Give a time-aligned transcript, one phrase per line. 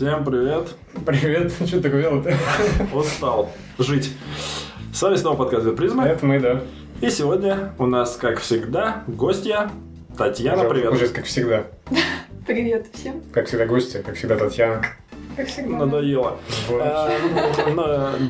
[0.00, 0.74] Всем привет.
[1.04, 2.32] Привет, что ты делал-то?
[2.94, 4.10] Устал жить.
[4.94, 6.04] С вами снова подкаст «Две призмы».
[6.04, 6.62] Это мы, да.
[7.02, 9.70] И сегодня у нас, как всегда, гостья
[10.16, 10.92] Татьяна, Уже- привет.
[10.92, 11.64] Уже как всегда.
[12.46, 13.20] Привет всем.
[13.30, 14.82] Как всегда гости, как всегда Татьяна.
[15.36, 15.76] Как всегда.
[15.76, 16.38] Надоело.
[16.70, 17.10] А,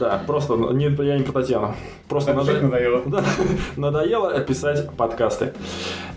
[0.00, 1.76] Да, просто не, я не про Татьяну.
[2.08, 3.02] Просто надоело.
[3.06, 3.24] Да,
[3.76, 5.52] надоело писать подкасты.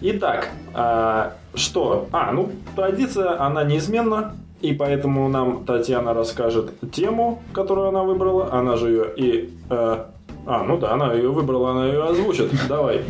[0.02, 2.08] Итак, а, что?
[2.12, 4.34] А, ну, традиция, она неизменна.
[4.64, 8.54] И поэтому нам Татьяна расскажет тему, которую она выбрала.
[8.54, 9.54] Она же ее и...
[9.70, 10.06] э,
[10.46, 12.50] а, ну да, она ее выбрала, она ее озвучит.
[12.70, 13.02] Давай.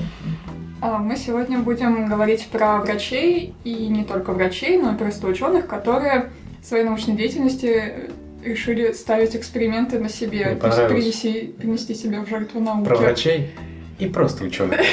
[0.82, 5.68] А, Мы сегодня будем говорить про врачей, и не только врачей, но и просто ученых,
[5.68, 6.32] которые
[6.64, 8.10] в своей научной деятельности
[8.44, 12.88] решили ставить эксперименты на себе, то есть принести, принести себя в жертву науки.
[12.88, 13.52] Про врачей
[14.00, 14.80] и просто ученых.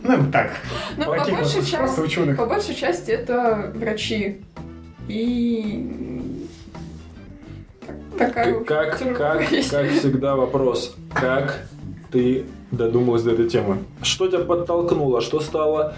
[0.00, 0.52] Ну, так.
[0.96, 4.38] Ну, по большей части это врачи.
[5.08, 6.46] И
[8.18, 9.70] такая Как, как, профессия.
[9.70, 10.94] как всегда вопрос.
[11.14, 11.66] Как
[12.10, 13.78] ты додумалась до этой темы?
[14.02, 15.20] Что тебя подтолкнуло?
[15.20, 15.94] Что стало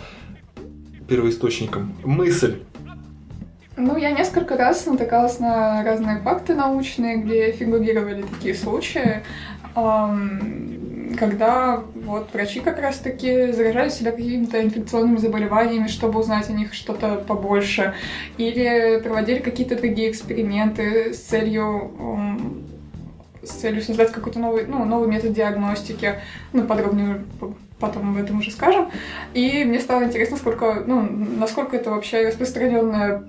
[1.08, 1.94] первоисточником?
[2.04, 2.62] Мысль.
[3.76, 9.22] Ну, я несколько раз натыкалась на разные факты научные, где фигурировали такие случаи,
[9.74, 17.16] когда вот врачи как раз-таки заражали себя какими-то инфекционными заболеваниями, чтобы узнать о них что-то
[17.16, 17.94] побольше,
[18.38, 21.90] или проводили какие-то другие эксперименты с целью
[23.42, 26.16] с целью создать какой-то новый, ну, новый метод диагностики.
[26.52, 27.24] Ну, подробнее
[27.78, 28.90] потом об этом уже скажем.
[29.32, 33.24] И мне стало интересно, сколько, ну, насколько это вообще распространенное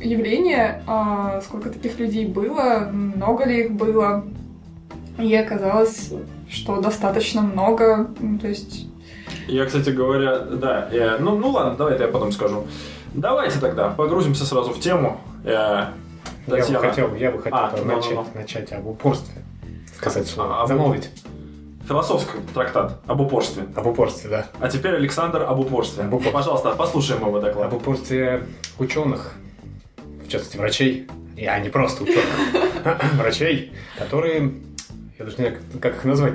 [0.00, 4.24] явление, а, сколько таких людей было, много ли их было.
[5.18, 6.10] И оказалось,
[6.50, 8.08] что достаточно много.
[8.20, 8.86] Ну, То есть
[9.46, 10.88] Я, кстати говоря, да.
[10.90, 12.64] э, ну, ну ладно, давай это я потом скажу.
[13.14, 15.20] Давайте тогда погрузимся сразу в тему.
[15.44, 15.92] Э, Я
[16.48, 16.88] бы Татьяна.
[16.88, 18.26] хотел, я бы хотел А, ну, ну, начать, ну.
[18.34, 19.42] начать об упорстве.
[19.96, 20.62] Сказать А, слово.
[20.62, 21.10] об- Замолвить.
[21.86, 23.64] Философский трактат об упорстве.
[23.76, 24.46] Об упорстве, да.
[24.58, 26.04] А теперь Александр об упорстве.
[26.04, 26.32] Об упорстве.
[26.32, 27.66] Пожалуйста, послушаем его доклад.
[27.68, 28.44] Об упорстве
[28.78, 29.34] ученых,
[30.26, 32.24] в частности врачей, и, а не просто ученых,
[33.14, 34.54] врачей, которые,
[35.18, 36.34] я даже не знаю, как- их назвать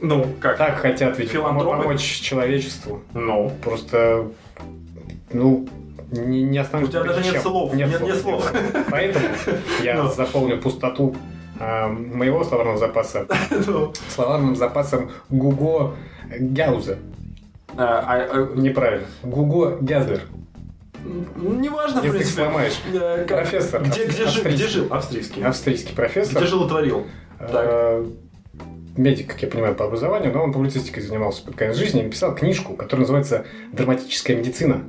[0.00, 0.56] Ну, как?
[0.58, 1.82] так хотят ведь Филантропы?
[1.82, 3.02] помочь человечеству.
[3.14, 3.50] Ну.
[3.62, 4.28] Просто,
[5.32, 5.66] ну,
[6.10, 7.42] не, не У остановлюсь тебя даже перед нет чем.
[7.42, 7.74] слов.
[7.74, 8.52] Нет- нет слов.
[8.90, 9.26] Поэтому
[9.82, 10.12] я Ну.
[10.12, 11.16] заполню пустоту
[11.60, 13.26] а, моего словарного запаса
[13.66, 13.92] Ну.
[14.08, 15.94] словарным запасом Гуго
[16.38, 16.98] Гяуза.
[17.76, 19.06] А, а, Неправильно.
[19.22, 20.22] Гуго Гязлер.
[21.36, 22.42] Неважно, в Язык принципе.
[22.42, 23.26] сломаешь.
[23.28, 24.50] Профессор Где, где, жил, австрийский.
[24.54, 24.86] где жил?
[24.90, 25.42] Австрийский.
[25.44, 26.38] Австрийский профессор.
[26.42, 27.06] Где жил и творил?
[27.52, 28.06] Э,
[28.96, 32.34] Медик, как я понимаю, по образованию, но он публицистикой занимался под конец жизни и написал
[32.34, 34.84] книжку, которая называется «Драматическая медицина»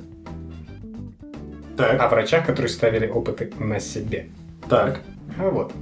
[1.76, 4.28] Так, о врачах, которые ставили опыты на себе.
[4.68, 5.00] так.
[5.38, 5.72] А вот.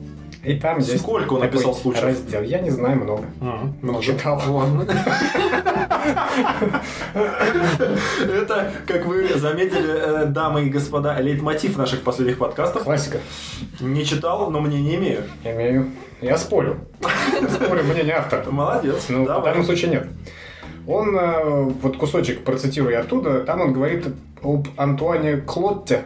[0.43, 2.05] И там есть Сколько он написал случаев?
[2.05, 2.43] раздел.
[2.43, 3.25] Я не знаю много.
[3.41, 4.03] Не много.
[4.03, 4.41] читал.
[7.15, 12.84] Это, как вы заметили, э, дамы и господа, лейтмотив наших последних подкастов.
[12.84, 13.19] Классика.
[13.81, 15.22] Не читал, но мнение имею.
[15.45, 15.91] Имею.
[16.21, 16.78] Я спорю.
[17.51, 18.45] Спорю мнение автора.
[18.51, 19.06] Молодец.
[19.09, 20.09] Ну, в данном случае нет.
[20.87, 24.06] Он, э, вот кусочек процитирую оттуда, там он говорит
[24.43, 26.05] об Антуане Клотте,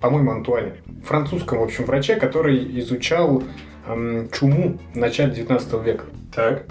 [0.00, 3.42] по-моему, Антуане, французском, в общем, враче, который изучал
[3.86, 6.04] эм, чуму в начале 19 века.
[6.34, 6.66] Так.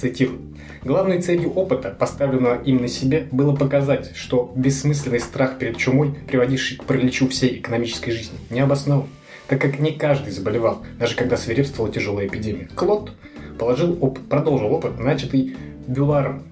[0.00, 0.40] Цитирую.
[0.84, 6.78] Главной целью опыта, поставленного им на себе, было показать, что бессмысленный страх перед чумой, приводивший
[6.78, 9.06] к параличу всей экономической жизни, не обоснован,
[9.46, 12.68] так как не каждый заболевал, даже когда свирепствовала тяжелая эпидемия.
[12.74, 13.12] Клод
[13.60, 16.42] положил оп- продолжил опыт, начатый Бюларом,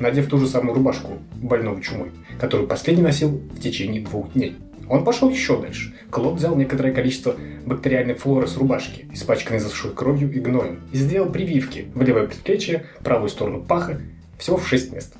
[0.00, 4.56] надев ту же самую рубашку больного чумой, которую последний носил в течение двух дней.
[4.88, 5.94] Он пошел еще дальше.
[6.10, 11.30] Клод взял некоторое количество бактериальной флоры с рубашки, испачканной засохшей кровью и гноем, и сделал
[11.30, 14.00] прививки в левое предплечье, правую сторону паха,
[14.38, 15.14] всего в 6 мест.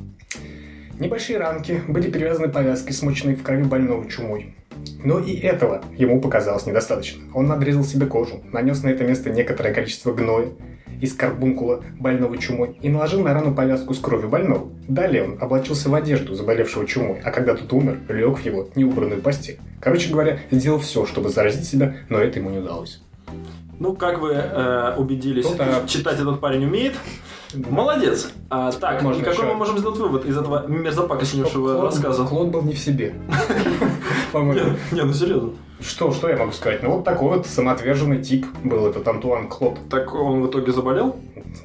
[0.98, 4.54] Небольшие ранки были перевязаны повязкой, смоченной в крови больного чумой.
[5.04, 7.22] Но и этого ему показалось недостаточно.
[7.34, 10.48] Он надрезал себе кожу, нанес на это место некоторое количество гноя
[11.00, 14.68] из карбункула больного чумой и наложил на рану повязку с кровью больного.
[14.88, 19.20] Далее он облачился в одежду заболевшего чумой, а когда тот умер, лег в его неубранную
[19.20, 19.58] постель.
[19.80, 23.00] Короче говоря, сделал все, чтобы заразить себя, но это ему не удалось.
[23.78, 26.94] Ну, как вы э, убедились, Тут, а, читать этот парень умеет.
[27.54, 28.32] Молодец.
[28.48, 32.24] А, так, Можно и какой еще- мы можем сделать вывод из этого мерзопакостнейшего рассказа?
[32.24, 33.14] Клод был не в себе.
[34.32, 35.52] Не, ну серьезно.
[35.80, 36.82] Что, что я могу сказать?
[36.82, 39.78] Ну, вот такой вот самоотверженный тип был этот Антуан Клод.
[39.90, 41.16] Так он в итоге заболел?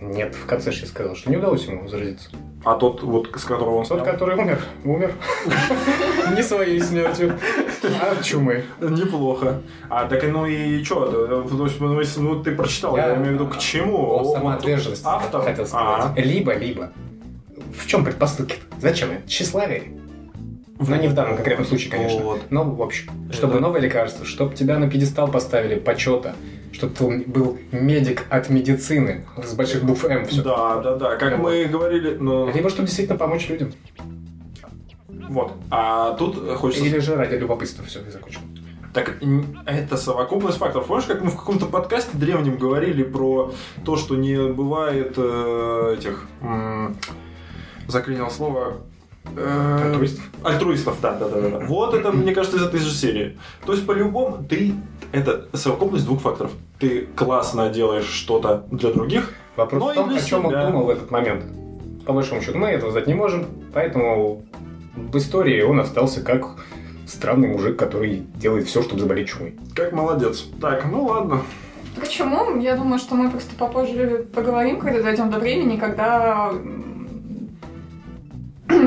[0.02, 2.30] Нет, в конце же я сказал, что не удалось ему заразиться.
[2.64, 4.14] А тот, вот, с которого он Тот, снял?
[4.14, 5.14] который умер, умер.
[6.36, 7.40] Не своей смертью.
[7.84, 8.64] А чумы?
[8.80, 9.62] Неплохо.
[9.90, 11.46] А так ну и что?
[11.50, 13.98] Ну, если, ну, ты прочитал, я, имею в виду к чему?
[13.98, 15.02] О, Вот самоотверженность.
[15.06, 15.42] Автор.
[15.42, 16.16] Хотел сказать.
[16.18, 16.92] Либо, либо.
[17.76, 18.58] В чем предпосылки?
[18.80, 19.28] Зачем это?
[19.28, 20.01] Тщеславие.
[20.88, 22.22] Но не в данном конкретном случае, конечно.
[22.24, 22.42] Вот.
[22.50, 23.12] Но в общем.
[23.32, 26.36] Чтобы Это- новое лекарство, чтобы тебя на пьедестал поставили почета,
[26.72, 30.26] чтобы ты был медик от медицины с больших букв М.
[30.26, 30.42] Все.
[30.42, 31.16] Да, да, да.
[31.18, 33.72] Как мы говорили, ну, Либо чтобы действительно помочь людям.
[35.30, 35.54] вот.
[35.70, 37.86] А тут хочется Или же ради любопытства.
[37.86, 38.42] Все, я закончил.
[38.94, 39.16] Так
[39.66, 40.88] это совокупность факторов.
[40.88, 43.54] Помнишь, как мы в каком-то подкасте древнем говорили про
[43.86, 46.28] то, что не бывает э, этих...
[46.42, 46.98] м,
[47.88, 48.82] заклинил слово...
[49.36, 50.24] э, Альтруистов?
[50.44, 51.60] Альтруистов, да, да, да, да.
[51.66, 53.38] Вот это, мне кажется, из этой же серии.
[53.66, 54.74] То есть, по-любому, ты...
[55.12, 56.52] Это совокупность двух факторов.
[56.80, 60.52] Ты классно делаешь что-то для других, Вопрос Но в и том, для о чем он
[60.52, 60.66] себя.
[60.68, 61.44] думал в этот момент.
[62.06, 64.44] По большому счету, мы этого знать не можем, поэтому
[64.96, 66.56] в истории он остался как
[67.06, 69.56] странный мужик, который делает все, чтобы заболеть чумой.
[69.76, 70.46] как молодец.
[70.62, 71.42] Так, ну ладно.
[72.00, 72.58] Почему?
[72.60, 76.54] Я думаю, что мы просто попозже поговорим, когда дойдем до времени, когда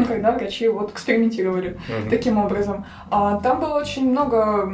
[0.05, 2.11] м, когда врачи вот экспериментировали Мгм.
[2.11, 2.85] таким образом.
[3.11, 4.69] А, там было очень много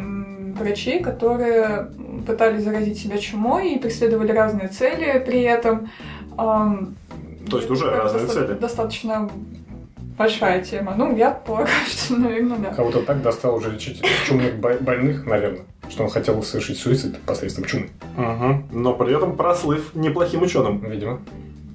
[0.58, 1.88] врачей, которые
[2.26, 5.88] пытались заразить себя чумой и преследовали разные цели при этом.
[6.36, 8.58] То есть уже это разные доста- цели.
[8.58, 9.30] Достаточно
[10.18, 10.94] большая тема.
[10.96, 12.70] Ну, я полагаю, что, наверное, да.
[12.74, 17.64] Кого-то так достал уже лечить чумных бо- больных, наверное, что он хотел совершить суицид посредством
[17.64, 18.64] чумы, Мгм.
[18.72, 20.78] Но при этом прослыв неплохим ученым.
[20.80, 21.20] видимо.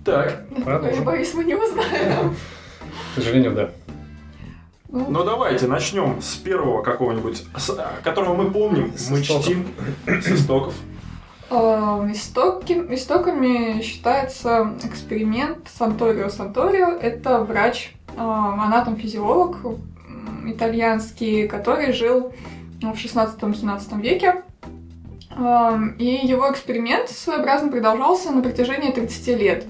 [0.06, 1.04] Так, Я Продолжим.
[1.04, 2.36] боюсь, мы не узнаем.
[3.16, 3.70] К сожалению, да.
[4.90, 9.44] Ну, Ну давайте начнем с первого какого-нибудь, с- а, которого мы помним, С мы истоков.
[9.46, 9.68] чтим
[10.06, 10.74] с истоков.
[11.50, 11.56] Э,
[12.12, 16.90] истоки- истоками считается эксперимент Санторио Санторио.
[16.90, 19.58] Это врач, э, анатом-физиолог
[20.48, 22.34] итальянский, который жил
[22.82, 24.44] в 16-17 веке.
[26.00, 29.66] И его эксперимент своеобразно продолжался на протяжении 30 лет.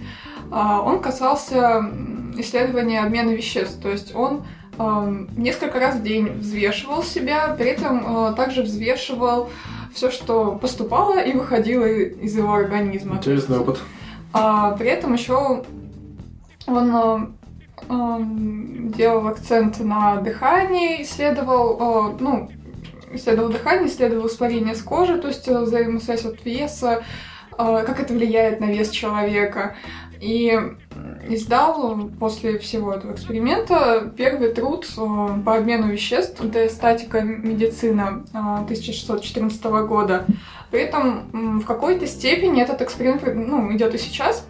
[0.51, 1.89] Он касался
[2.35, 4.45] м, исследования обмена веществ, то есть он
[4.77, 9.49] э, несколько раз в день взвешивал себя, при этом э, также взвешивал
[9.93, 13.15] все, что поступало и выходило из его организма.
[13.15, 13.79] Интересный опыт.
[14.33, 15.63] А, при этом еще
[16.67, 17.27] он э,
[17.89, 22.51] эм, делал акцент на дыхании, исследовал, э, ну,
[23.13, 27.03] исследовал дыхание, исследовал испарение с кожи, то есть взаимосвязь от веса,
[27.57, 29.77] как это влияет на вес человека.
[30.21, 30.57] И
[31.27, 38.37] издал после всего этого эксперимента первый труд э, по обмену веществ «De статика медицина» э,
[38.37, 40.25] 1614 года.
[40.71, 44.47] При этом в какой-то степени этот эксперимент ну, идет и сейчас.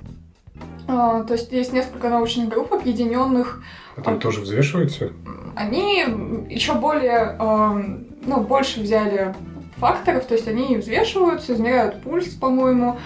[0.88, 3.62] А, То есть есть несколько научных групп, объединенных.
[3.95, 5.12] Которые тоже взвешивают все.
[5.56, 6.01] Они
[6.50, 9.33] еще более, ну, больше взяли
[9.77, 12.97] факторов, то есть они взвешиваются, измеряют пульс, по-моему,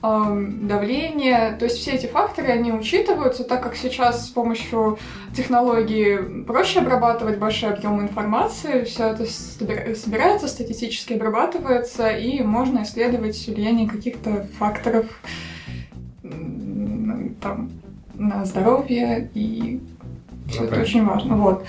[0.00, 1.56] давление.
[1.58, 4.98] То есть все эти факторы, они учитываются, так как сейчас с помощью
[5.34, 13.44] технологии проще обрабатывать большие объемы информации, все это собира- собирается, статистически обрабатывается, и можно исследовать
[13.48, 15.06] влияние каких-то факторов
[17.40, 17.70] там,
[18.14, 19.80] на здоровье, и
[20.48, 20.82] все это понятно.
[20.82, 21.36] очень важно.
[21.36, 21.64] Вот.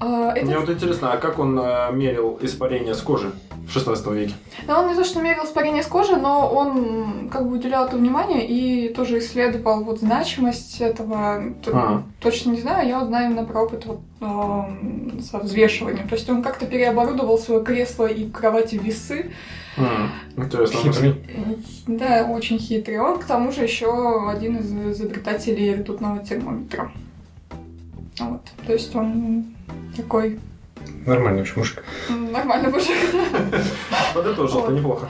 [0.00, 3.32] А, это- Мне вот интересно, а как он э, мерил испарение с кожи
[3.66, 4.34] в 16 веке?
[4.66, 7.96] Да, он не то, что мерил испарение с кожи, но он как бы уделял это
[7.96, 11.52] внимание и тоже исследовал вот значимость этого.
[11.66, 12.02] А.
[12.20, 16.08] Точно не знаю, я вот знаю именно про опыт вот, эм, со взвешиванием.
[16.08, 19.32] То есть он как-то переоборудовал свое кресло и кровати в весы.
[20.36, 20.78] Интересно.
[20.78, 21.24] Хитрый.
[21.86, 22.98] Да, очень хитрый.
[23.00, 26.92] Он, к тому же, еще один из изобретателей ртутного термометра.
[28.18, 28.42] Вот.
[28.66, 29.46] То есть он
[29.96, 30.38] такой
[31.06, 31.84] Нормальный очень мужик.
[32.08, 32.96] нормальный мужик.
[34.14, 34.78] Подытожил, это Вот.
[34.78, 35.08] неплохо.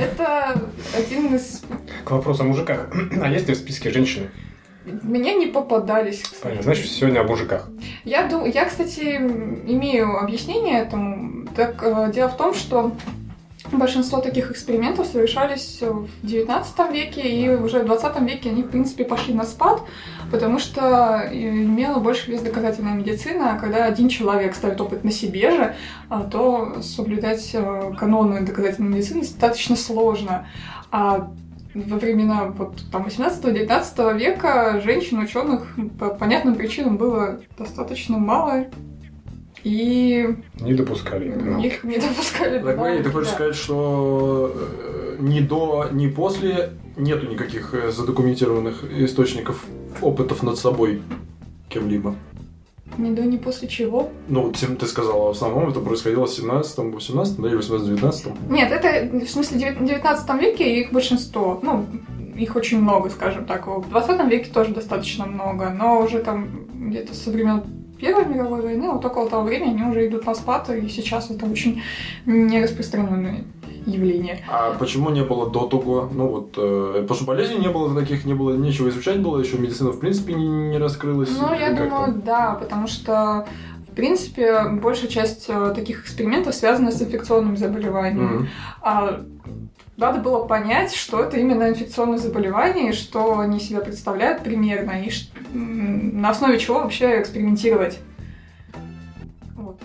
[0.00, 0.60] Это
[0.96, 1.62] один из...
[2.04, 2.88] К вопросу о мужиках.
[3.22, 4.30] А есть ли в списке женщины?
[5.02, 6.42] Мне не попадались, кстати.
[6.42, 6.62] Понятно.
[6.62, 7.68] Значит, сегодня о мужиках.
[8.04, 11.46] Я, я, кстати, имею объяснение этому.
[11.56, 12.92] Так, э, дело в том, что
[13.72, 19.04] большинство таких экспериментов совершались в 19 веке, и уже в 20 веке они, в принципе,
[19.04, 19.82] пошли на спад,
[20.30, 25.10] потому что э, имела больше вес доказательная медицина, а когда один человек ставит опыт на
[25.10, 25.74] себе же,
[26.08, 30.46] а, то соблюдать э, каноны доказательной медицины достаточно сложно.
[30.90, 31.30] А
[31.74, 38.66] во времена вот, там, 18-19 века женщин ученых по понятным причинам было достаточно мало,
[39.66, 41.26] и Не допускали.
[41.66, 42.60] Их не допускали.
[42.60, 43.34] до Так, Ваня, ты хочешь да.
[43.34, 49.64] сказать, что э, ни до, ни после нету никаких э, задокументированных источников
[50.00, 51.02] опытов над собой
[51.68, 52.14] кем-либо?
[52.96, 54.08] Ни до, ни после чего.
[54.28, 58.70] Ну, тем- ты сказала, в основном это происходило в 17 18 да, или 18-19 Нет,
[58.70, 61.58] это в смысле в 19 веке их большинство.
[61.60, 61.86] Ну,
[62.36, 63.66] их очень много, скажем так.
[63.66, 67.64] В 20 веке тоже достаточно много, но уже там где-то со времен
[67.98, 71.46] Первой мировой войны, вот около того времени они уже идут на спад, и сейчас это
[71.46, 71.82] очень
[72.26, 73.44] нераспространенное
[73.86, 74.44] явление.
[74.48, 76.08] А почему не было до того?
[76.12, 79.58] Ну вот, э, потому что болезней не было таких, не было нечего изучать было, еще
[79.58, 81.30] медицина в принципе не, не раскрылась.
[81.38, 82.22] Ну, я думаю, там?
[82.22, 83.46] да, потому что,
[83.90, 88.24] в принципе, большая часть э, таких экспериментов связана с инфекционными заболеваниями.
[88.24, 88.48] Мгм.
[88.82, 89.24] А
[89.96, 95.10] надо было понять, что это именно инфекционное заболевание, и что они себя представляют примерно, и
[95.52, 97.98] на основе чего вообще экспериментировать.
[99.54, 99.78] Вот.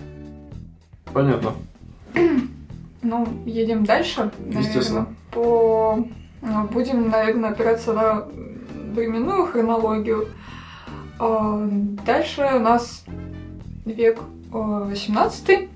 [1.14, 1.54] Понятно.
[3.04, 5.00] Ну, едем дальше, Естественно.
[5.00, 5.16] наверное.
[5.32, 6.08] По...
[6.44, 8.28] ну, Будем, наверное, опираться на
[8.94, 10.28] временную хронологию.
[11.18, 11.68] А,
[12.06, 13.04] Дальше у нас
[13.86, 14.20] век
[14.54, 15.70] э, 18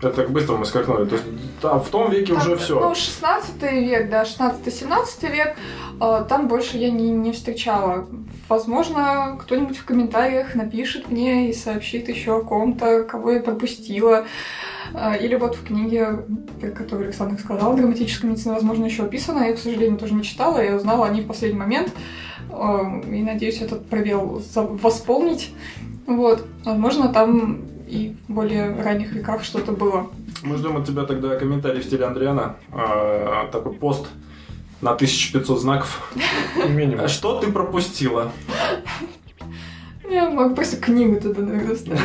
[0.00, 1.04] Это так быстро мы скакнули.
[1.04, 1.26] То есть
[1.60, 2.80] да, в том веке уже Так, все.
[2.80, 5.56] Ну, 16 век, да, 16-17 век,
[6.00, 8.06] э, там больше я не, не встречала.
[8.48, 14.24] Возможно, кто-нибудь в комментариях напишет мне и сообщит еще о ком-то, кого я пропустила.
[14.94, 16.24] Э, Или вот в книге,
[16.60, 19.44] про которую Александр сказал, «Драматическая медицина», возможно, еще описано.
[19.44, 21.92] Я, к сожалению, тоже не читала, я узнала о ней в последний момент.
[22.50, 25.52] Э, И надеюсь, этот пробел восполнить.
[26.06, 26.46] Вот.
[26.64, 30.10] Возможно, там и в более ранних веках что-то было.
[30.42, 32.56] Мы ждем от тебя тогда комментарий в стиле Андриана.
[32.72, 34.06] А, такой пост
[34.80, 36.12] на 1500 знаков.
[36.68, 37.04] Минимум.
[37.04, 38.30] А Что ты пропустила?
[40.08, 42.00] Я могу просто книгу туда, наверное, ставить.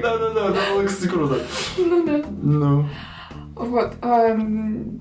[0.00, 1.38] Да-да-да, это было, кстати, круто.
[1.78, 2.24] Ну да.
[2.42, 2.86] Ну,
[3.54, 3.94] Вот.
[4.02, 5.00] эм,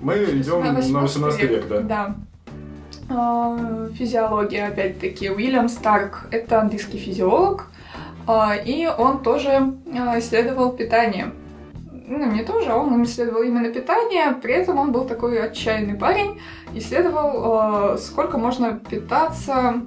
[0.00, 1.80] мы идем на 18 век, да.
[1.80, 2.16] Да.
[3.10, 5.30] А, Физиология, опять-таки.
[5.30, 7.66] Уильям Старк– это английский физиолог,
[8.26, 11.32] а, и он тоже а, исследовал питание.
[11.82, 16.40] Ну, не тоже, он исследовал именно питание, при этом он был такой отчаянный парень,
[16.74, 19.82] исследовал, сколько можно питаться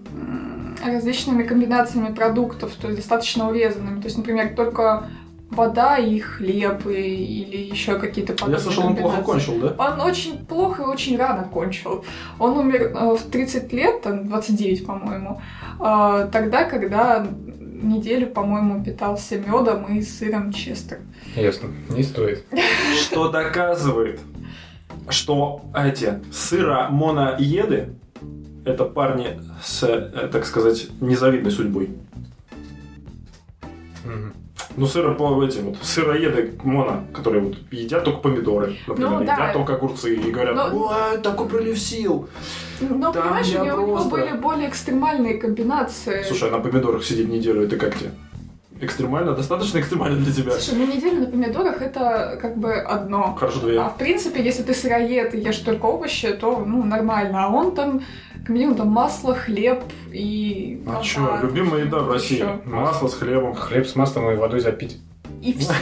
[0.85, 3.99] различными комбинациями продуктов, то есть достаточно урезанными.
[3.99, 5.09] То есть, например, только
[5.55, 9.75] вода и хлеб, и- или еще какие-то Я подобные слышал, он плохо кончил, да?
[9.77, 12.03] Он очень плохо и очень рано кончил.
[12.39, 15.41] Он умер э, в 30 лет, там 29, по-моему,
[15.79, 17.25] э, тогда, когда
[17.81, 20.99] неделю, по-моему, питался медом и сыром честер.
[21.35, 21.69] Ясно.
[21.89, 22.45] Не стоит.
[23.01, 24.19] Что доказывает,
[25.09, 27.89] что эти сыромоноеды
[28.65, 31.89] это парни с, э, так сказать, незавидной судьбой.
[34.05, 34.33] Мгм.
[34.75, 39.33] Ну, сыро по этим вот сыроеды моно, которые вот едят только помидоры, например, Ну, да.
[39.33, 42.27] едят только огурцы и говорят, Ну- ой, такой прилив сил.
[42.81, 46.23] Но, Там понимаешь, у него, у него просто- были более экстремальные комбинации.
[46.23, 48.11] Слушай, а на помидорах сидеть неделю, это как тебе?
[48.81, 49.33] Экстремально?
[49.33, 50.51] Достаточно экстремально для тебя?
[50.51, 53.35] Слушай, ну неделю на помидорах это как бы одно.
[53.39, 53.79] Хорошо, две.
[53.79, 57.45] А в принципе, если ты сыроед и ешь только овощи, то ну нормально.
[57.45, 58.01] А он там
[58.45, 60.81] комбинирует там масло, хлеб и...
[60.87, 62.35] А чё, любимая еда в России?
[62.35, 62.59] Ещё.
[62.65, 63.53] Масло с хлебом.
[63.55, 64.97] Хлеб с маслом и водой запить.
[65.41, 65.73] И все.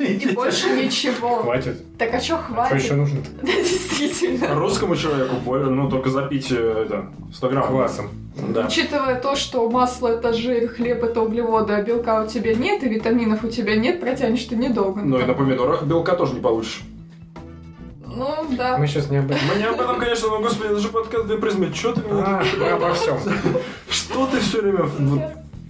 [0.00, 1.36] И больше ничего.
[1.36, 1.96] Хватит.
[1.98, 2.82] Так а чё А что хватит?
[2.82, 4.54] еще нужно Да, действительно.
[4.54, 7.66] Русскому человеку, более, ну, только запить э, это, 100 грамм.
[7.68, 8.10] Квасом.
[8.48, 8.66] Да.
[8.66, 12.88] Учитывая то, что масло это жир, хлеб это углеводы, а белка у тебя нет, и
[12.88, 15.00] витаминов у тебя нет, протянешь ты недолго.
[15.00, 16.82] Ну и на помидорах белка тоже не получишь.
[18.18, 18.76] Ну да.
[18.78, 19.46] Мы сейчас не об этом.
[19.46, 21.70] Мы не об этом, конечно, но, господи, это же подкаст две призмы.
[21.72, 22.20] Чё ты мне...
[22.20, 23.16] А, мы обо всем.
[23.88, 24.90] Что ты все время...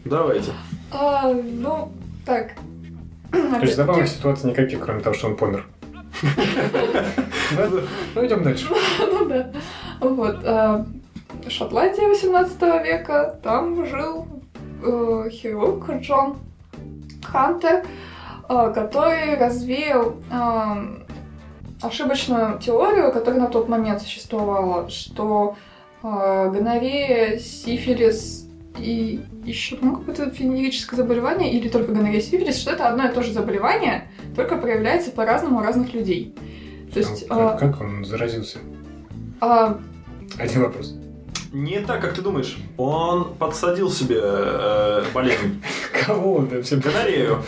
[0.06, 0.52] Давайте.
[0.90, 1.92] А, ну,
[2.24, 2.52] так.
[3.30, 5.66] То есть забавных ситуаций никаких, кроме того, что он помер.
[8.14, 8.66] Ну, идем дальше.
[9.12, 9.50] Ну да.
[10.00, 10.38] Вот.
[10.44, 10.86] а,
[11.48, 14.26] Шотландия 18 века, там жил
[14.82, 16.38] э, хирург Джон
[17.22, 17.84] Хантер,
[18.48, 21.07] э, который развеял э,
[21.82, 25.56] ошибочную теорию, которая на тот момент существовала, что
[26.02, 28.46] э, гонорея, сифилис
[28.78, 33.22] и еще ну, какое-то венерическое заболевание, или только гонорея, сифилис, что это одно и то
[33.22, 36.34] же заболевание, только проявляется по-разному у разных людей.
[36.92, 38.58] То есть, А э, Как он заразился?
[39.40, 39.78] а,
[40.38, 40.94] Один вопрос.
[41.52, 42.58] Не так, как ты думаешь.
[42.76, 45.62] Он подсадил себе э, болезнь.
[46.06, 47.42] Кого он там всем Гонорею.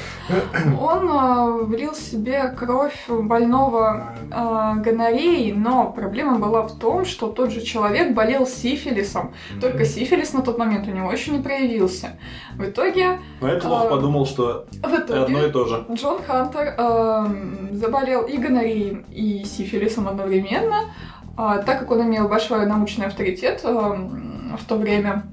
[0.80, 7.52] Он э, влил себе кровь больного э, гонореей, но проблема была в том, что тот
[7.52, 9.34] же человек болел сифилисом.
[9.60, 12.18] Только сифилис на тот момент у него еще не проявился.
[12.56, 15.86] В итоге, Но этот лох А, подумал, что в одно и итоге то же.
[15.92, 17.26] Джон Хантер э,
[17.72, 20.90] заболел и гонореей, и сифилисом одновременно,
[21.36, 25.24] так как он имел большой научный авторитет э, в то время.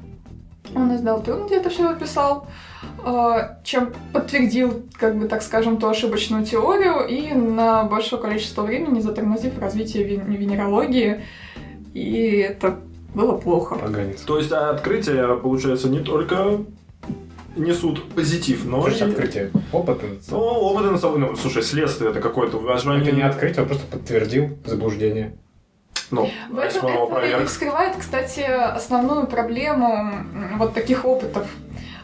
[0.76, 2.48] Он издал труд, где это все описал,
[3.04, 9.00] а, чем подтвердил, как бы так скажем, ту ошибочную теорию и на большое количество времени
[9.00, 11.24] затормозив развитие венерологии.
[11.94, 12.80] И это
[13.14, 13.76] было плохо.
[13.76, 14.22] Поганец.
[14.22, 16.60] То есть открытия, получается, не только
[17.56, 18.88] несут позитив, но...
[18.90, 19.10] Что и...
[19.10, 19.52] открытие?
[19.72, 21.20] Опыты Ну, собой.
[21.20, 22.60] Ну, слушай, следствие это какое-то...
[22.60, 25.38] Это не открытие, он просто подтвердил заблуждение.
[26.12, 30.14] Ну, в этом это и вскрывает, кстати, основную проблему
[30.58, 31.48] вот таких опытов.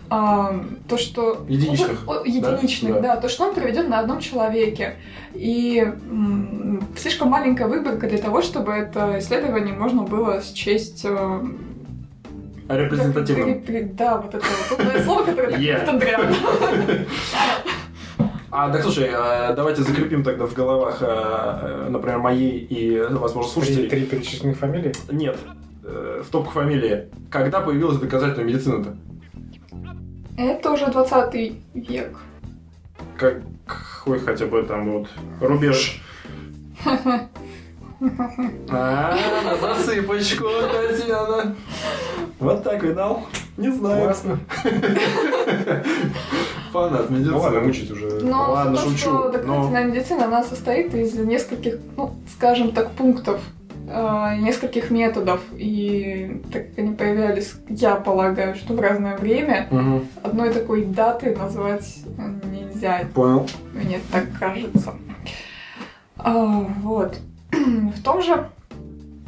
[0.10, 1.46] А, то, что...
[1.48, 2.08] Единичных.
[2.08, 3.16] О, единичных, да?
[3.16, 3.18] да.
[3.18, 4.98] То, что он проведен на одном человеке.
[5.34, 11.42] И м, слишком маленькая выборка для того, чтобы это исследование можно было счесть э,
[12.68, 13.64] Репрезентативным.
[13.96, 15.86] Да, вот это вот слово, которое yeah.
[18.56, 23.90] А, так слушай, а, давайте закрепим тогда в головах, а, например, моей и, возможно, слушателей.
[23.90, 24.94] Три, три перечисленных фамилии?
[25.10, 25.40] Нет,
[25.84, 27.08] э, в топку фамилии.
[27.32, 28.96] Когда появилась доказательная медицина-то?
[30.38, 32.16] Это уже 20 век.
[33.18, 35.08] Какой хотя бы там вот
[35.42, 36.04] рубеж?
[38.70, 40.44] А, на засыпочку,
[40.74, 41.56] Татьяна.
[42.38, 43.26] Вот так видал?
[43.58, 44.06] Не знаю.
[44.06, 44.40] Классно.
[46.72, 47.32] Фанат медицины.
[47.32, 48.20] Ну ладно, мучить уже.
[48.24, 48.98] Но ладно, то, шучу.
[48.98, 49.94] Что доказательная но...
[49.94, 53.42] медицина, она состоит из нескольких, ну, скажем так, пунктов
[53.88, 60.06] э, нескольких методов, и так как они появлялись, я полагаю, что в разное время, угу.
[60.24, 61.98] одной такой даты назвать
[62.44, 63.04] нельзя.
[63.14, 63.48] Понял.
[63.74, 64.94] Мне так кажется.
[66.18, 67.18] А, вот.
[67.52, 68.50] В том же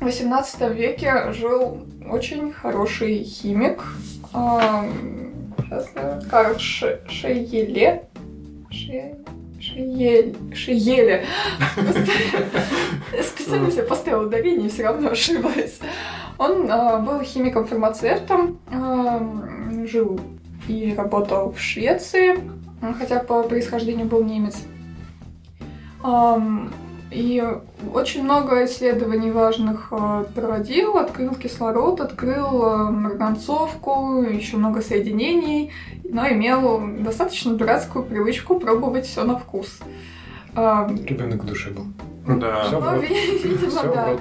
[0.02, 3.84] 18 веке жил очень хороший химик
[6.30, 8.08] Карл Шееле.
[9.60, 11.26] Шиель, Шиеле.
[13.24, 15.80] Специально себе поставила ударение все равно ошиблась.
[16.38, 18.60] Он а, был химиком-фармацевтом,
[19.88, 20.20] жил
[20.68, 22.36] и работал в Швеции,
[23.00, 24.58] хотя по происхождению был немец.
[27.16, 27.42] И
[27.94, 35.72] очень много исследований важных э, проводил, открыл кислород, открыл э, марганцовку, еще много соединений,
[36.04, 39.80] но имел достаточно дурацкую привычку пробовать все на вкус.
[40.56, 41.86] Ребенок в душе был.
[42.28, 42.64] Да.
[42.66, 44.18] Все ну, видимо, все да.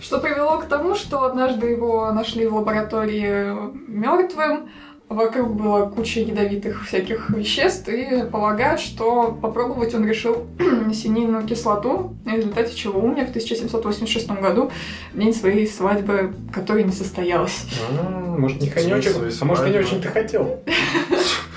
[0.00, 3.54] Что привело к тому, что однажды его нашли в лаборатории
[3.88, 4.70] мертвым,
[5.10, 10.46] Вокруг была куча ядовитых всяких веществ, и полагают, что попробовать он решил
[10.94, 14.70] синильную кислоту, в результате чего умер в 1786 году,
[15.12, 17.66] в день своей свадьбы, которая не состоялась.
[17.90, 20.60] А, может, не, не очень, а может, не очень ты хотел.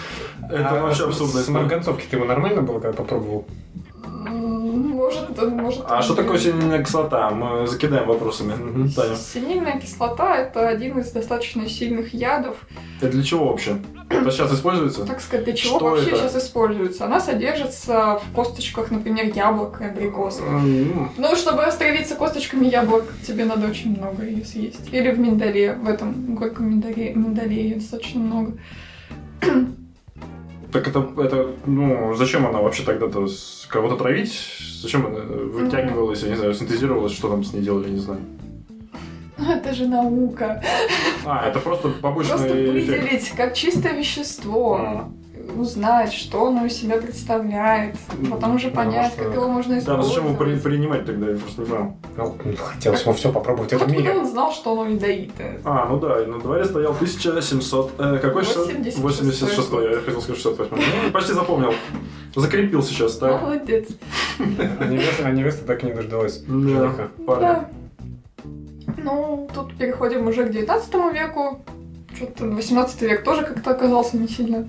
[0.50, 1.42] Это а вообще абсурдно.
[1.42, 3.46] С марганцовки ты его нормально было, когда попробовал?
[4.14, 5.84] Может, может.
[5.88, 7.30] А что такое синильная кислота?
[7.30, 8.54] Мы закидаем вопросами.
[8.96, 9.16] Таня.
[9.16, 12.58] Синильная кислота это один из достаточно сильных ядов.
[13.02, 13.78] Это для чего вообще?
[14.10, 15.06] Это сейчас используется?
[15.06, 16.18] Так сказать, для чего что вообще это?
[16.18, 17.06] сейчас используется?
[17.06, 20.46] Она содержится в косточках, например, яблок и абрикосов.
[20.46, 21.10] Mm.
[21.18, 24.88] Ну, чтобы остановиться косточками яблок, тебе надо очень много ее съесть.
[24.92, 28.58] Или в миндале, в этом горьком миндале, миндале ее достаточно много.
[30.74, 33.28] Так это, это, ну, зачем она вообще тогда-то
[33.70, 34.34] кого-то травить?
[34.82, 38.22] Зачем она вытягивалась, я не знаю, синтезировалась, что там с ней делали, я не знаю.
[39.38, 40.64] Это же наука.
[41.26, 43.38] А, это просто побочный Просто выделить эффект.
[43.38, 44.76] как чистое вещество.
[44.76, 45.12] А
[45.58, 47.96] узнать, что оно из себя представляет,
[48.30, 50.02] потом уже понять, как его можно использовать.
[50.02, 51.98] Да, зачем его при, принимать тогда, я просто не знаю.
[52.18, 54.12] Ну, хотелось ему все попробовать в этом мире.
[54.14, 55.60] он знал, что оно ядовитое?
[55.64, 57.92] А, ну да, на дворе стоял 1700...
[57.98, 60.76] Э, какой 86 86 я хотел сказать 68
[61.06, 61.74] ну, Почти запомнил.
[62.36, 63.42] Закрепил сейчас, так?
[63.42, 63.90] Молодец.
[64.40, 66.44] А невеста, а невеста так и не дождалась.
[66.48, 67.70] Да.
[68.98, 71.62] Ну, тут переходим уже к 19 веку.
[72.16, 74.68] Что-то 18 век тоже как-то оказался не сильно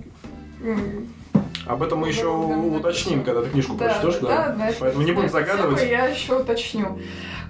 [1.67, 4.29] об этом мы еще уточним, когда ты книжку да, прочтешь, да?
[4.29, 4.55] да?
[4.55, 5.83] да Поэтому не будем загадывать.
[5.83, 6.99] Я еще уточню.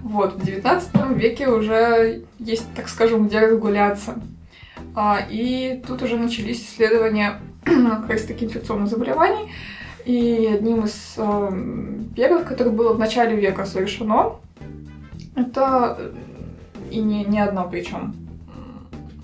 [0.01, 4.15] Вот, в 19 веке уже есть, так скажем, где разгуляться.
[4.95, 9.51] А, и тут уже начались исследования как раз таки инфекционных заболеваний.
[10.05, 11.51] И одним из э,
[12.15, 14.35] первых, которое было в начале века совершено,
[15.35, 16.13] это
[16.91, 18.15] и не, не одно причем,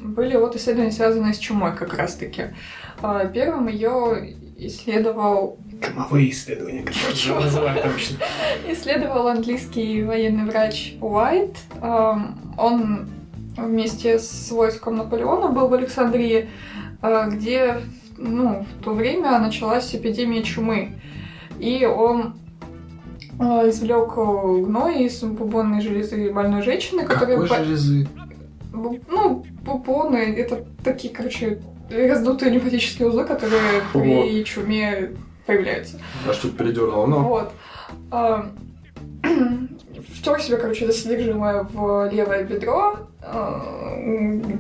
[0.02, 2.56] были вот исследования, связанные с чумой как раз-таки.
[3.02, 5.58] А, первым ее исследовал...
[5.82, 8.18] Чумовые исследования, которые называют обычно.
[8.70, 11.58] Исследовал английский военный врач Уайт.
[11.82, 13.10] Он
[13.58, 16.50] вместе с войском Наполеона был в Александрии,
[17.02, 17.82] а, где
[18.18, 20.94] ну, в то время началась эпидемия чумы.
[21.60, 22.36] И он
[23.40, 27.40] а, извлек гной из бубонной железы больной женщины, которая...
[27.42, 28.08] Какой железы?
[28.74, 35.12] Ну, Пупоны— это такие, короче, раздутые лимфатические узлы, которые при чуме
[35.46, 36.00] появляются.
[36.28, 37.06] А что передернуло?
[37.06, 37.52] Ну, Вот.
[38.12, 38.50] А,
[40.22, 43.98] Втер себе, короче, это содержимое в левое бедро, а,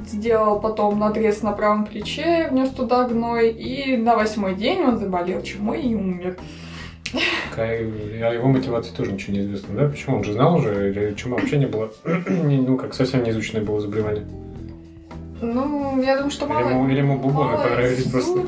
[0.07, 5.41] сделал потом надрез на правом плече, внес туда гной, и на восьмой день он заболел
[5.43, 6.37] чумой и умер.
[7.57, 9.89] О его мотивации тоже ничего не известно, да?
[9.89, 10.17] Почему?
[10.17, 11.91] Он же знал уже, или чума вообще не было?
[12.05, 14.25] Не, ну, как совсем неизученное было заболевание.
[15.41, 16.69] Ну, я думаю, что Или мало...
[16.69, 18.41] ему, или ему бубоны понравились просто.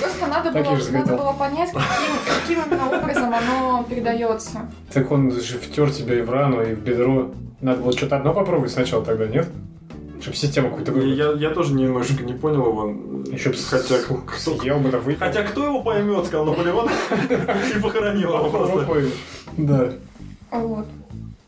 [0.00, 4.68] Просто надо было, надо было понять, каким, каким именно образом оно передается.
[4.92, 7.30] Так он же втер тебя и в рану, и в бедро.
[7.60, 9.48] Надо было что-то одно попробовать сначала тогда, нет?
[10.20, 11.16] Чтобы систему какую-то выбрать.
[11.16, 13.22] я, я тоже немножко не понял его.
[13.30, 15.18] Еще б хотя, с- кто, съел бы, да выпил.
[15.18, 16.88] хотя кто его поймет, сказал Наполеон,
[17.76, 19.02] и похоронил его просто.
[19.56, 19.92] Да.
[20.50, 20.86] Вот.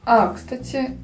[0.05, 0.97] А, кстати,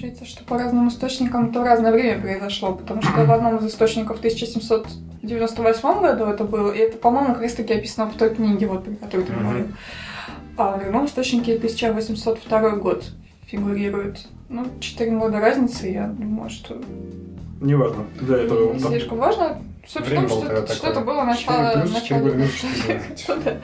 [0.00, 3.66] получается, что по разным источникам это в разное время произошло, потому что в одном из
[3.66, 8.34] источников в 1798 году это было, и это, по-моему, как раз таки описано в той
[8.34, 9.68] книге, вот, про которую ты говорил.
[10.56, 13.04] А в другом источнике 1802 год
[13.46, 14.26] фигурирует.
[14.48, 16.80] Ну, 4 года разницы, я думаю, что
[17.60, 18.04] Неважно.
[18.20, 18.72] Для этого.
[18.72, 19.58] не там- слишком важно.
[19.86, 21.72] Суть в Время том, было что, тогда что это было начало...
[21.80, 23.60] Плюс, начало-.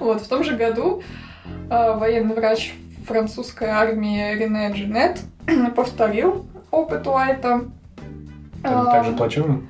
[0.00, 1.02] Вот, в том же году
[1.70, 2.74] э, военный врач
[3.06, 5.20] французской армии Рене Джинет
[5.76, 7.64] повторил опыт Уайта.
[8.62, 9.62] Там Э, так же плачевно.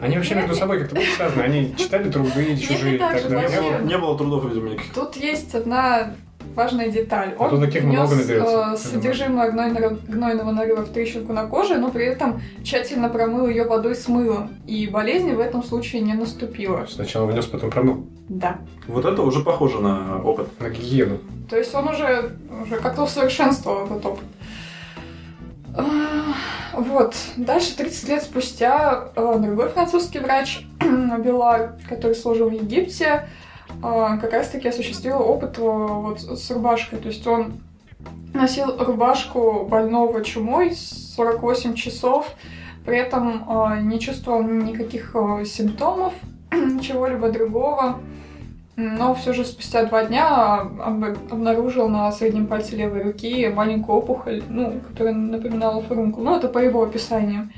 [0.00, 1.42] Они вообще между собой как-то были связаны.
[1.42, 3.50] Они читали труды чужие и так так далее.
[3.50, 4.92] Не было, не было трудов, видимо, никаких.
[4.92, 6.12] Тут есть одна
[6.54, 7.34] важная деталь.
[7.38, 11.46] А Он то таких внес, много наберется, э, содержимое гнойного, гнойного нарыва в трещинку на
[11.46, 14.50] коже, но при этом тщательно промыл ее водой с мылом.
[14.66, 16.86] И болезни в этом случае не наступило.
[16.88, 18.06] Сначала внес, потом промыл.
[18.28, 18.58] Да.
[18.88, 20.48] Вот это уже похоже на опыт.
[20.60, 21.18] На гигиену.
[21.48, 24.24] То есть он уже, уже как-то усовершенствовал этот опыт.
[25.76, 26.34] А,
[26.72, 27.14] Вот.
[27.36, 33.28] Дальше, 30 лет спустя, э, другой французский врач, Белар, который служил в Египте,
[33.68, 36.98] э, как раз-таки осуществил опыт э, вот с рубашкой.
[36.98, 37.60] То есть он
[38.32, 42.30] носил рубашку больного чумой 48 часов,
[42.84, 46.12] при этом не чувствовал никаких симптомов,
[46.82, 47.98] чего-либо другого.
[48.76, 54.42] Но все же спустя два дня об- обнаружил на среднем пальце левой руки маленькую опухоль,
[54.50, 56.22] ну, которая напоминала фурункул.
[56.22, 57.48] Ну, это по его описанию.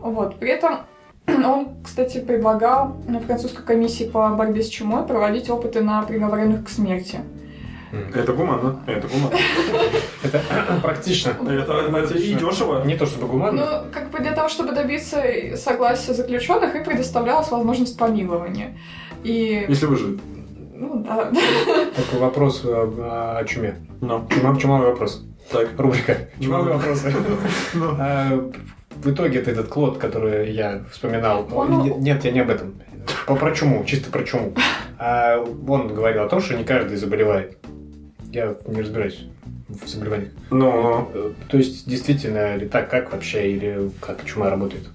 [0.00, 0.38] Вот.
[0.38, 0.78] При этом
[1.26, 6.68] он, кстати, предлагал на французской комиссии по борьбе с чумой проводить опыты на приговоренных к
[6.68, 7.18] смерти.
[8.14, 8.80] Это гуманно.
[8.86, 9.36] Это гуманно.
[10.22, 11.30] Это практично.
[11.48, 12.84] Это, и дешево.
[12.84, 13.82] Не то чтобы гуманно.
[13.84, 15.22] Ну, как бы для того, чтобы добиться
[15.56, 18.76] согласия заключенных, им предоставлялась возможность помилования.
[19.22, 20.20] И, Если выживет.
[20.74, 21.30] Ну, да.
[21.96, 23.76] Такой вопрос э, о чуме.
[24.00, 25.24] Ну, Чума, чумовой вопрос.
[25.50, 25.68] так.
[25.78, 26.16] Рубрика.
[26.40, 26.72] Чумовые Чумовой.
[26.74, 27.12] вопросы.
[27.74, 28.50] Ну, А,
[28.96, 31.46] В итоге это этот Клод, который я вспоминал.
[31.98, 32.74] Нет, я не об этом.
[33.26, 34.54] По- Про чуму, чисто про чуму.
[34.98, 37.58] А Он говорил о том, что не каждый заболевает.
[38.32, 39.26] Я не разбираюсь
[39.68, 40.30] в заболеваниях.
[40.50, 44.88] ну, Э, То есть, действительно ли так, как вообще, или как чума работает?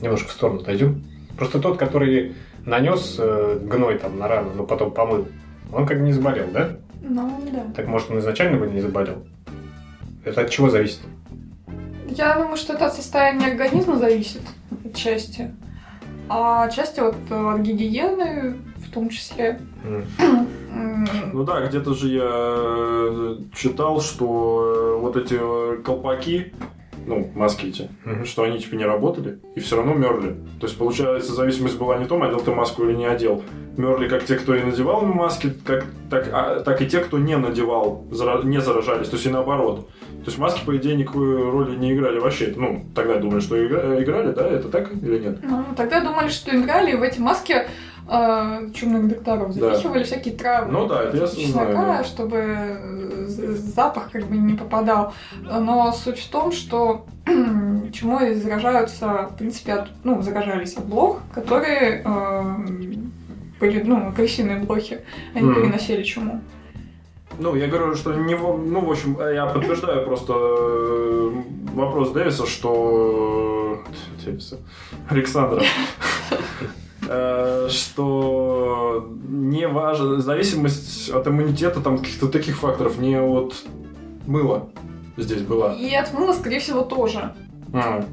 [0.00, 1.02] Немножко в сторону отойдем.
[1.36, 2.34] Просто тот, который
[2.66, 5.28] нанес э, гной там на рану, но потом помыл,
[5.72, 6.76] он как бы не заболел, да?
[7.00, 7.64] Ну, да.
[7.74, 9.24] Так может он изначально бы не заболел?
[10.24, 11.00] Это от чего зависит?
[12.08, 14.42] Я думаю, что это от состояния организма зависит
[14.84, 15.50] отчасти.
[16.28, 19.60] А отчасти вот э, от гигиены в том числе.
[19.84, 25.38] М, ну да, где-то же я э, читал, что вот эти
[25.82, 26.52] колпаки,
[27.06, 28.24] ну, маски эти, Мгм.
[28.24, 30.36] что они типа не работали и все равно мерли.
[30.60, 33.42] То есть, получается, зависимость была не в том, одел ты маску или не одел.
[33.76, 37.36] Мерли как те, кто и надевал маски, как, так, а, так и те, кто не
[37.38, 39.08] надевал, зара- не заражались.
[39.08, 39.88] То есть и наоборот.
[40.24, 42.52] То есть маски, по идее, никакой роли не играли вообще.
[42.56, 44.46] Ну, тогда думали, что игра- играли, да?
[44.48, 45.38] Это так или нет?
[45.42, 47.66] Ну, тогда думали, что играли и в эти маски
[48.08, 49.70] э, чумных докторов Да.
[49.70, 50.72] запихивали всякие травы.
[50.72, 52.04] Ну да, это я чеснока, знаю, да.
[52.04, 53.26] чтобы э,
[53.74, 55.12] запах как бы не попадал.
[55.42, 57.06] Но суть в том, что
[57.92, 62.54] чумой заражаются, в принципе, от, ну, заражались от блох, которые э,
[63.60, 65.00] были, ну, крысиные блохи.
[65.34, 65.54] Они Мгм.
[65.54, 66.40] переносили чуму.
[67.38, 68.34] Ну, я говорю, что не.
[68.36, 71.32] Ну, в общем, я подтверждаю просто э,
[71.74, 73.82] вопрос Дэвиса, что...
[74.24, 74.58] Дэвиса.
[75.08, 75.62] Александра.
[77.12, 83.54] Э, Что не важно, зависимость от иммунитета, там каких-то таких факторов, не от
[84.26, 84.68] мыла
[85.16, 85.74] здесь была.
[85.74, 87.34] И от мыла, скорее всего, тоже.
[87.74, 88.04] А.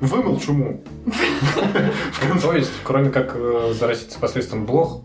[0.00, 0.82] Вымыл чуму.
[2.42, 5.02] То есть, кроме как э, заразиться посредством блох,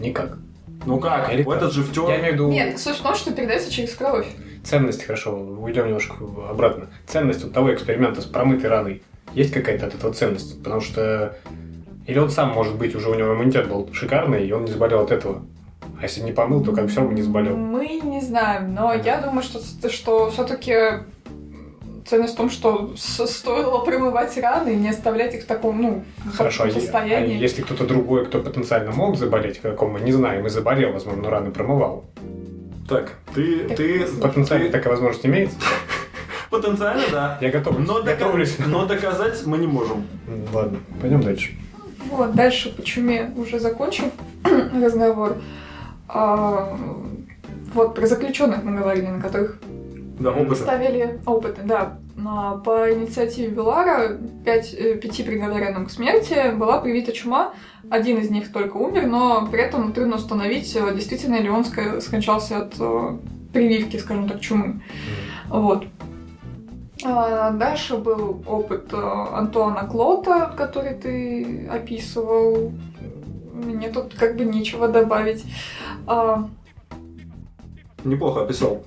[0.00, 0.38] никак.
[0.84, 1.32] Ну как?
[1.32, 2.04] Или Этот же Я втер.
[2.20, 2.48] имею в виду...
[2.48, 4.26] Нет, суть в том, что передается через кровь.
[4.62, 6.14] ценность, хорошо, уйдем немножко
[6.48, 6.88] обратно.
[7.06, 9.02] Ценность вот того эксперимента с промытой раной.
[9.34, 10.62] Есть какая-то от этого ценность?
[10.62, 11.36] Потому что...
[12.06, 15.02] Или он сам, может быть, уже у него иммунитет был шикарный, и он не заболел
[15.02, 15.42] от этого.
[15.98, 17.56] А если не помыл, то как все бы не заболел.
[17.56, 21.04] Мы не знаем, но я думаю, что, что все-таки
[22.06, 26.64] ценность в том, что стоило промывать раны и не оставлять их в таком, ну, Хорошо,
[26.64, 27.36] а состоянии.
[27.36, 31.22] А если кто-то другой, кто потенциально мог заболеть, каком мы не знаем, и заболел, возможно,
[31.22, 32.04] но раны промывал.
[32.88, 33.64] Так, ты...
[33.64, 34.72] Так, ты потенциально ты...
[34.72, 35.56] такая возможность имеется?
[36.50, 37.38] Потенциально, да.
[37.40, 37.78] Я готов.
[37.78, 40.06] Но доказать мы не можем.
[40.52, 41.56] Ладно, пойдем дальше.
[42.10, 44.10] Вот, дальше по чуме уже закончим
[44.82, 45.36] разговор.
[46.08, 46.76] А,
[47.74, 49.58] вот про заключенных мы говорили, на которых
[50.18, 50.56] да, опыты.
[50.56, 51.98] ставили опыты, да.
[52.64, 57.52] По инициативе Белара пять, э, пяти приговоренным к смерти была привита чума.
[57.90, 62.58] Один из них только умер, но при этом трудно установить, э, действительно ли он скончался
[62.62, 63.18] от э,
[63.52, 64.80] прививки, скажем так, чумы.
[65.48, 65.84] Вот.
[67.08, 72.72] А дальше был опыт Антуана Клота, который ты описывал.
[73.52, 75.44] Мне тут как бы нечего добавить.
[76.06, 76.48] А,
[78.04, 78.82] Неплохо описал.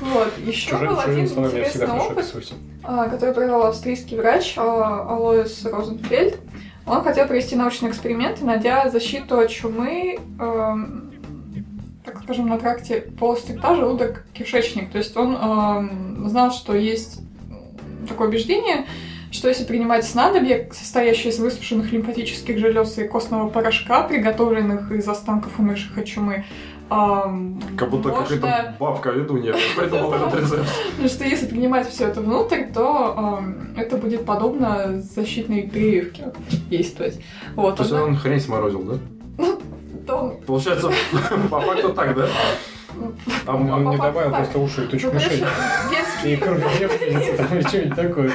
[0.00, 6.38] Вот, еще был один интересный опыт, а, который провел австрийский врач Алоис Розенфельд.
[6.86, 11.11] Он хотел провести научный эксперимент, найдя защиту от чумы, эм,
[12.24, 14.90] скажем, на тракте полострита, желудок, кишечник.
[14.90, 17.20] То есть он эм, знал, что есть
[18.08, 18.86] такое убеждение,
[19.30, 25.58] что если принимать снадобья, состоящие из высушенных лимфатических желез и костного порошка, приготовленных из останков
[25.58, 26.44] умерших от чумы,
[26.88, 28.36] как будто можно...
[28.36, 30.68] какая-то бабка ведунья придумала этот рецепт.
[30.90, 33.42] Потому что если принимать все это внутрь, то
[33.76, 36.32] это будет подобно защитной прививке
[36.68, 37.18] действовать.
[37.56, 39.44] Вот, То есть он хрень сморозил, да?
[40.06, 40.40] То...
[40.46, 40.90] Получается,
[41.50, 42.28] по факту так, да?
[43.46, 45.44] А он не добавил просто уши и точку мышей.
[46.24, 46.62] И кровь
[47.36, 48.32] там или что-нибудь такое.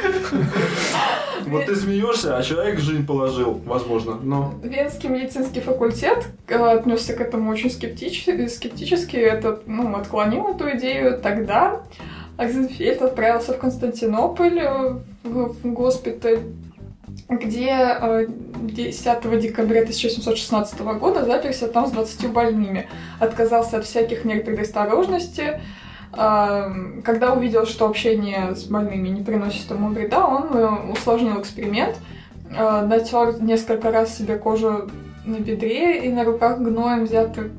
[1.45, 4.53] Вот ты смеешься, а человек жизнь положил, возможно, но...
[4.61, 11.17] Венский медицинский факультет э, отнесся к этому очень скептически, скептически это, ну, отклонил эту идею.
[11.19, 11.83] Тогда
[12.35, 16.41] Акзенфельд отправился в Константинополь, э, в госпиталь,
[17.29, 17.97] где
[18.55, 22.87] 10 э, декабря 1716 года заперся там с 20 больными.
[23.19, 25.59] Отказался от всяких мер предосторожности,
[26.11, 31.95] когда увидел, что общение с больными не приносит ему вреда, он э, усложнил эксперимент,
[32.49, 34.89] э, натер несколько раз себе кожу
[35.27, 37.49] на бедре и на руках гноем взято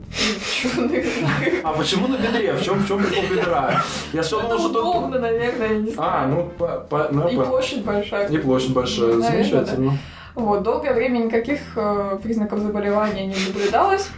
[1.64, 2.54] А почему на бедре?
[2.54, 3.82] В чем, в чем прикол бедра?
[4.12, 6.10] Я все думал, что удобно, наверное, я не знаю.
[6.10, 8.28] А, ну, по, по, ну И площадь большая.
[8.28, 9.98] И площадь большая, замечательно.
[10.34, 14.08] Вот, долгое время никаких э, признаков заболевания не наблюдалось.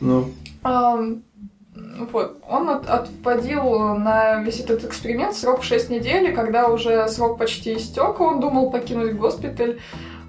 [0.00, 0.30] Ну.
[2.12, 2.38] Вот.
[2.48, 7.76] Он от, отводил на весь этот эксперимент срок 6 недель, и когда уже срок почти
[7.76, 9.78] истек, он думал покинуть госпиталь,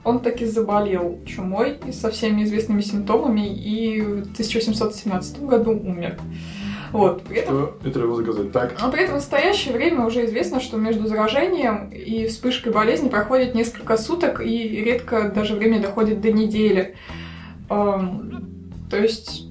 [0.03, 6.17] он таки заболел чумой со всеми известными симптомами и в 1817 году умер.
[6.91, 7.23] Вот.
[7.23, 8.51] При этом, что это треба заказать?
[8.51, 8.73] Так.
[8.79, 13.55] А при этом в настоящее время уже известно, что между заражением и вспышкой болезни проходит
[13.55, 16.95] несколько суток, и редко даже время доходит до недели.
[17.69, 18.47] Эм,
[18.91, 19.47] то есть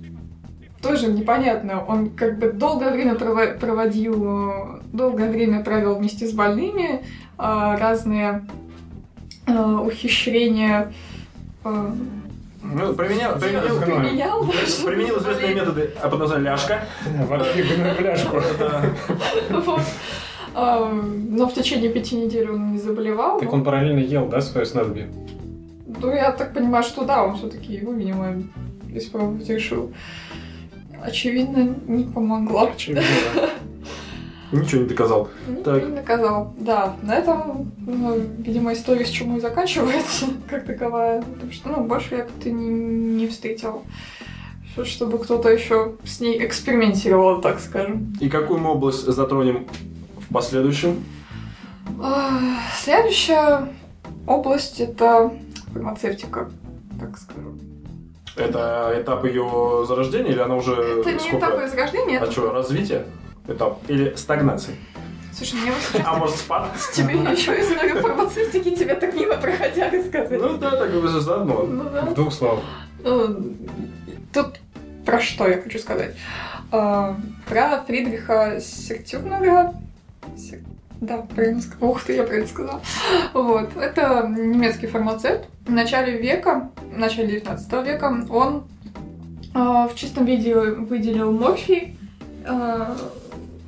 [0.80, 1.84] тоже непонятно.
[1.84, 7.02] Он как бы долгое время проводил, долгое время провел вместе с больными,
[7.38, 8.44] а, разные
[9.46, 10.92] ухищрения
[11.64, 11.94] а,
[12.62, 14.44] ну, применял, применил, применял,
[14.84, 16.84] применил известные методы под названием ляжка.
[18.00, 18.40] ляжку.
[20.54, 23.40] Но в течение пяти недель он не заболевал.
[23.40, 25.10] Так он параллельно ел, да, свое снадобье?
[25.86, 28.42] Ну, я так понимаю, что да, он все-таки его, видимо,
[28.92, 29.92] испробовать решил
[31.02, 32.70] очевидно, не помогло.
[32.74, 33.02] Очевидно,
[34.52, 35.28] Ничего не доказал.
[35.48, 35.88] Ничего так.
[35.88, 36.54] не доказал.
[36.58, 41.22] Да, на этом, ну, видимо, история с чумой заканчивается, как таковая.
[41.22, 43.82] Потому что, ну, больше я как-то не, не встретил
[44.84, 48.14] чтобы кто-то еще с ней экспериментировал, так скажем.
[48.20, 49.66] И какую мы область затронем
[50.16, 51.04] в последующем?
[52.82, 53.68] Следующая
[54.26, 55.32] область это
[55.72, 56.50] фармацевтика,
[56.98, 57.60] так скажем.
[58.34, 60.72] Это этап ее зарождения или она уже...
[60.72, 61.36] Это не сколько?
[61.36, 62.18] этап ее зарождения.
[62.18, 62.32] А это...
[62.32, 63.04] что, развитие?
[63.48, 63.78] Этап?
[63.88, 64.76] Или стагнация?
[65.32, 66.02] Слушай, мне вот сейчас...
[66.06, 66.68] А может спад?
[66.94, 70.40] Тебе еще историю фармацевтики тебе так мимо проходя рассказать.
[70.40, 71.62] Ну да, так бы заодно.
[71.62, 72.02] Ну, да.
[72.02, 72.64] В двух словах.
[73.02, 73.56] Ну,
[74.32, 74.60] тут
[75.06, 76.14] про что я хочу сказать?
[76.70, 77.16] А,
[77.48, 79.74] про Фридриха Сертюрнера.
[81.00, 81.90] Да, правильно сказал.
[81.90, 82.80] Ух ты, я правильно сказала.
[83.32, 83.76] Вот.
[83.76, 85.46] Это немецкий фармацевт.
[85.66, 88.64] В начале века, в начале 19 века, он
[89.54, 91.96] э, в чистом виде выделил морфий,
[92.44, 92.96] э,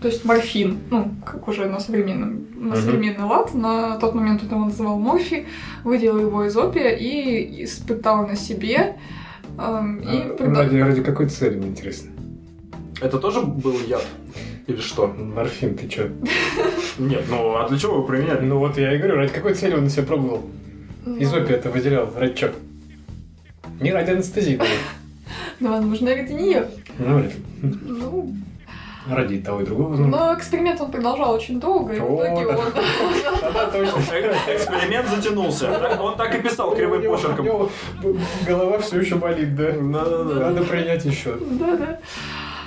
[0.05, 2.77] то есть морфин, ну, как уже на современном, на Мгм.
[2.77, 5.47] современный лад, на тот момент он его называл морфий,
[5.83, 8.97] выделил его из опия и испытал на себе.
[9.59, 12.11] эм, и А, прода- ради, ради какой цели, мне интересно?
[13.01, 14.05] Это тоже был яд?
[14.67, 15.07] Или что?
[15.07, 16.09] Морфин, ты чё?
[16.99, 18.43] Нет, ну а для чего его применять?
[18.43, 20.43] Ну вот я и говорю, ради какой цели он на себя пробовал?
[21.07, 22.51] Ну, Из опия это выделял, ради чё?
[23.81, 24.75] Не ради анестезии, говорю.
[25.61, 26.67] Ну, возможно, ради нее.
[26.99, 27.41] Ну, вряд ли.
[27.63, 28.35] Ну,
[29.09, 30.17] Ради того и другого, возможно.
[30.17, 32.69] но эксперимент он продолжал очень долго, и в итоге он...
[34.49, 35.99] Эксперимент затянулся.
[36.01, 37.69] Он так и писал кривым почерком.
[38.47, 39.75] Голова все еще болит, да?
[39.75, 41.37] Надо принять еще.
[41.51, 41.99] Да-да.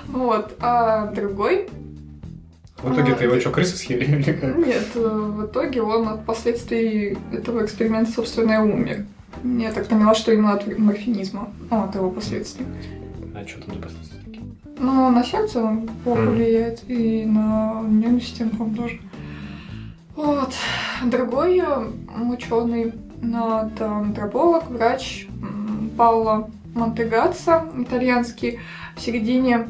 [0.08, 0.56] Вот.
[0.60, 1.68] А другой
[2.82, 4.58] В итоге-то его что, крысы съели или как?
[4.58, 9.06] Нет, э, в итоге он от последствий этого эксперимента, собственно, и умер.
[9.44, 12.66] Я так поняла, что именно от морфинизма, ну, от его последствий.
[13.36, 14.22] А что там за последствия?
[14.80, 19.00] Но на сердце он плохо влияет, и на нервную систему, тоже.
[20.16, 20.54] Вот.
[21.04, 21.62] Другой
[22.32, 25.28] ученый, это антрополог, врач
[25.98, 28.60] Пауло Монтегаццо, итальянский,
[28.96, 29.68] в середине,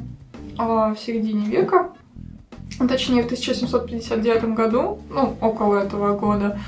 [0.58, 1.92] а, в середине века,
[2.88, 6.60] точнее в 1759 году, ну, около этого года,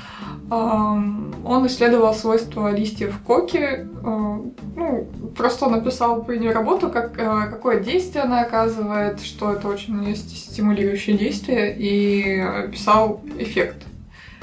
[0.50, 3.86] он исследовал свойства листьев коки.
[4.02, 4.42] а,
[4.76, 10.02] Ну, просто написал про нее работу, как, а, какое действие она оказывает, что это очень
[10.04, 13.84] есть стимулирующее действие, и описал эффект,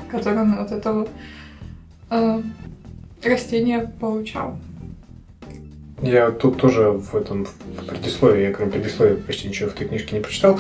[0.09, 1.07] который он от этого
[2.09, 2.41] а,
[3.23, 4.57] растения получал.
[6.01, 7.47] Я тут тоже в этом
[7.87, 10.59] предисловии, я кроме предисловия почти ничего в этой книжке не прочитал.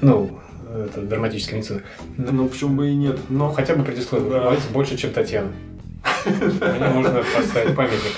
[0.00, 0.40] Ну,
[0.74, 1.82] это драматическая медицина.
[2.16, 3.18] Ну, почему бы и нет?
[3.28, 4.30] Но хотя бы предисловие.
[4.30, 4.56] Да.
[4.72, 5.50] Больше, чем Татьяна.
[6.26, 8.12] Мне нужно поставить памятник.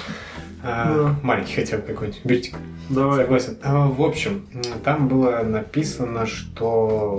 [0.62, 1.14] А.
[1.22, 2.56] Маленький хотя бы какой-нибудь, бюстик.
[2.90, 3.22] Давай.
[3.22, 3.56] Согласен.
[3.62, 4.46] А, В общем,
[4.84, 7.16] там было написано, что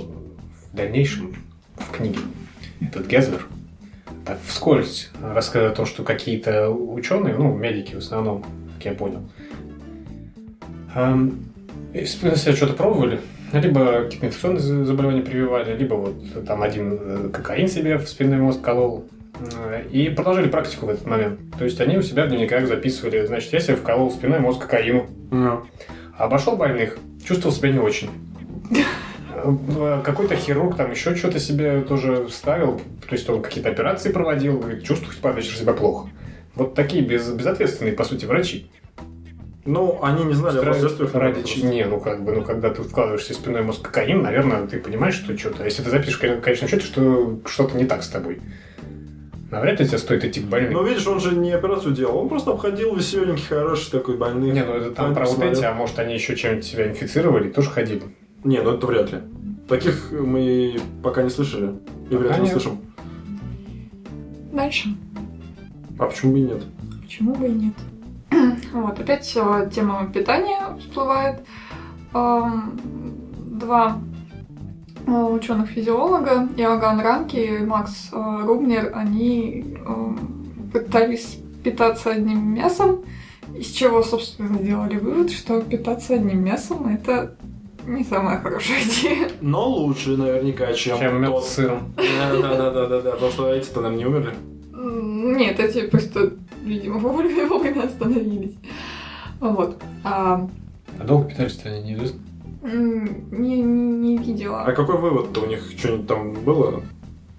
[0.72, 1.36] в дальнейшем
[1.78, 2.20] в книге
[2.82, 3.48] этот Гезвер
[4.26, 9.28] так вскользь рассказывает о том, что какие-то ученые, ну, медики в основном, как я понял,
[10.94, 11.46] эм,
[11.94, 13.22] себя что-то пробовали,
[13.54, 18.38] либо какие-то инфекционные за- заболевания прививали, либо вот там один э, кокаин себе в спинной
[18.38, 19.06] мозг колол,
[19.58, 21.40] э, и продолжили практику в этот момент.
[21.58, 25.08] То есть они у себя в дневниках записывали, значит, я себе вколол спинной мозг кокаину,
[25.32, 25.64] Ну.
[26.18, 28.10] а обошел больных, чувствовал себя не очень.
[29.44, 34.60] Э, Какой-то хирург там еще что-то себе тоже ставил, то есть он какие-то операции проводил,
[34.60, 36.10] говорит, чувствую под вечер себя плохо.
[36.54, 38.70] Вот такие без, безответственные, по сути, врачи.
[39.66, 41.14] Ну, они не знали о последствиях.
[41.14, 41.70] Ради чего?
[41.70, 44.80] Не, ну как бы, ну когда ты вкладываешь себе в спинной мозг кокаин, наверное, ты
[44.80, 45.64] понимаешь, что что-то.
[45.64, 48.42] Если ты запишешь в конечном счете, что что-то не так с тобой.
[49.52, 50.74] Навряд ли тебе стоит идти к больным.
[50.74, 54.54] Ну, видишь, он же не операцию делал, он просто обходил веселенький, хороший такой больных.
[54.54, 57.70] не, ну это там про вот эти, а может они еще чем-нибудь себя инфицировали, тоже
[57.70, 58.04] ходили.
[58.46, 59.20] Не, ну это вряд ли.
[59.68, 61.74] Таких мы пока не слышали.
[62.10, 62.56] И вряд ли нет.
[62.56, 62.80] услышим.
[64.54, 64.90] Дальше.
[66.00, 66.64] А почему бы и нет?
[67.04, 67.74] Почему бы и нет?
[68.74, 71.46] Вот, опять э, тема питания всплывает.
[72.14, 73.98] Два
[75.08, 79.78] ученых-физиолога, Иоганн Ранки и Макс э, Рубнер, они
[80.72, 83.04] пытались питаться одним мясом,
[83.56, 87.36] из чего, собственно, сделали вывод, что питаться одним мясом– это
[87.86, 89.30] не самая хорошая идея.
[89.42, 91.46] Но лучше наверняка, чем, Чем мед тот.
[91.46, 91.94] с сыром.
[91.98, 94.34] Да-да-да-да-да, потому что эти-то нам не умерли.
[94.74, 98.56] Нет, эти просто, видимо, вовремя, вовремя остановились.
[99.40, 99.82] Вот.
[100.04, 100.48] А,
[101.00, 102.20] А долго питались-то они неизвестно.
[102.64, 104.62] не, не видела.
[104.64, 105.72] А какой вывод-то у них?
[105.78, 106.82] Что-нибудь там было?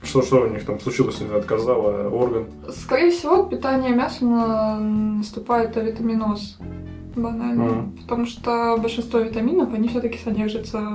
[0.02, 2.46] Что, что у них там случилось, не отказало орган?
[2.70, 6.58] Скорее всего, от питания мясом на- наступает авитаминоз.
[7.14, 7.64] Банально.
[7.64, 7.92] Мгм.
[8.02, 10.88] Потому что большинство витаминов, они все-таки содержатся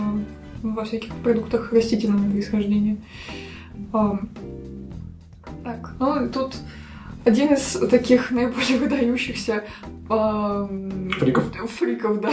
[0.64, 2.98] во всяких продуктах растительного происхождения.
[3.94, 4.28] Ам,
[5.64, 6.56] Так, ну тут
[7.28, 9.66] один из таких наиболее выдающихся
[10.08, 11.44] Фриков.
[11.70, 12.32] фриков, да.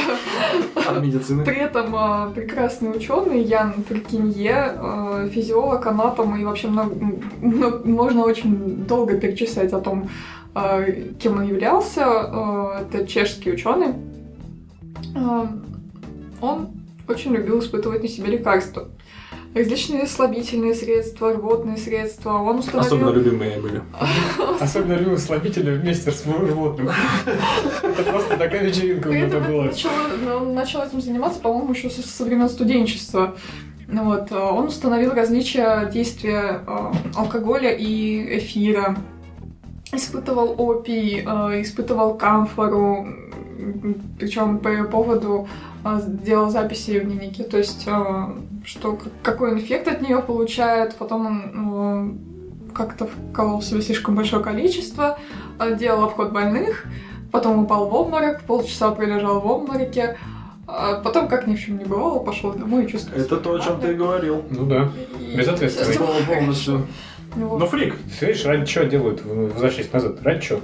[0.76, 1.44] От медицины.
[1.44, 6.94] При этом а, прекрасный ученый Ян Трикинье, а, физиолог, анатом, и вообще много-
[7.84, 10.08] можно очень долго перечислять о том,
[10.54, 10.84] а,
[11.18, 12.80] кем он являлся.
[12.80, 13.94] Это чешский ученый.
[16.40, 16.68] Он
[17.08, 18.88] очень любил испытывать на себе лекарства.
[19.54, 22.32] Различные слабительные средства, рвотные средства.
[22.32, 22.86] Он установил...
[22.86, 23.82] Особенно любимые были.
[24.60, 26.90] Особенно любил слабители вместе с животным.
[27.82, 29.64] Это просто такая вечеринка у него была.
[29.66, 29.90] начал,
[30.36, 33.36] он начал этим заниматься, по-моему, еще со, со времен студенчества.
[33.86, 38.96] Ну Вот, э, он установил различия действия э, алкоголя и эфира.
[39.92, 43.06] Испытывал опий, э, испытывал камфору,
[44.18, 45.48] причем по ее поводу
[45.82, 50.94] а, делал записи в дневнике, то есть а, что какой он эффект от нее получает,
[50.96, 52.18] потом он ну,
[52.72, 55.18] как-то вколол себе слишком большое количество,
[55.58, 56.86] а, делал обход больных,
[57.30, 60.16] потом упал в обморок, полчаса пролежал в обмороке,
[60.66, 63.60] а потом, как ни в чем не бывало, пошел домой и чувствовал Это то, о
[63.60, 64.42] чем ты и говорил.
[64.50, 64.90] Ну да.
[65.98, 66.86] Пол- Полностью.
[67.36, 67.58] Вот.
[67.58, 67.96] Ну, фрик.
[68.18, 70.22] Ты видишь, ради чего делают возвращаясь назад?
[70.22, 70.60] Ради чего?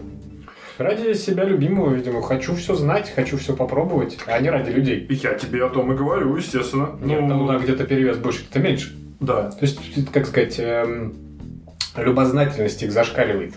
[0.81, 2.23] Ради себя любимого, видимо.
[2.23, 5.07] Хочу все знать, хочу все попробовать, а не ради людей.
[5.11, 6.99] Я тебе о том и говорю, естественно.
[7.03, 8.97] Нет, ну да, где-то перевес больше, где-то меньше.
[9.21, 9.51] да.
[9.51, 9.79] То есть,
[10.11, 11.13] как сказать, эм,
[11.97, 13.53] любознательность их зашкаливает.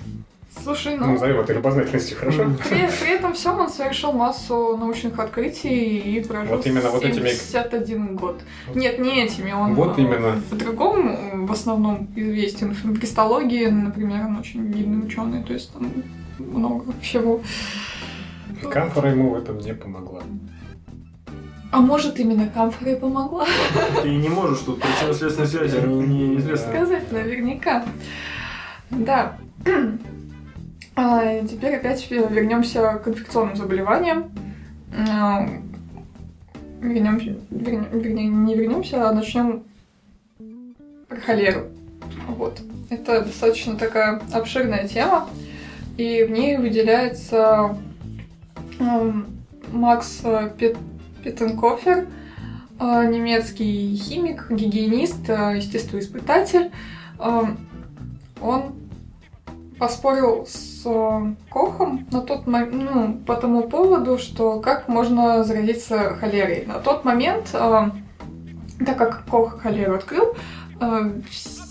[0.63, 2.43] Слушай, Ну, ну, назовем это любознательностью, хорошо?
[2.69, 7.29] при, при этом всем он совершил массу научных открытий и прожил Вот именно вот этими-
[7.29, 8.41] 71 год.
[8.75, 10.41] Нет, не этими, он Вот э, именно.
[10.51, 12.75] в другом э, в основном известен.
[12.83, 15.89] В кристаллогии, например, он очень видный ученый, то есть там
[16.39, 17.41] много всего.
[18.71, 20.21] Камфора ему в этом не помогла.
[21.71, 23.45] А может, именно камфора и помогла
[24.03, 26.67] Ты не можешь тут причинно-следственной связи не- неизвестно.
[26.71, 27.83] сказать наверняка.
[28.89, 29.37] Да.
[30.95, 34.29] А, теперь опять вернемся к инфекционным заболеваниям.
[35.09, 35.47] А,
[36.81, 39.63] Вернемся, верне- вернее, не вернемся, а начнем
[41.07, 41.61] про холеру.
[42.27, 42.59] Вот.
[42.91, 45.27] Это достаточно такая обширная тема,
[45.97, 47.77] и в ней выделяется
[48.79, 49.27] эм,
[49.71, 50.21] Макс
[50.57, 50.77] Пет-
[51.23, 52.07] Петтенкофер,
[52.79, 56.71] э, немецкий химик, гигиенист, э, естествоиспытатель.
[57.19, 57.57] Эм,
[58.41, 58.73] Он
[59.79, 66.15] поспорил с э, Кохом на тот мо- ну, по тому поводу, что как можно заразиться
[66.15, 66.65] холерой.
[66.67, 70.35] На тот момент, так как Кох холеру открыл,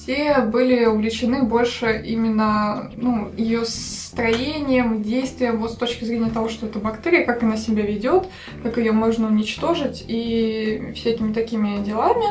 [0.02, 6.66] все были увлечены больше именно ну, ее строением, действием, вот с точки зрения того, что
[6.66, 8.26] это бактерия, как она себя ведет,
[8.64, 12.24] как ее можно уничтожить и всякими такими делами.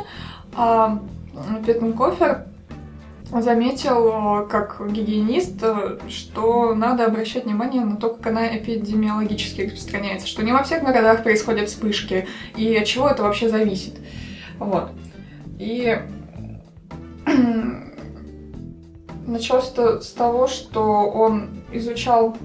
[0.54, 1.00] А
[1.66, 2.46] Петтенкофер
[3.32, 5.64] заметил, как гигиенист,
[6.10, 11.24] что надо обращать внимание на то, как она эпидемиологически распространяется, что не во всех городах
[11.24, 13.98] происходят вспышки, и от чего это вообще зависит.
[14.60, 14.92] Вот.
[15.58, 15.98] И
[19.26, 22.38] началось это с того, что он изучал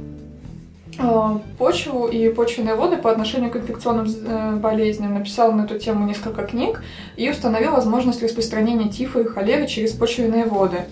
[0.99, 6.07] э, почву и почвенные воды по отношению к инфекционным э, болезням, написал на эту тему
[6.07, 6.82] несколько книг
[7.16, 10.84] и установил возможность распространения тифа и холеры через почвенные воды.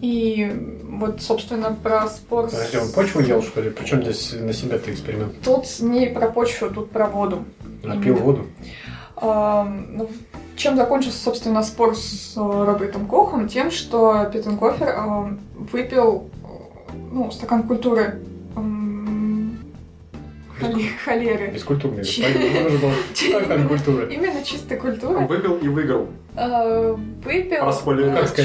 [0.00, 2.44] И вот, собственно, про спор...
[2.44, 3.70] Подожди, он почву ел, что ли?
[3.70, 5.34] Причем здесь на себя-то эксперимент?
[5.42, 7.44] Тут не про почву, тут про воду.
[7.84, 8.46] А пил воду?
[9.16, 10.10] А, ну,
[10.56, 13.46] Чем закончился, собственно, спор с э, Робертом Кохом?
[13.46, 15.36] Тем, что Петтенкофер э,
[15.70, 18.22] выпил э, ну, стакан культуры
[21.04, 21.52] холеры.
[21.52, 24.14] Нужно было стакан культуры.
[24.14, 25.26] Именно чистой культуры.
[25.26, 26.08] Выпил и выиграл.
[26.36, 27.62] Э, Выпил,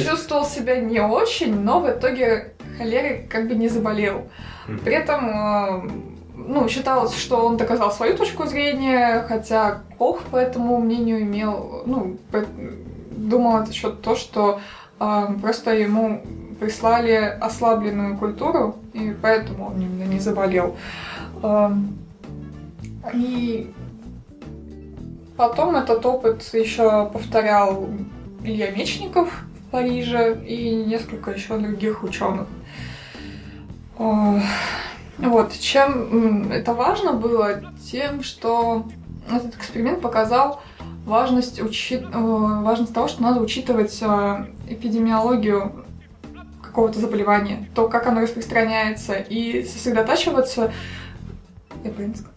[0.06, 4.30] чувствовал себя не очень, но в итоге холерой как бы не заболел.
[4.84, 11.22] При этом ну, считалось, что он доказал свою точку зрения, хотя Кох по этому мнению
[11.22, 12.18] имел, ну,
[13.12, 14.60] думал это еще то, что
[15.00, 16.22] э, просто ему
[16.60, 20.76] прислали ослабленную культуру, и поэтому он именно не заболел.
[21.42, 21.98] Эм,
[23.14, 23.74] И
[25.36, 27.90] потом этот опыт еще повторял
[28.44, 32.48] Илья Мечников в Париже и несколько еще других ученых.
[35.22, 37.62] Вот, чем это важно было?
[37.92, 38.86] Тем, что
[39.30, 40.62] этот эксперимент показал
[41.06, 45.86] важность, учи- э, важность того, что надо учитывать э, эпидемиологию
[46.62, 50.72] какого-то заболевания, то, как оно распространяется, и сосредотачиваться...
[51.84, 52.32] Я правильно сказала?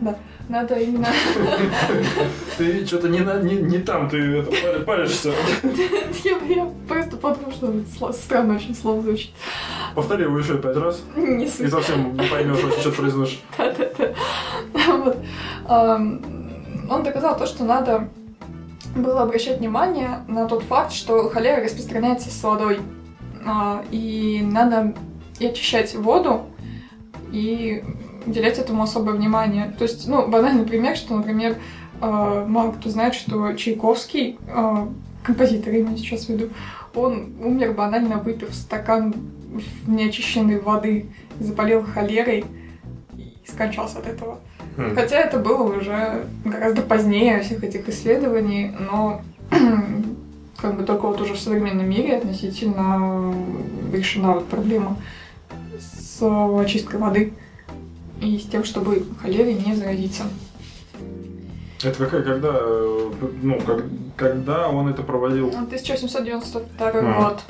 [0.00, 0.16] Да.
[0.48, 1.08] Надо именно...
[2.56, 5.32] Ты что-то не, не, не там, ты это, палишься.
[6.24, 9.30] Я, я просто подумала, что странно очень слово звучит.
[9.94, 11.02] Повтори его еще пять раз.
[11.16, 11.70] Не И суть.
[11.70, 13.40] совсем не поймешь, что произносишь.
[13.58, 14.14] Да-да-да.
[14.96, 15.18] Вот.
[15.68, 18.08] Он доказал то, что надо
[18.96, 22.80] было обращать внимание на тот факт, что холера распространяется с водой.
[23.46, 24.94] А, И надо
[25.38, 26.46] и очищать воду,
[27.30, 27.84] и
[28.28, 29.74] уделять этому особое внимание.
[29.78, 31.56] То есть, ну, банальный пример, что, например,
[32.00, 34.86] э, мало кто знает, что Чайковский, э,
[35.22, 36.50] композитор, именно сейчас веду,
[36.94, 39.14] он умер банально выпив стакан
[39.86, 41.06] неочищенной воды,
[41.40, 42.44] заболел холерой
[43.16, 44.38] и скончался от этого.
[44.76, 44.94] Хм.
[44.94, 49.22] Хотя это было уже гораздо позднее всех этих исследований, но
[50.56, 53.34] как бы только вот уже в современном мире относительно
[53.92, 54.96] решена вот проблема
[55.78, 57.32] с очисткой воды
[58.20, 60.24] и с тем, чтобы холерой не заразиться.
[61.82, 62.52] Это какая, когда,
[63.42, 63.84] ну, как,
[64.16, 65.48] когда он это проводил?
[65.48, 67.22] 1792 А.
[67.22, 67.40] год.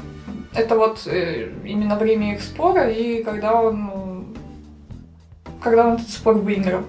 [0.55, 4.25] Это вот э, именно время их спора и когда он, ну,
[5.63, 6.83] когда он этот спор выиграл,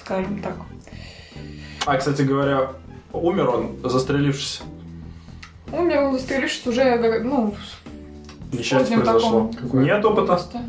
[0.00, 0.54] скажем так.
[1.86, 2.72] А, кстати говоря,
[3.12, 4.62] умер он, застрелившись.
[5.72, 7.54] Умер он застрелившись уже, ну,
[8.50, 9.50] в Несчастье произошло.
[9.52, 9.82] таком?
[9.82, 10.32] Нет опыта.
[10.32, 10.60] возрасте.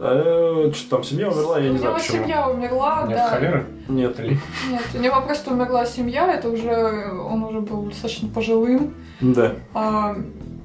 [0.00, 2.22] Э, что там, семья умерла, я У не знаю него почему.
[2.24, 3.28] семья умерла, Нет, да.
[3.30, 3.66] холеры?
[3.88, 4.20] Нет.
[4.20, 4.38] Или-
[4.70, 8.94] Нет, у него просто умерла семья, это уже, он уже был достаточно пожилым.
[9.20, 9.54] Да.
[9.74, 10.16] А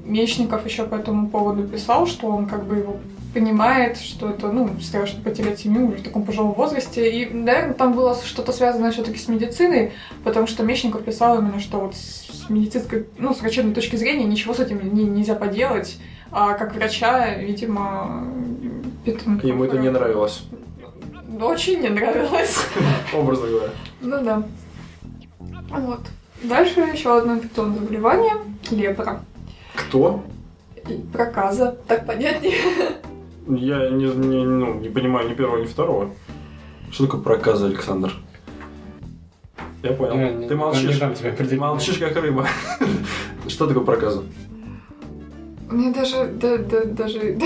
[0.05, 2.97] Мечников еще по этому поводу писал, что он как бы его
[3.33, 7.09] понимает, что это, ну, страшно потерять семью уже в таком пожилом возрасте.
[7.09, 11.79] И, наверное, там было что-то связано все-таки с медициной, потому что Мечников писал именно, что
[11.79, 15.97] вот с медицинской, ну, с врачебной точки зрения ничего с этим не- нельзя поделать.
[16.31, 18.27] А как врача, видимо,
[19.05, 20.43] Петренко- Ему это не нравилось,
[21.41, 22.57] Очень не нравилось.
[23.13, 23.71] образно говоря.
[24.01, 24.43] Ну да.
[25.71, 26.01] Вот.
[26.43, 28.33] Дальше еще одно инфекционное заболевание–
[28.71, 29.21] лепра.
[29.75, 30.23] Кто?
[31.11, 32.57] Проказа, так понятнее.
[33.47, 36.09] Я не, не, ну, не понимаю ни первого, ни второго.
[36.91, 38.13] Что такое проказа, Александр?
[39.81, 40.15] Я понял.
[40.15, 40.97] Я не- Ты Не молчишь.
[40.99, 42.47] тебе Ты молчишь, как рыба.
[43.47, 44.23] Что такое проказа?
[45.69, 47.37] Мне даже, да, да, даже,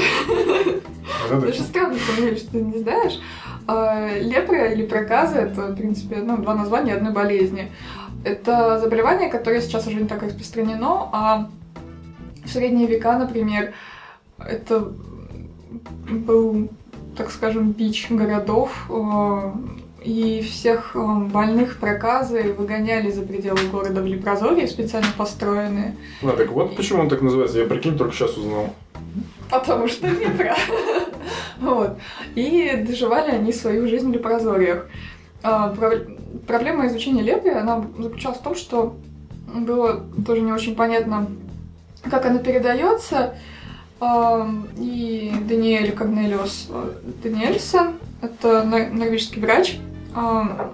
[1.29, 1.57] Задача.
[1.57, 3.19] даже странно фамилию, что ты не знаешь.
[3.67, 7.71] А, Лепра или проказа– это, в принципе, ну, два названия одной болезни.
[8.23, 11.49] Это заболевание, которое сейчас уже не так распространено, а
[12.45, 13.73] в средние века, например,
[14.39, 14.91] это
[16.09, 16.69] был,
[17.15, 19.51] так скажем, бич городов, э,
[20.03, 25.95] и всех э, больных проказой выгоняли за пределы города в лепрозории, специально построенные.
[26.21, 27.59] Ну, так вот почему он так называется.
[27.59, 28.73] Я, прикинь, только сейчас узнал.
[29.49, 30.55] Потому что лепра.
[31.59, 31.97] Вот.
[32.35, 34.87] И доживали они свою жизнь в лепрозориях.
[35.43, 36.07] А, пров-
[36.47, 38.95] Проблема изучения лепры, она заключалась в том, что
[39.53, 41.27] было тоже не очень понятно,
[42.09, 43.35] как она передается.
[43.99, 44.47] А,
[44.77, 46.91] И Даниэль Корнелиус э,
[47.23, 49.77] Даниэльсон, это нор- норвежский врач,
[50.15, 50.71] а,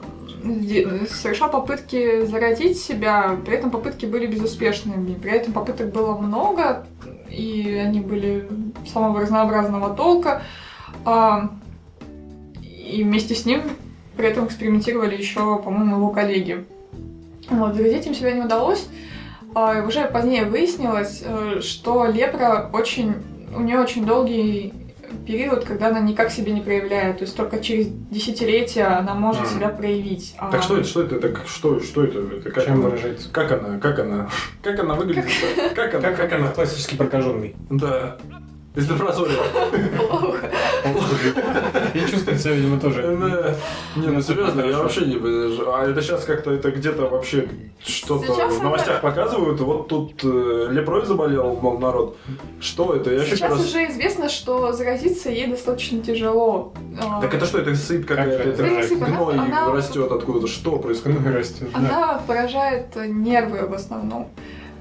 [1.09, 5.13] совершал попытки заразить себя, при этом попытки были безуспешными.
[5.13, 6.85] При этом попыток было много,
[7.33, 8.47] и они были
[8.85, 10.43] самого разнообразного толка.
[11.05, 11.49] А,
[12.61, 13.63] И вместе с ним
[14.15, 16.65] при этом экспериментировали еще, по-моему, его коллеги.
[17.49, 18.87] Вот, заразить им себя не удалось.
[19.55, 23.15] А, Уже позднее выяснилось, э, что лепра очень...
[23.55, 24.73] У нее очень долгий
[25.25, 27.17] период, когда она никак себя не проявляет.
[27.19, 29.49] То есть только через десятилетия она может Мгм.
[29.51, 30.35] себя проявить.
[30.37, 32.19] А- Так что это, что это, так что, что это?
[32.19, 33.29] это как, Чем она, выражается?
[33.31, 34.29] как она, как она,
[34.63, 35.25] как она выглядит?
[35.75, 37.55] Как она, Как, как она классически прокаженный.
[37.69, 38.17] Да.
[38.75, 39.37] Из лепрозория.
[39.97, 40.51] Плохо.
[41.93, 43.03] И чувствует себя, видимо, тоже.
[43.03, 43.55] Да.
[43.95, 45.15] Не, ну серьезно, я вообще не...
[45.15, 47.47] А это сейчас как-то, это где-то вообще
[47.85, 52.17] что-то в новостях показывают, вот тут э, лепрой заболел, мол, народ.
[52.59, 53.13] Что это?
[53.13, 56.73] Я Сейчас уже известно, что заразиться ей достаточно тяжело.
[56.99, 59.37] А, Так это что, это сыпь какая-то, Как это гной
[59.71, 61.25] растет откуда-то, что происходит?
[61.25, 61.69] Растет.
[61.73, 64.29] Она поражает нервы в основном.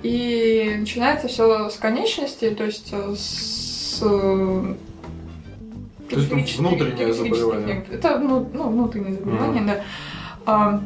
[0.02, 3.71] И начинается все с конечностей, то есть с...
[4.02, 4.74] э,
[6.10, 7.84] То есть периферических- внутреннее периферических заболевание.
[7.90, 9.84] Это ну, ну, внутреннее заболевание, да.
[10.44, 10.82] А,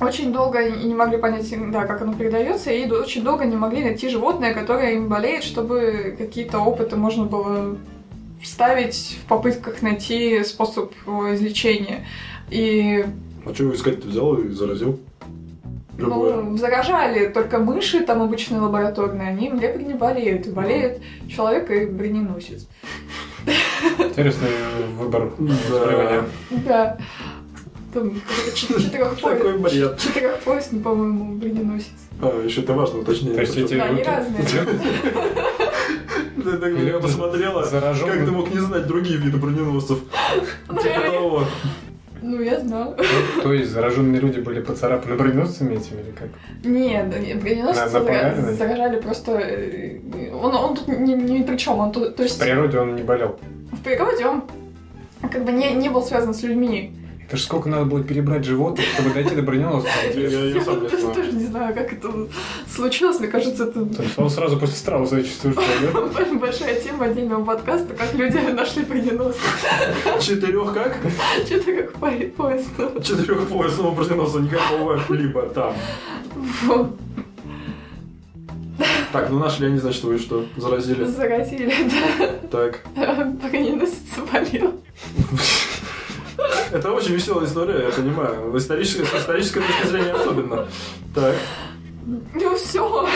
[0.00, 4.08] очень долго не могли понять, да, как оно передается, и очень долго не могли найти
[4.08, 7.76] животное, которое им болеет, чтобы какие-то опыты можно было
[8.42, 12.06] вставить в попытках найти способ э, излечения.
[12.50, 13.04] И
[13.44, 15.00] А что его искать-то взял и заразил?
[15.98, 20.46] Ну, заражали только мыши, там обычные лабораторные, они лепрой не болеют.
[20.46, 22.66] И болеет человек и броненосец.
[23.98, 24.48] Интересный
[24.98, 25.54] выбор Да.
[25.68, 26.24] заболевания.
[26.50, 26.98] Да.
[27.92, 28.20] Там
[28.54, 29.98] четырехпояс- Такой бред.
[29.98, 31.88] Четырехпоясный, по-моему, броненосец.
[32.20, 33.34] А, еще это важно уточнить.
[33.34, 34.42] То есть эти Да, они разные.
[36.44, 39.98] Ты так посмотрела, как ты мог не знать другие виды броненосцев?
[40.68, 41.42] Типа того.
[42.22, 42.96] Ну, я знала.
[43.42, 46.28] То есть зараженные люди были поцарапаны броненосцами этими или как?
[46.64, 47.08] Нет,
[47.40, 48.52] броненосцы На- напугали, зара- да?
[48.54, 49.32] заражали просто...
[49.32, 49.98] э,
[50.32, 51.78] Он, он тут ни, ни при чем.
[51.78, 53.38] Он тут, то В есть природе он не болел.
[53.72, 54.42] в природе он
[55.30, 56.92] как бы не, не был связан с людьми.
[57.28, 59.90] Это ж сколько надо было перебрать животных, чтобы дойти до броненосца.
[60.14, 61.14] Я, я- я сам не тоже, знаю.
[61.14, 62.08] тоже не знаю, как это
[62.74, 63.18] случилось.
[63.18, 65.92] Мне кажется, это То есть он сразу после страуса чувствуешь, что
[66.24, 66.24] да?
[66.40, 69.40] Большая тема отдельного подкаста, как люди нашли броненосцы.
[70.22, 70.96] Четырех как?
[71.44, 72.10] Что-то как по-
[72.42, 72.68] поезд.
[72.78, 75.74] ну, Четырехпоясного броненосца никакого либо там.
[79.12, 81.04] Так, ну нашли они, значит, вы что, заразили?
[81.04, 81.74] Заразили,
[82.50, 82.80] Так.
[82.96, 83.30] да.
[83.42, 84.80] Броненосец заболел.
[86.72, 88.50] Это очень веселая история, я понимаю.
[88.50, 90.66] В исторической, с исторической точки зрения особенно.
[91.14, 91.34] Так.
[92.34, 93.06] Ну все,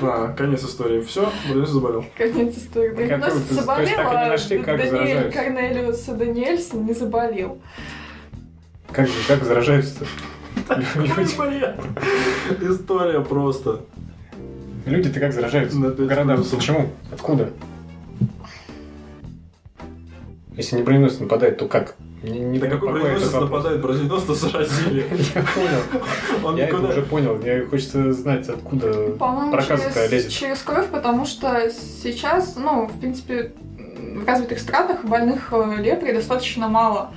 [0.00, 1.02] А, конец истории.
[1.02, 2.04] Все, Броненосец заболел.
[2.16, 2.94] конец истории.
[2.94, 5.32] То есть заболел, так и не а Даниэль?
[5.32, 7.58] Корнелиус Даниэльсон не заболел.
[8.90, 10.06] Как же, как заражаются-то?
[12.62, 13.80] История просто.
[14.86, 15.78] люди-то как заражаются?
[15.78, 16.58] Плюсов.
[16.58, 16.90] Почему?
[17.12, 17.50] Откуда?
[20.56, 21.96] Если не броненосец нападает, то как?
[22.22, 23.80] Не, не Да какой броненосец нападает?
[23.80, 25.06] Броненосца заразили.
[25.34, 26.44] Я понял.
[26.44, 27.36] Он Я это уже понял.
[27.36, 29.12] Мне хочется знать, откуда
[29.66, 30.30] через, лезет.
[30.30, 33.52] через кровь, потому что сейчас, ну, в принципе,
[34.14, 37.10] в развитых странах больных э, лепрой достаточно мало.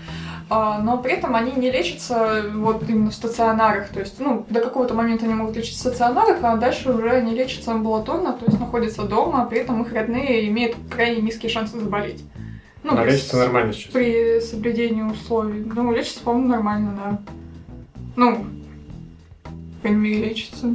[0.53, 3.87] А, Но при этом они не лечатся вот именно в стационарах.
[3.87, 7.33] То есть, ну, до какого-то момента они могут лечиться в стационарах, а дальше уже они
[7.33, 11.79] лечатся амбулаторно, то есть находятся дома, а при этом их родные имеют крайне низкие шансы
[11.79, 12.23] заболеть.
[12.83, 13.91] Ну, Она лечится нормально сейчас.
[13.91, 15.63] при соблюдении условий.
[15.63, 17.21] Ну, лечится, по-моему, нормально, да.
[18.15, 18.45] Ну,
[19.83, 20.73] по мере, лечится.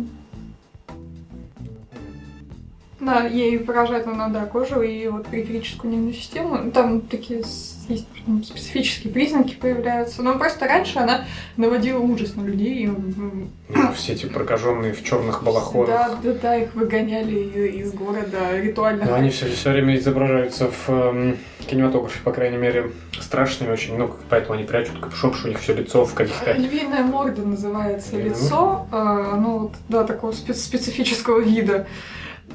[2.98, 6.70] Да, ей поражает она, да, кожу и вот периферическую нервную систему.
[6.70, 10.22] Там такие есть ну, специфические признаки появляются.
[10.22, 11.24] Но просто раньше она
[11.58, 12.86] наводила ужас на людей.
[12.86, 15.88] м, Ну, все эти прокаженные в черных балахонах.
[15.88, 17.34] Да, да, да, их выгоняли
[17.68, 19.04] из города ритуально.
[19.04, 21.36] Но они все, все время изображаются в эм,
[21.66, 23.98] кинематографе, по крайней мере, страшными очень.
[23.98, 26.52] Ну, поэтому они прячут капюшон, что у них все лицо в каких-то...
[26.54, 31.86] Львиная морда называется Львиная лицо, а, ну вот, да, такого спе- специфического вида.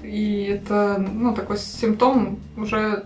[0.04, 3.06] И это, ну, такой симптом уже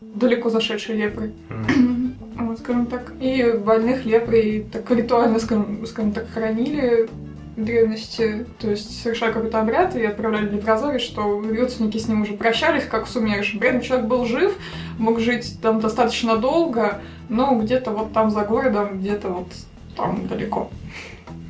[0.00, 1.32] далеко зашедшей лепры.
[1.48, 2.14] М.
[2.36, 3.12] Вот, скажем так.
[3.20, 7.08] И больных лепрой так ритуально, скажем, скажем так, хоронили
[7.56, 12.22] в древности, то есть совершали какой-то обряд и отправляли в лепрозорий, что родственники с ним
[12.22, 13.60] уже прощались, как с умершим.
[13.60, 14.56] При этом человек был жив,
[14.98, 19.48] мог жить там достаточно долго, но где-то вот там за городом, где-то вот
[19.96, 20.70] там далеко.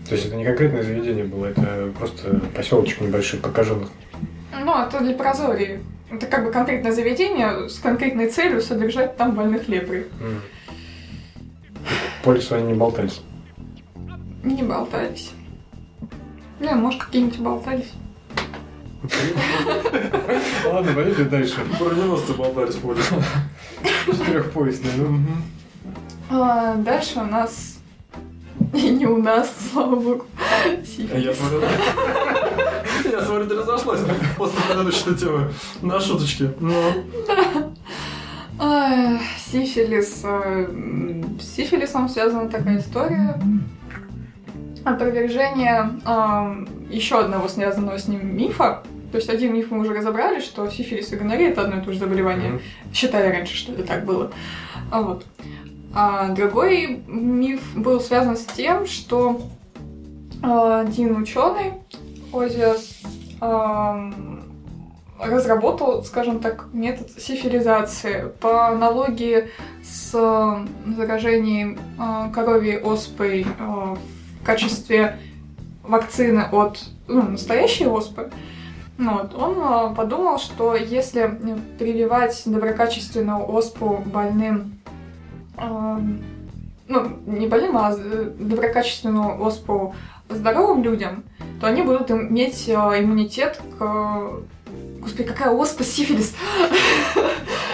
[0.09, 3.89] То есть это не конкретное заведение было, это просто поселочек небольших прокаженных.
[4.53, 5.81] Ну, это лепрозорий.
[6.11, 10.07] Это как бы конкретное заведение с конкретной целью содержать там больных лепрой.
[10.21, 10.41] М.
[12.23, 13.23] По лесу они не болтались.
[14.43, 15.33] Не болтались.
[16.61, 17.93] Не, может, какие-нибудь болтались.
[20.65, 21.57] Ладно, пойдемте дальше.
[21.79, 23.17] Броненосцы болтались по лесу.
[24.07, 25.19] Четырехпоясный, ну.
[26.31, 27.79] А, дальше у нас...
[28.75, 30.25] И не у нас, слава богу.
[30.67, 31.37] Я сифилис.
[31.37, 31.61] смотрю,
[33.13, 34.01] я смотрю, ты разошлась
[34.37, 35.53] после предыдущей темы.
[35.83, 36.51] На шуточки.
[36.61, 36.73] Ну,
[38.59, 39.19] Ай,
[39.51, 40.23] Сифилис.
[40.25, 40.67] э,
[41.41, 43.39] С сифилисом связана такая история.
[44.85, 45.91] Опровержение
[46.91, 48.83] еще одного связанного с ним мифа.
[49.11, 51.93] То есть один миф мы уже разобрали, что сифилис и гонорея это одно и то
[51.93, 52.53] же заболевание.
[52.53, 52.61] Мгм.
[52.95, 54.31] Считали раньше, что это так было.
[54.91, 55.25] А вот.
[55.95, 59.43] А другой миф был связан с тем, что
[60.43, 61.75] а, один ученый,
[62.33, 63.03] Озиас,
[65.19, 69.51] разработал, скажем так, метод сифилизации по аналогии
[69.83, 70.11] с
[70.97, 73.99] заражением а, коровьей оспой в
[74.45, 75.19] качестве
[75.83, 78.31] вакцины от ну, настоящей оспы.
[78.99, 79.35] Вот.
[79.35, 81.39] Он подумал, что если
[81.79, 84.79] прививать доброкачественную оспу больным,
[86.89, 89.95] ну, не больным, а з- доброкачественную оспу
[90.29, 91.25] здоровым людям,
[91.61, 94.43] то они будут иметь а, иммунитет к...
[95.01, 96.35] Господи, какая оспа, сифилис?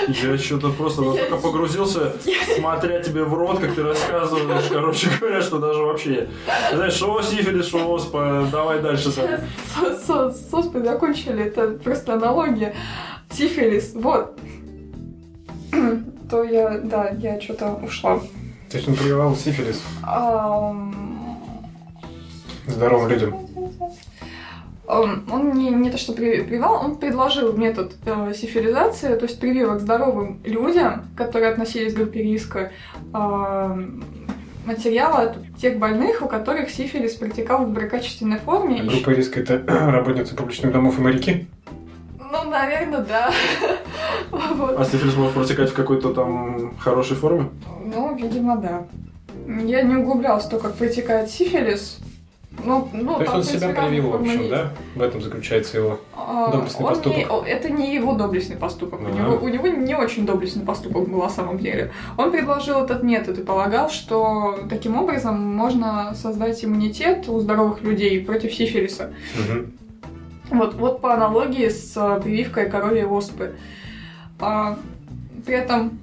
[0.09, 2.15] я что-то просто настолько погрузился,
[2.59, 6.29] смотря тебе в рот, как ты рассказываешь, короче говоря, что даже вообще...
[6.73, 9.11] Знаешь, шо сифилис, шо оспа, давай дальше.
[9.11, 12.75] с оспой закончили, это просто аналогия.
[13.31, 14.39] Сифилис, вот.
[16.31, 18.21] То я, да, я что-то ушла.
[18.71, 19.83] То есть он прививал сифилис
[22.67, 23.35] здоровым людям.
[24.87, 29.81] Он, не, не то что при- прививал, он предложил метод э, сифилизации, то есть прививок
[29.81, 32.73] здоровым людям, которые относились к группе риска,
[33.13, 34.03] ам,
[34.65, 38.81] материала от тех больных, у которых сифилис протекал в доброкачественной форме.
[38.81, 41.49] А группа риска это работницы публичных домов и моряки.
[42.31, 43.31] Ну, наверное, да.
[44.31, 44.79] Вот.
[44.79, 47.49] А сифилис может протекать в какой-то там хорошей форме?
[47.85, 48.85] Ну, видимо, да.
[49.47, 51.99] Я не углублялась в то, как протекает сифилис.
[52.65, 54.73] Ну, ну, То есть он себя привил, в общем, формы да?
[54.97, 56.01] В этом заключается его.
[56.17, 57.17] А, Доблестный он поступок.
[57.17, 59.01] не- это не его доблестный поступок.
[59.01, 59.15] У, Ага.
[59.15, 61.93] него, у него не очень доблестный поступок был на самом деле.
[62.17, 68.21] Он предложил этот метод и полагал, что таким образом можно создать иммунитет у здоровых людей
[68.25, 69.13] против сифилиса.
[69.39, 69.73] Мгм.
[70.51, 73.57] Вот, вот по аналогии с а, прививкой коровьей оспы.
[74.39, 74.79] А,
[75.45, 75.99] при этом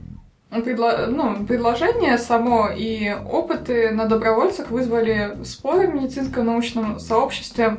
[0.50, 1.08] предло...
[1.10, 7.78] ну, предложение само и опыты на добровольцах вызвали споры в медицинском научном сообществе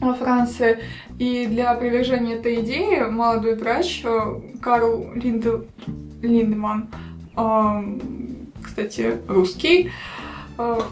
[0.00, 0.78] во Франции.
[1.18, 5.62] И для опровержения этой идеи молодой врач э, Карл Линде...
[6.22, 6.88] Линдеман,
[7.36, 7.82] э,
[8.62, 9.90] кстати, русский, э,
[10.56, 10.82] Карл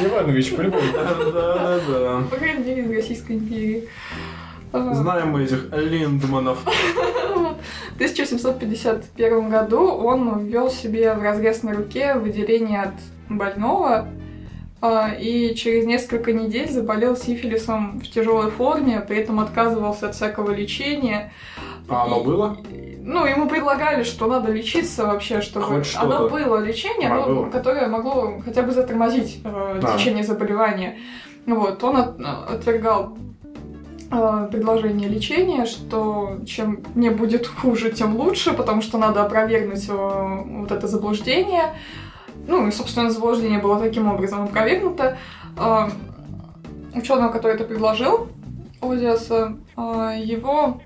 [0.00, 0.82] Иванович, по-любому.
[0.92, 2.22] Да-да-да.
[2.30, 3.88] по крайней мере, из Российской империи.
[4.72, 6.58] Э, Знаем мы этих Линдманов.
[6.64, 12.94] В 1751 году он ввел себе в разрез на руке выделение от
[13.28, 14.08] больного
[14.80, 20.52] а, и через несколько недель заболел сифилисом в тяжелой форме, при этом отказывался от всякого
[20.52, 21.32] лечения.
[21.90, 22.56] А оно было?
[23.02, 26.18] Ну, ему предлагали, что надо лечиться вообще, чтобы Хоть что-то.
[26.18, 27.50] оно было лечение, А, но- было.
[27.50, 29.96] которое могло хотя бы затормозить э, Да.
[29.96, 30.98] течение заболевания.
[31.46, 33.16] Вот, он от- отвергал
[34.12, 39.92] э, предложение лечения, что чем мне будет хуже, тем лучше, потому что надо опровергнуть э,
[39.92, 41.74] вот это заблуждение.
[42.48, 45.16] Ну, и, собственно, заблуждение было таким образом опровергнуто.
[45.56, 45.88] Э,
[46.94, 48.26] Ученого, который это предложил,
[48.82, 49.80] Озиаса, э,
[50.24, 50.80] его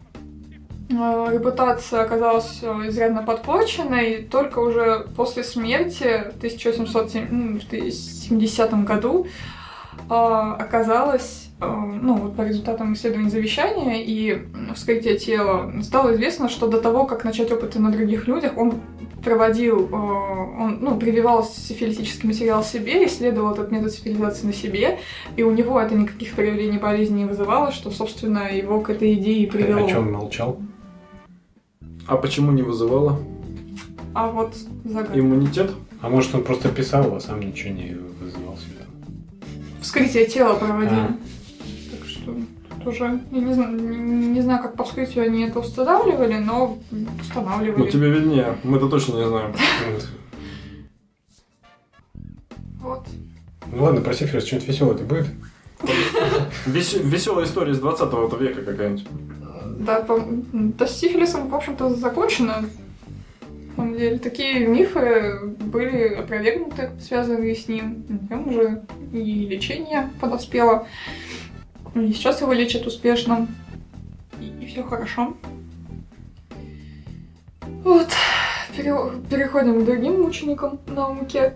[0.89, 9.29] репутация оказалась э, изрядно подпорченной, и только уже после смерти в 1870 году э,
[10.15, 14.43] оказалось, э, ну, вот по результатам исследований завещания и
[14.75, 18.81] вскрытия тела, стало известно, что до того, как начать опыты на других людях, он
[19.25, 24.99] проводил, э, он, ну, прививал сифилитический материал себе, исследовал этот метод сифилизации на себе,
[25.37, 29.49] и у него это никаких проявлений болезни не вызывало, что, собственно, его к этой идее
[29.49, 29.87] привело.
[29.87, 30.59] О чем молчал?
[32.07, 33.19] А почему не вызывало?
[34.15, 35.19] А вот загадка.
[35.19, 35.73] Иммунитет?
[36.01, 38.85] А может, он просто писал, а сам ничего не вызывал себе?
[39.81, 40.95] Вскрытие тела проводили.
[40.95, 41.17] А.
[41.91, 42.37] Так что
[42.71, 46.79] тут уже, я не знаю, не, не знаю, как по вскрытию они это устанавливали, но
[47.21, 47.85] устанавливали.
[47.85, 48.59] Ну, тебе виднее.
[48.65, 49.55] Мы-то точно не знаем.
[49.95, 50.09] Вот.
[52.81, 53.07] Вот.
[53.73, 55.27] Ну ладно, про сифилис что-нибудь веселое-то будет?
[56.67, 59.07] Веселая история из 20 века какая-нибудь.
[59.79, 62.65] Да, да, с сифилисом, в общем-то, закончено.
[63.77, 68.05] На самом деле, такие мифы были опровергнуты, связанные с ним.
[68.09, 70.87] Затем уже и лечение подоспело.
[71.95, 73.49] И сейчас его лечат успешно.
[74.41, 75.37] И, все хорошо.
[77.83, 78.09] Вот.
[78.77, 81.53] Пере- переходим к другим мученикам науки.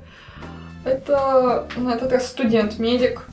[0.84, 3.28] Это на этот раз студент-медик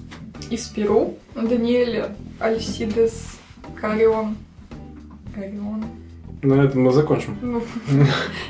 [0.50, 2.06] из Перу, Даниэль
[2.40, 3.40] Альсидес
[3.80, 4.38] Карион.
[5.36, 5.84] Карион.
[6.42, 7.38] На этом мы закончим.
[7.42, 7.62] Ну,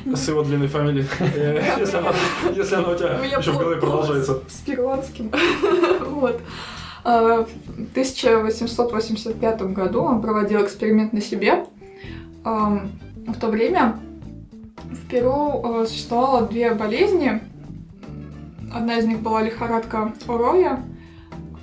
[0.15, 1.05] С его длинной фамилией.
[1.79, 1.95] Если
[2.75, 4.39] она, у тебя У меня еще в голове продолжается.
[4.47, 5.31] С перуанским.
[6.09, 6.39] Вот.
[7.03, 11.65] А, В 1885 году он проводил эксперимент на себе.
[12.43, 13.99] В то время
[14.91, 17.41] в Перу э, существовало две болезни.
[18.73, 20.83] Одна из них была лихорадка Ороя,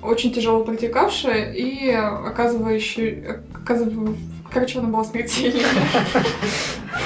[0.01, 3.43] очень тяжело протекавшая и оказывающая...
[3.53, 4.17] оказыв-
[4.53, 5.63] Короче, она была смертельной.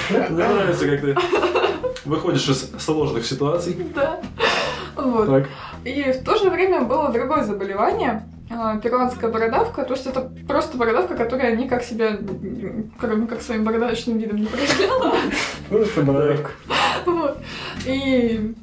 [0.10, 1.16] Мне нравится, как ты
[2.06, 3.78] выходишь из сложных ситуаций.
[3.96, 4.20] Да.
[4.96, 5.28] Вот.
[5.28, 5.48] Так.
[5.84, 10.78] И в то же время было другое заболевание, а, перуанская бородавка, то есть это просто
[10.78, 12.18] бородавка, которая никак себя,
[13.00, 15.16] кроме как своим бородавочным видом, не проявляла.
[15.70, 16.52] Просто бородавка.
[17.06, 17.38] Вот.
[17.86, 18.56] И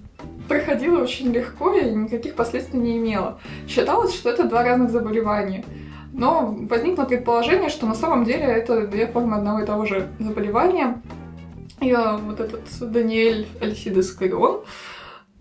[0.48, 3.38] проходила очень легко и никаких последствий не имела.
[3.68, 5.64] Считалось, что это два разных заболевания.
[6.14, 11.02] Но возникло предположение, что на самом деле это две формы одного и того же заболевания.
[11.80, 14.60] И а, вот этот Даниэль Альсидес Карион,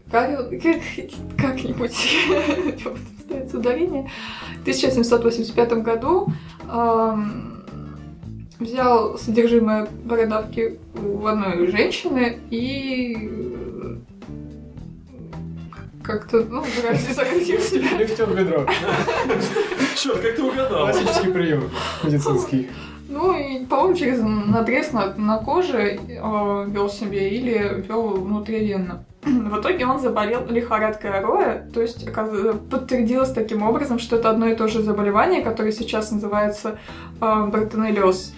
[0.09, 1.93] Карион, как- как-нибудь
[3.21, 4.09] ставится ударение,
[4.57, 6.27] в 1785 году
[6.67, 7.63] ам,
[8.59, 13.62] взял содержимое бородавки у одной женщины и э,
[16.03, 16.63] как-то, ну,
[17.15, 17.97] заразил себя.
[17.97, 18.65] Лифтер в бедро.
[19.95, 20.83] Черт, как ты угадал?
[20.83, 21.69] Классический прием
[22.03, 22.69] медицинский.
[23.09, 29.05] Ну и, по-моему, через надрез на, на коже э, вел себе или вел внутривенно.
[29.21, 32.05] В итоге он заболел лихорадкой Ароя, то есть
[32.69, 36.79] подтвердилось таким образом, что это одно и то же заболевание, которое сейчас называется
[37.21, 38.33] э, бартонеллез.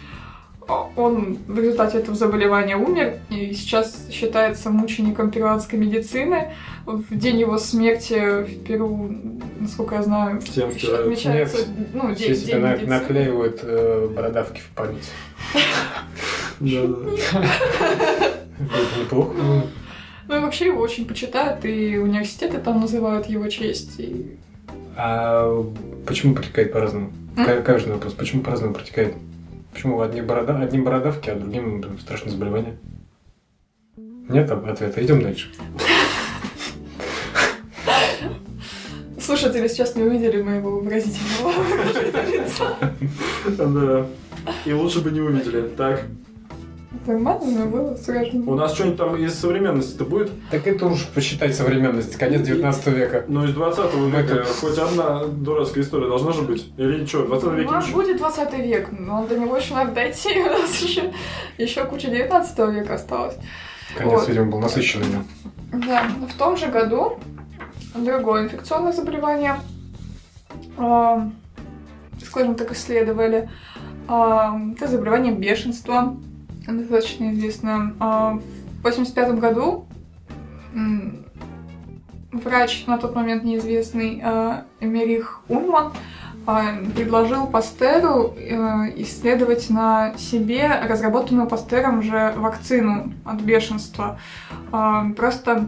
[0.67, 6.53] Он в результате этого заболевания умер и сейчас считается мучеником перуанской медицины.
[6.85, 9.11] В день его смерти в Перу,
[9.59, 11.57] насколько я знаю, Всем отмечается
[11.93, 12.87] ну, Все день, себе день медицины.
[12.87, 15.11] наклеивают э, бородавки в память.
[18.99, 19.33] Неплохо.
[20.27, 24.01] Ну и вообще его очень почитают, и университеты там называют его честь.
[24.97, 25.63] А
[26.07, 27.11] почему протекает по-разному?
[27.65, 28.13] Каждый вопрос.
[28.13, 29.13] Почему по-разному протекает?
[29.75, 32.77] Почему одни борода, одним бородавки, а другим там, страшное заболевание?
[33.97, 35.03] Нет ответа.
[35.03, 35.51] Идем дальше.
[39.19, 41.51] Слушатели сейчас не увидели моего выразительного
[42.31, 42.77] лица.
[43.57, 44.07] Да.
[44.63, 45.67] И лучше бы не увидели.
[45.75, 46.05] Так,
[47.05, 48.37] Нормально, но было сразу.
[48.45, 50.31] у нас что-нибудь там из современности-то будет?
[50.51, 52.15] Так это уж посчитать современность.
[52.17, 53.25] Конец 19 века.
[53.27, 56.71] Ну, из 20 века Это- хоть одна дурацкая история должна же быть.
[56.77, 58.01] Или что, в 20 У веке нас ничего?
[58.01, 60.29] будет 20 век, но до него еще надо дойти.
[60.41, 61.11] У нас еще,
[61.57, 63.35] еще куча 19 века осталось.
[63.97, 64.27] Конец, Вот.
[64.29, 65.05] видимо, был насыщенный.
[65.71, 66.03] да.
[66.33, 67.17] В том же году
[67.95, 69.55] другое инфекционное заболевание,
[70.77, 71.29] а,
[72.23, 73.49] скажем так, исследовали.
[74.07, 76.15] А, Это заболевание бешенства,
[76.73, 77.93] достаточно известное.
[77.99, 78.39] А,
[78.81, 79.85] В 85 году
[82.31, 85.93] врач на тот момент неизвестный а, Эмерих Ульман
[86.45, 88.51] а, предложил Пастеру э,
[88.97, 94.19] исследовать на себе разработанную Пастером же вакцину от бешенства.
[94.69, 95.67] Просто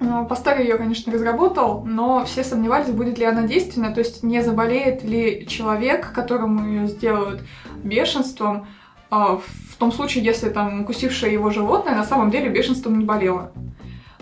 [0.00, 4.42] э, Пастер ее, конечно, разработал, но все сомневались, будет ли она действенна, то есть не
[4.42, 7.40] заболеет ли человек, которому ее сделают
[7.82, 8.66] бешенством,
[9.10, 13.50] в том случае, если там укусившее его животное на самом деле бешенством не болело.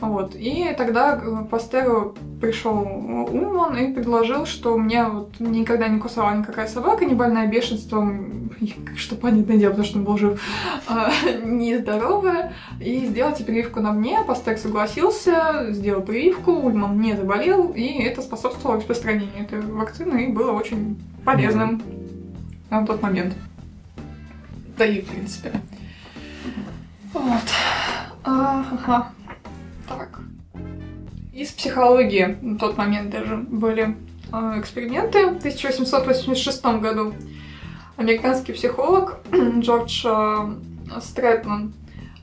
[0.00, 0.36] Вот.
[0.36, 6.68] И тогда к Пастеру пришел Уман и предложил, что мне вот никогда не кусала никакая
[6.68, 8.50] собака, не больная бешенством,
[8.96, 10.40] что понятное дело, потому что он был жив,
[10.88, 11.10] а,
[11.42, 14.20] нездоровая, и сделайте прививку на мне.
[14.24, 20.52] Пастер согласился, сделал прививку, Ульман не заболел, и это способствовало распространению этой вакцины и было
[20.52, 21.82] очень полезным
[22.70, 23.34] на тот момент.
[24.78, 25.52] Да и в принципе.
[27.12, 27.42] Вот.
[28.22, 29.08] Ага.
[29.88, 30.20] Так.
[31.32, 33.96] Из психологии на тот момент даже были
[34.32, 35.26] э, эксперименты.
[35.26, 37.12] В 1886 году
[37.96, 39.18] американский психолог
[39.58, 41.72] Джордж э, Стрэпман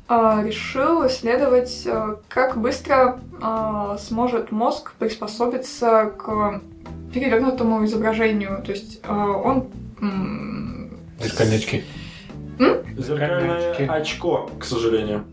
[0.08, 1.86] э, решил исследовать,
[2.30, 3.20] как быстро
[4.00, 6.62] сможет мозг приспособиться к
[7.14, 8.64] перевернутому изображению.
[8.66, 9.68] То есть он
[11.20, 11.84] Зеркальные очки.
[12.98, 13.84] Зеркальное Очки.
[13.84, 15.26] очко, к сожалению.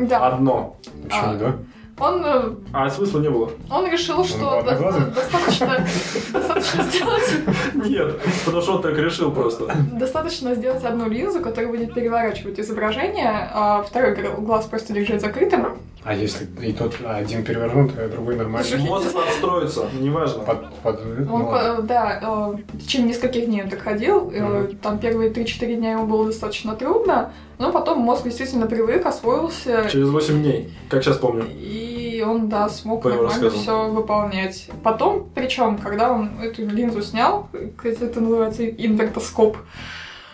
[0.00, 0.76] да, Одно.
[1.04, 1.34] Почему А.
[1.34, 1.54] два?
[1.98, 3.50] он э, А смысла не было.
[3.70, 5.04] Он решил, что Он был одноглазым?
[5.04, 5.86] до- достаточно,
[6.32, 7.32] достаточно, сделать,
[7.74, 9.64] Нет, потому что он так решил просто.
[9.94, 15.78] достаточно сделать одну линзу, которая будет переворачивать изображение, а второй гр- глаз просто держать закрытым.
[16.08, 18.78] А если и тот один перевернут, а другой нормальный?
[18.78, 20.44] Мозг подстроится, неважно.
[20.44, 24.30] Под, под, ну, Он, по- да, э, в течение нескольких дней он так ходил.
[24.32, 29.88] э, Там первые 3-4 дня ему было достаточно трудно, но потом мозг действительно привык, освоился,
[29.90, 31.44] Через 8 дней, как сейчас помню.
[31.50, 34.68] и он, да, смог По нормально все выполнять.
[34.84, 39.56] Потом, причем, когда он эту линзу снял, кстати, это называется инвертоскоп,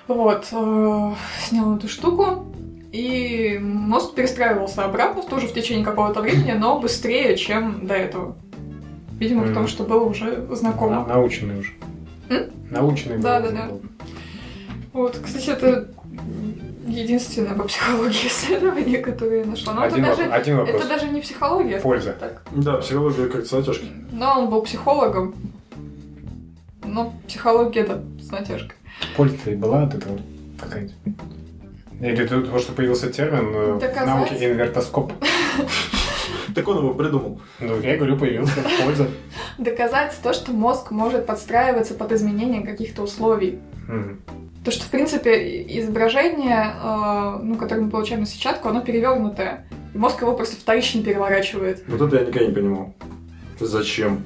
[0.07, 1.11] вот, э,
[1.49, 2.45] снял эту штуку,
[2.93, 8.37] и мозг перестраивался обратно, тоже в течение какого-то времени, но быстрее, чем до этого.
[9.19, 9.69] Видимо, потому Мгм.
[9.69, 10.97] что было уже знакомо.
[11.07, 11.73] На- наученный уже.
[12.29, 12.51] М?
[12.71, 13.23] Наученный был.
[13.23, 13.69] Да, да, да.
[14.93, 15.89] Вот, кстати, это
[16.87, 19.73] единственное по психологии исследование, которое я нашла.
[19.75, 20.77] Но Один, это даже, один вопрос.
[20.77, 21.81] это даже не психология.
[21.81, 22.13] Польза.
[22.19, 22.43] Так.
[22.51, 23.89] Да, психология как-то с натяжкой.
[24.13, 25.35] Но он был психологом.
[26.85, 28.77] Но психология, да, с натяжкой.
[29.17, 30.19] Польза-то и была от этого
[30.61, 30.95] какая-нибудь?
[32.03, 34.07] Или то, то, что появился термин э, в Доказать?
[34.07, 35.13] науке инвертоскоп.
[36.55, 37.41] Так он его придумал.
[37.61, 38.53] Ну, я говорю, появился
[38.85, 39.09] польза.
[39.57, 43.59] Доказать то, что мозг может подстраиваться под изменение каких-то условий.
[44.63, 49.65] То, что, в принципе, изображение, э, ну, которое мы получаем на сетчатку, оно перевернутое.
[49.95, 51.85] И мозг его просто вторично переворачивает.
[51.89, 52.95] Вот это я никогда не понимал.
[53.59, 54.23] Зачем?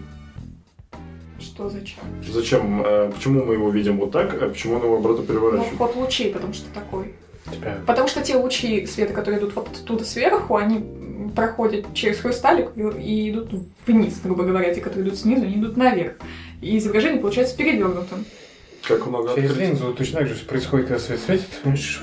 [1.38, 2.00] Что зачем?
[2.28, 2.82] Зачем?
[2.84, 5.78] э, почему мы его видим вот так, а почему он его обратно Ну, переворачивает?
[5.78, 7.14] ход лучей, потому что такой.
[7.52, 10.84] Тебя Потому что те лучи света, которые идут вот оттуда сверху, они
[11.34, 12.80] проходят через хрусталик и-
[13.26, 13.50] и идут
[13.86, 14.72] вниз, грубо говоря.
[14.74, 16.14] Те, которые идут снизу, они идут наверх.
[16.60, 18.24] И изображение получается перевернутым.
[18.86, 19.70] Как много Через открытий.
[19.72, 21.48] линзу точно так же происходит, когда свет светит.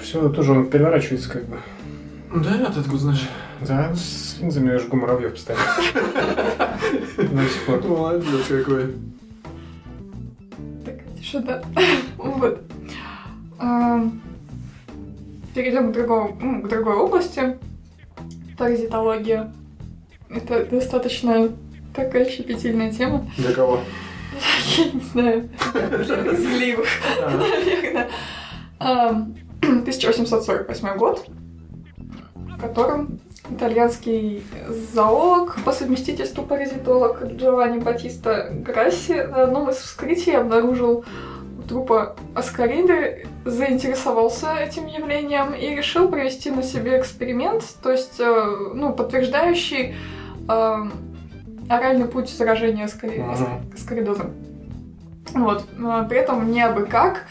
[0.03, 1.57] Все тоже он переворачивается как бы.
[2.35, 3.29] Да, ты откуда знаешь?
[3.67, 5.63] Да, с линзами я жгу муравьев постоянно.
[7.17, 7.83] До сих пор.
[7.83, 8.95] Молодец какой.
[10.85, 11.63] Так, что да.
[12.17, 12.61] Вот.
[15.53, 17.57] Перейдем к, другому, ну, к другой области.
[18.57, 19.53] Паразитология.
[20.29, 21.49] Это достаточно
[21.93, 23.27] такая щепетильная тема.
[23.37, 23.79] Для кого?
[24.77, 25.49] Я не знаю.
[25.73, 26.87] Для изливых.
[27.21, 28.09] наверное.
[28.79, 31.25] Ам, 1848 год,
[32.35, 34.43] в котором итальянский
[34.93, 41.05] зоолог, по совместительству паразитолог Джованни Батиста Грасси на одном из вскрытий обнаружил
[41.73, 48.93] трупа аскариды, заинтересовался этим явлением и решил провести на себе эксперимент, то есть, э, ну,
[48.93, 49.95] подтверждающий
[50.47, 50.89] э,
[51.69, 53.19] оральный путь заражения аскари...
[53.27, 53.61] Ага.
[53.73, 54.33] аскаридозом.
[55.33, 55.65] Вот.
[55.75, 57.25] Но При этом не абы как.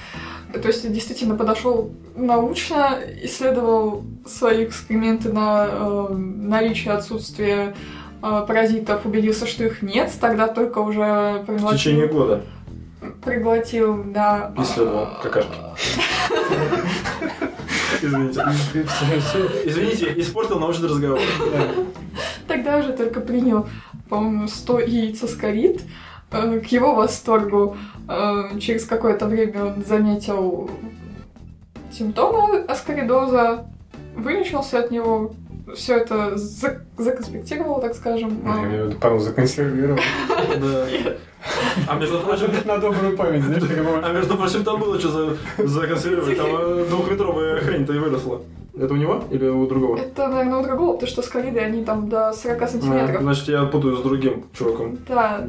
[0.52, 7.76] То есть действительно подошел научно, исследовал свои эксперименты на э, наличие отсутствие
[8.22, 12.42] э, паразитов, убедился, что их нет, тогда только уже В течение года
[13.24, 15.52] приглотил да, исследовал какашки.
[18.02, 18.42] Извините.
[19.64, 21.20] Извините, испортил научный разговор.
[22.48, 23.68] Тогда уже только принял,
[24.08, 25.82] по-моему, 100 яиц аскарид.
[26.32, 27.76] Э, К его восторгу
[28.08, 30.70] э, через какое-то время он заметил
[31.92, 33.66] симптомы аскаридоза,
[34.16, 35.34] вылечился от него,
[35.74, 38.40] все это за- законспектировал, так скажем.
[38.44, 40.00] Я имею в виду, по-моему, законсервировал.
[40.60, 40.86] Да.
[41.88, 43.62] А между прочим, На добрую память, знаешь,
[44.04, 45.36] а между прочим, там было что за
[45.68, 46.36] законсервировать.
[46.38, 48.42] Там э, двухметровая хрень-то и выросла.
[48.78, 49.98] Это у него или у другого?
[49.98, 53.20] Это, наверное, у другого, потому что аскариды, они там до 40 А, сантиметров.
[53.22, 54.98] значит, я путаю с другим чуваком.
[55.08, 55.46] Да,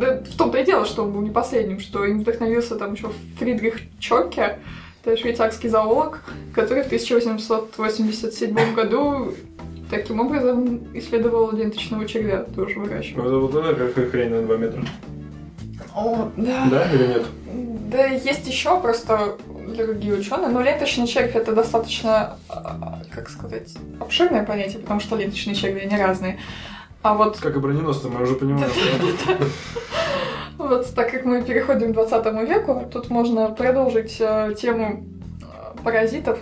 [0.00, 3.10] да, в том-то и дело, что он был не последним, что им вдохновился там еще
[3.38, 4.58] Фридрих Чокке,
[5.04, 6.22] это швейцарский зоолог,
[6.54, 9.34] который в 1887 году
[9.90, 13.26] таким образом исследовал ленточного червя, тоже выращивал.
[13.26, 14.84] Это вот она какая хрень на 2 метра.
[15.94, 16.66] О, да.
[16.70, 17.26] Да или нет?
[17.90, 19.36] Да, есть еще просто
[19.76, 25.54] другие ученые, но ленточный червь это достаточно, а, как сказать, обширное понятие, потому что ленточные
[25.54, 26.38] черви они разные.
[27.02, 28.70] А вот Как и броненосцы, мы уже понимаем.
[30.62, 35.04] Вот так как мы переходим к 20 веку, тут можно продолжить э, тему
[35.42, 36.38] э, паразитов.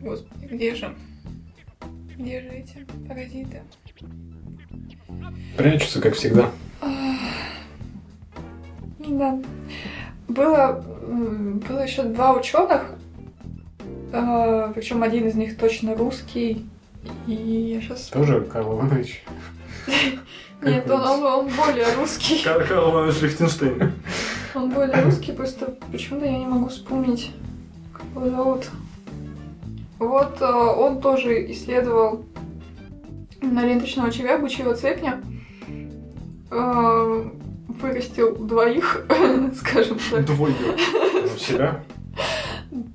[0.00, 0.94] Господи, где же?
[2.16, 3.62] Где же эти паразиты?
[5.56, 6.50] Прячутся, как всегда.
[8.98, 9.40] Да.
[10.28, 10.84] Было,
[11.68, 12.92] было еще два ученых,
[14.12, 16.64] причем один из них точно русский.
[17.26, 18.06] И я сейчас...
[18.06, 19.24] Тоже Карл Иванович.
[20.62, 22.42] Нет, он, он- он более русский.
[22.42, 23.92] Кар- Карл Иванович Лихтенштейн.
[24.54, 27.30] Он более русский, просто почему-то я не могу вспомнить,
[27.92, 28.64] как его зовут.
[29.98, 32.24] Вот э, он тоже исследовал
[33.40, 35.20] на ленточного червя бычьего цепня.
[36.50, 37.24] Э,
[37.68, 39.06] Вырастил двоих,
[39.56, 40.64] скажем так, Двойка.
[41.34, 41.82] У себя.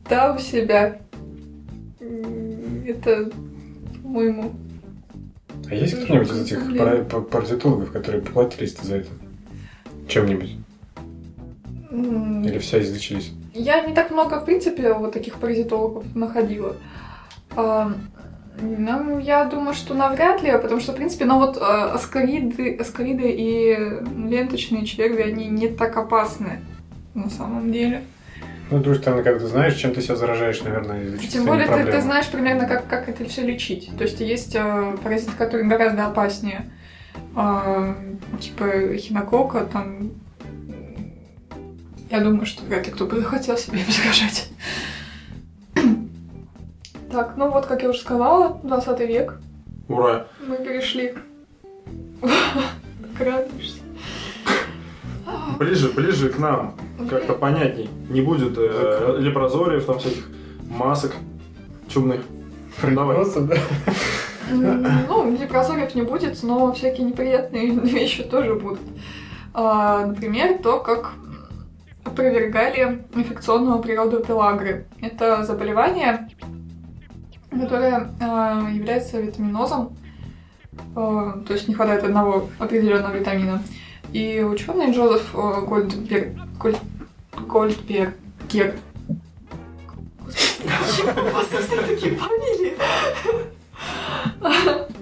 [0.10, 1.00] да, у себя.
[2.86, 3.32] Это,
[4.04, 4.54] по-моему,
[5.70, 9.10] А есть кто-нибудь из этих пара- па- паразитологов, которые поплатились-то за это?
[10.08, 10.56] Чем-нибудь?
[11.92, 13.32] Или все излечились?
[13.54, 16.76] Я не так много, в принципе, вот таких паразитологов находила.
[17.56, 17.94] А,
[18.62, 23.30] Ну, я думаю, что навряд ли, потому что, в принципе, ну вот э, аскариды, аскариды
[23.30, 23.76] и
[24.30, 26.62] ленточные черви, они не так опасны
[27.14, 28.04] на самом деле.
[28.72, 31.84] Ну, с другой стороны, когда ты знаешь, чем ты себя заражаешь, наверное, Тем более ты,
[31.86, 33.92] ты знаешь примерно, как, как это все лечить.
[33.96, 36.66] То есть есть э, паразиты, которые гораздо опаснее.
[37.36, 37.96] А,
[38.40, 40.12] типа хинокока, там...
[42.10, 44.50] Я думаю, что вряд ли кто бы захотел себе обеззаражать.
[47.12, 49.40] Так, ну вот, как я уже сказала, 20 век.
[49.88, 50.28] Ура.
[50.46, 51.16] Мы перешли.
[53.16, 53.85] Так радуешься.
[55.58, 56.76] Ближе, ближе к нам.
[57.10, 57.90] Как-то понятней.
[58.10, 60.28] Не будет э, лепрозориев, там всяких
[60.70, 61.14] масок
[61.88, 62.22] чумных.
[62.82, 63.16] Давай.
[63.16, 63.56] Просто, да.
[64.52, 68.80] Ну, лепрозориев не будет, но всякие неприятные вещи тоже будут.
[69.54, 71.14] А, Например, то, как
[72.04, 74.86] опровергали инфекционную природу пелагры.
[75.02, 76.30] Это заболевание,
[77.50, 79.98] которое а, является витаминозом,
[80.96, 83.62] а, то есть не хватает одного определенного витамина.
[84.14, 86.78] И ученый Джозеф а, Гольдберг, Голь-
[87.48, 88.76] Гольдбергер
[90.26, 91.48] Господи, почему у вас
[91.88, 92.78] такие фамилии?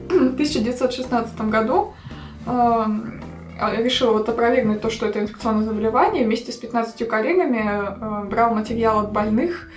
[0.10, 1.93] В 1916 году
[2.45, 3.22] эм,
[3.78, 8.99] решил вот опровергнуть то, что это инфекционное заболевание, вместе с 15 коллегами э, брал материал
[8.99, 9.70] от больных,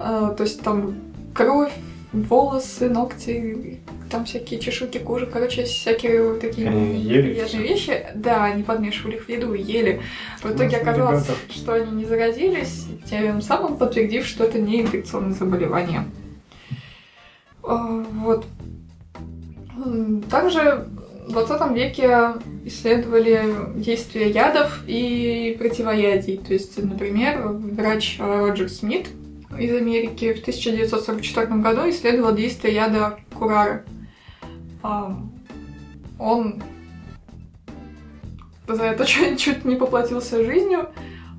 [0.00, 0.96] э, то есть там
[1.34, 1.72] кровь,
[2.12, 8.06] волосы, ногти, там всякие чешуйки кожи, короче, всякие вот такие Они неприятные вещи.
[8.14, 10.00] Да, они подмешивали их в еду и ели.
[10.42, 11.40] В итоге Господи, оказалось, ребята.
[11.50, 16.04] что они не заразились, тем самым подтвердив, что это не инфекционное заболевание.
[17.62, 18.46] А, Вот.
[20.30, 20.88] Также
[21.28, 22.34] в 20 веке
[22.64, 23.42] исследовали
[23.76, 26.38] действие ядов и противоядий.
[26.38, 29.08] То есть, например, врач Роджер Смит
[29.58, 33.84] из Америки в 1944 году исследовал действие яда курары.
[34.82, 36.62] Он
[38.66, 40.88] за это чуть, чуть не поплатился жизнью,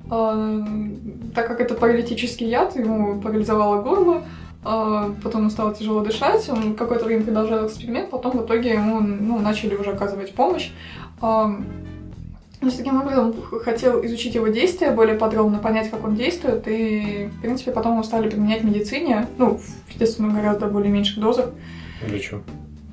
[0.08, 4.24] так как это паралитический яд, ему парализовало горло,
[4.62, 9.00] а, потом ему стало тяжело дышать, он какое-то время продолжал эксперимент, потом в итоге ему
[9.00, 10.70] ну, начали уже оказывать помощь.
[11.20, 11.56] А,
[12.60, 13.34] есть таким образом
[13.64, 18.02] хотел изучить его действия более подробно, понять, как он действует, и, в принципе, потом его
[18.02, 21.46] стали применять в медицине, ну, естественно, гораздо более меньших дозах.
[22.06, 22.42] Для чего?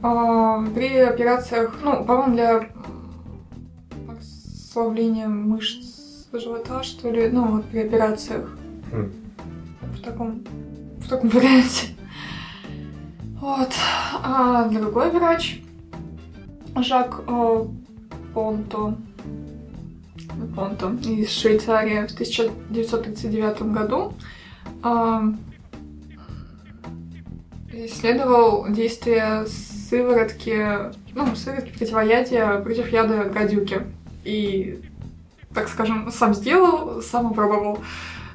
[0.01, 2.69] А, при операциях, ну, по-моему, для
[4.07, 8.49] расслабления мышц живота, что ли, ну, вот при операциях.
[8.91, 9.11] Хм.
[9.95, 10.43] В таком,
[10.99, 11.87] в таком варианте.
[13.39, 13.69] Вот.
[14.23, 15.61] А другой врач,
[16.75, 17.65] Жак э,
[18.33, 18.97] Понто,
[20.55, 24.13] Понто из Швейцарии в 1939 году
[24.83, 25.21] э,
[27.73, 29.45] исследовал действие
[29.89, 33.81] сыворотки, ну, сыворотки противоядия против яда гадюки.
[34.23, 34.81] И,
[35.53, 37.79] так скажем, сам сделал, сам опробовал,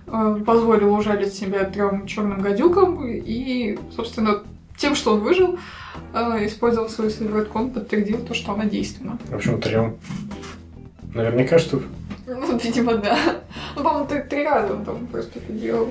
[0.07, 4.43] э, позволил ужалить себя трем черным гадюкам, и, собственно,
[4.79, 5.59] тем, что он выжил,
[6.15, 9.19] э, использовал свою сыворотку, он подтвердил то, что она действенна.
[9.29, 9.97] В общем, трем.
[11.15, 11.83] Наверняка, что...
[12.27, 13.19] Ну, видимо, да.
[13.77, 15.91] Ну, по-моему, три, три раза он там просто это делал.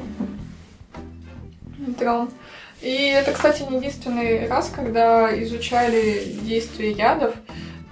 [2.00, 2.30] Трем.
[2.82, 7.36] И это, кстати, не единственный раз, когда изучали действие ядов.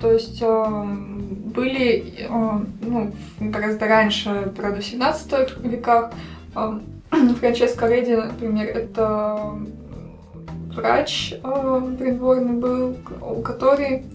[0.01, 0.83] То есть э,
[1.53, 2.27] были, э,
[2.81, 6.11] ну, гораздо раньше, правда, в 17 веках,
[6.55, 6.79] э,
[7.39, 9.57] Франческо Редди, например, это
[10.73, 12.95] врач э, придворный был,
[13.43, 14.05] который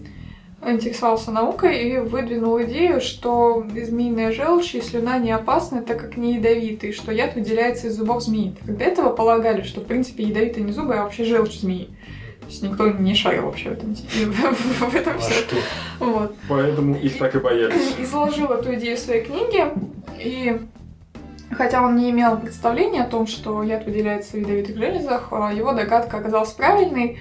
[0.61, 6.35] интересовался наукой и выдвинул идею, что змеиная желчь и слюна не опасны, так как не
[6.35, 8.55] ядовитые, что яд выделяется из зубов змеи.
[8.65, 11.89] До этого полагали, что в принципе ядовитые не зубы, а вообще желчь змеи.
[12.41, 15.33] То есть никто не шарил вообще в этом, в этом А все.
[15.33, 15.55] что?
[15.99, 16.35] Вот.
[16.47, 17.95] Поэтому их так и боялись.
[17.99, 19.73] Изложил эту идею в своей книге,
[20.19, 20.59] и
[21.51, 25.73] хотя он не имел представления о том, что яд выделяется в ядовитых железах, а его
[25.73, 27.19] догадка оказалась правильной,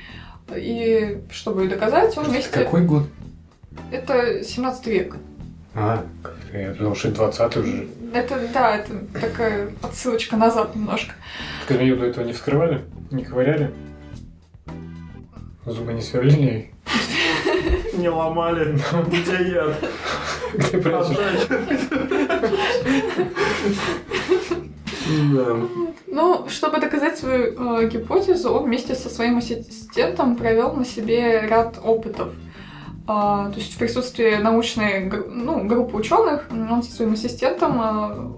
[0.54, 2.50] и чтобы ее доказать, он вместе...
[2.50, 3.04] Какой год?
[3.90, 5.16] Это 17 век.
[5.74, 6.04] А,
[6.52, 7.86] я думал, что это 20 уже.
[8.12, 11.14] Это, да, это такая отсылочка назад немножко.
[11.66, 12.82] Так змею до этого не вскрывали?
[13.10, 13.72] Не ковыряли?
[15.66, 16.70] Зубы не сверлили?
[17.94, 19.76] Не ломали, где яд?
[20.52, 20.78] Где?
[25.32, 25.56] Да.
[26.06, 31.78] Ну, чтобы доказать свою э, гипотезу, он вместе со своим ассистентом провел на себе ряд
[31.82, 32.28] опытов.
[33.06, 38.32] А, то есть в присутствии научной ну, группы ученых он со своим ассистентом а,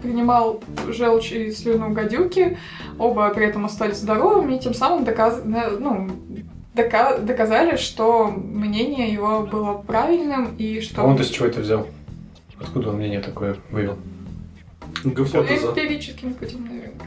[0.00, 2.56] принимал желчь и слюну гадюки,
[2.98, 5.42] оба при этом остались здоровыми, и тем самым доказ...
[5.44, 6.08] ну,
[6.74, 11.02] дока- доказали, что мнение его было правильным и что...
[11.02, 11.86] А он-то с чего это взял?
[12.60, 13.96] Откуда он мнение такое вывел?
[15.04, 15.68] Гипотеза.
[15.68, 17.06] Эмпирическим путем, наверное.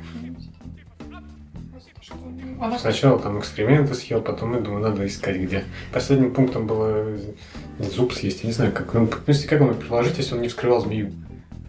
[2.66, 5.64] Она- Сначала там эксперименты съел, потом я думаю, надо искать где.
[5.92, 7.18] Последним пунктом было
[7.80, 8.44] зуб съесть.
[8.44, 11.12] Я не знаю, как, ну, в принципе, как он предположить, если он не вскрывал змею?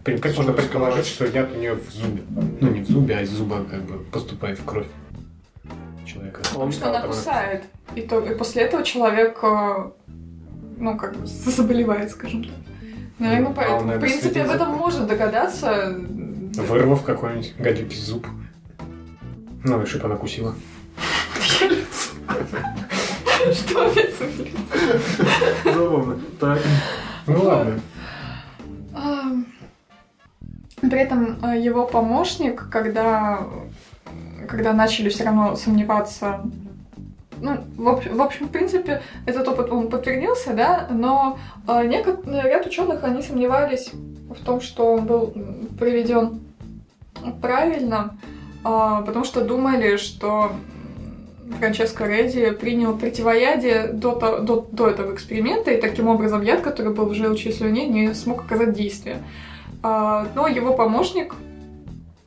[0.03, 2.21] Как можно предположить, что яд у нее в зубе?
[2.61, 4.85] Ну, не в зубе, а из зуба как бы поступает в кровь
[6.05, 6.41] человека.
[6.53, 7.63] Потому что она кусает.
[7.95, 9.89] И, то, и после этого человек, э,
[10.77, 12.53] ну, как бы заболевает, скажем так.
[13.17, 13.93] Наверное, Ну, а поэтому.
[13.93, 15.95] В принципе, об этом может догадаться.
[15.97, 18.27] Вырвав какой-нибудь гадюки зуб.
[19.63, 20.53] Ну, и чтоб она кусила.
[23.53, 24.57] Что опять выглядит?
[25.63, 26.19] Забавно.
[26.39, 26.59] Так.
[27.27, 27.79] Ну ладно.
[28.93, 29.21] А,
[30.81, 33.41] При этом э, его помощник, когда,
[34.47, 36.41] когда начали все равно сомневаться,
[37.41, 42.25] ну, в, об- в общем, в принципе, этот опыт он подтвердился, да, но э, некот-
[42.25, 43.91] ряд ученых, они сомневались
[44.29, 45.33] в том, что он был
[45.77, 46.41] проведен
[47.41, 48.17] правильно,
[48.63, 50.51] а, потому что думали, что
[51.59, 57.05] Франческо Редди принял противоядие до, до, до этого эксперимента, и таким образом яд, который был
[57.05, 59.17] в желчи и слюне, не смог оказать действие.
[59.83, 61.35] А, Но его помощник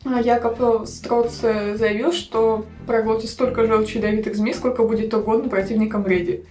[0.05, 6.45] а, Якоб Строце заявил, что проглотит столько желчи ядовитых змей, сколько будет угодно противникам Редди.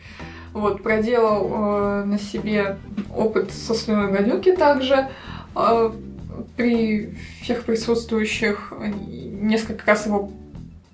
[0.53, 2.77] Вот, проделал э, на себе
[3.15, 5.09] опыт со слюной гадюки также.
[5.55, 5.91] Э,
[6.55, 10.31] при всех присутствующих э, несколько раз его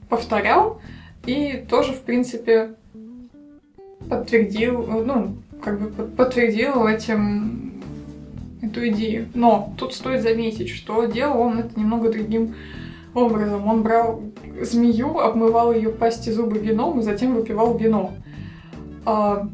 [0.10, 0.82] повторял.
[1.26, 2.76] И тоже, в принципе,
[4.10, 7.82] подтвердил, ну, как бы под- подтвердил этим
[8.62, 9.28] эту идею.
[9.34, 12.56] Но тут стоит заметить, что делал он это немного другим
[13.14, 13.68] образом.
[13.68, 14.22] Он брал
[14.62, 18.12] змею, обмывал ее пасти зубы вином и затем выпивал вино.
[19.06, 19.48] А,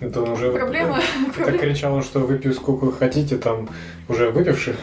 [0.00, 0.50] Это он уже...
[0.52, 3.68] проблема, Так проблема, кричал, что выпью сколько хотите, там
[4.08, 4.76] уже выпивших.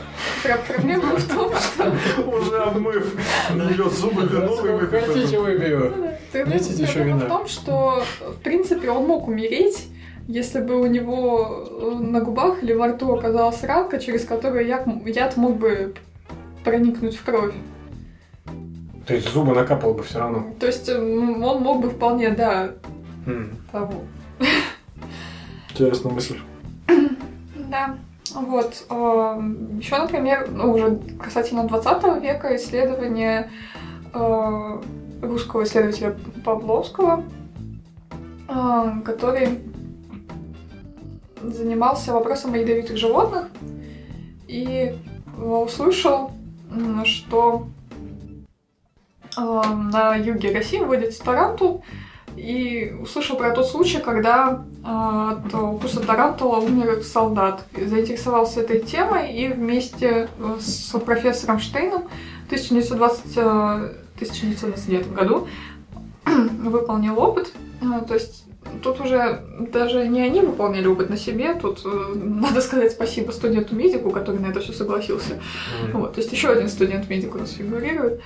[0.44, 1.96] про- проблема в том, что
[2.28, 3.16] Уже обмыв
[3.72, 5.94] ее зубы вином и выпив хотите, выпью.
[6.32, 9.88] Проблема, в том, что, в принципе, он мог умереть,
[10.28, 14.86] если бы у него э, на губах или во рту оказалась ранка, через которую яд,
[15.06, 15.94] яд мог бы
[16.64, 17.54] проникнуть в кровь.
[19.08, 20.46] То есть зубы накапало бы все равно.
[20.60, 21.32] То есть он
[21.62, 22.72] мог бы вполне, да,
[23.26, 23.56] М.
[23.72, 24.04] того.
[25.78, 26.40] Интересная мысль.
[27.70, 27.98] Да.
[28.34, 28.74] Вот.
[29.80, 33.52] Еще, например, ну, уже касательно 20 века исследования
[34.12, 34.82] э,
[35.22, 37.24] русского исследователя Павловского,
[38.50, 39.60] э, который
[41.44, 43.48] занимался вопросом о ядовитых животных
[44.48, 44.96] и
[45.38, 46.32] э, услышал,
[47.04, 47.68] что
[49.38, 51.84] э, на юге России водится тарантул,
[52.38, 57.66] и услышал про тот случай, когда э, от укуса тарантула умер солдат.
[57.76, 62.04] Заинтересовался этой темой и вместе э, с профессором Штейном
[62.44, 63.40] в 1920, э,
[64.18, 65.48] 1929 году
[66.26, 67.52] выполнил опыт.
[67.82, 68.47] Э, То есть
[68.84, 69.42] тут уже
[69.72, 74.48] даже не они выполнили опыт на себе, тут э, надо сказать спасибо студенту-медику, который на
[74.48, 75.34] это все согласился.
[75.84, 76.02] М.
[76.02, 78.22] Вот, то есть еще один студент-медик у нас фигурирует.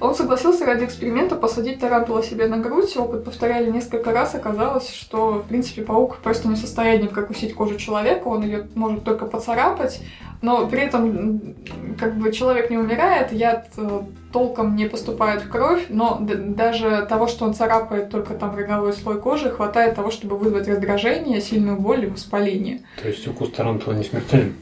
[0.00, 2.96] Он согласился ради эксперимента посадить тарантула себе на грудь.
[2.96, 4.34] Опыт повторяли несколько раз.
[4.34, 8.26] Оказалось, что, в принципе, паук просто не в состоянии прокусить кожу человека.
[8.28, 10.00] Он ее может только поцарапать.
[10.42, 11.54] Но при этом,
[11.98, 14.00] как бы, человек не умирает, яд э,
[14.32, 19.20] толком не поступает в кровь, но даже того, что он царапает только там роговой слой
[19.20, 22.80] кожи, хватает того, чтобы вызвать раздражение, сильную боль и воспаление.
[23.02, 24.54] То есть укус тарантула не смертелен.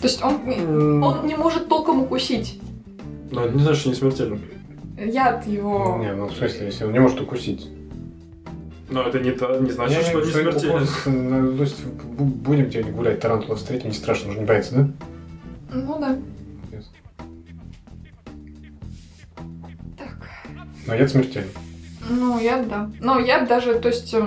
[0.00, 2.60] То есть он, он не может толком укусить.
[3.30, 4.38] Но это не значит, что не смертельно.
[4.98, 5.96] Яд его...
[6.00, 7.68] Не, ну в смысле, если он не может укусить.
[8.90, 10.76] Но это не, то- не значит, Не, что не смертельно.
[10.76, 14.74] укус, ну, то есть бу- будем где-нибудь гулять, тарантула встретим, не страшно, нужно не бояться,
[14.74, 14.88] да?
[15.72, 16.16] Ну да.
[20.86, 21.50] Но яд смертельный.
[22.08, 22.90] Ну, яд, да.
[23.00, 24.26] Но яд даже, то есть, э,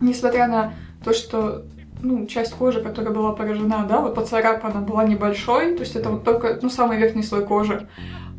[0.00, 0.74] несмотря на
[1.04, 1.64] то, что
[2.02, 6.24] ну, часть кожи, которая была поражена, да, вот поцарапана была небольшой, то есть это вот
[6.24, 7.88] только, ну, самый верхний слой кожи.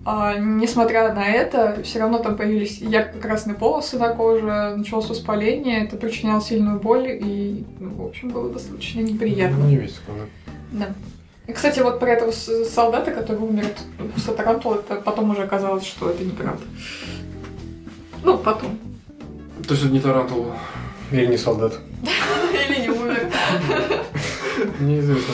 [0.06, 5.98] А, несмотря на это, все равно там появились ярко-красные полосы на коже, началось воспаление, это
[5.98, 9.58] причиняло сильную боль и, ну, в общем, было достаточно неприятно.
[9.58, 10.30] Ну, не весь такой,
[10.72, 10.88] да.
[11.48, 15.86] И, кстати, вот про этого солдата, который умер от укуса тарантула, это потом уже оказалось,
[15.86, 16.64] что это неправда.
[18.24, 18.78] Ну, потом.
[19.66, 20.48] То есть это не тарантул.
[21.12, 21.80] Или не солдат.
[22.54, 23.32] Или не умер.
[24.82, 25.34] Неизвестно.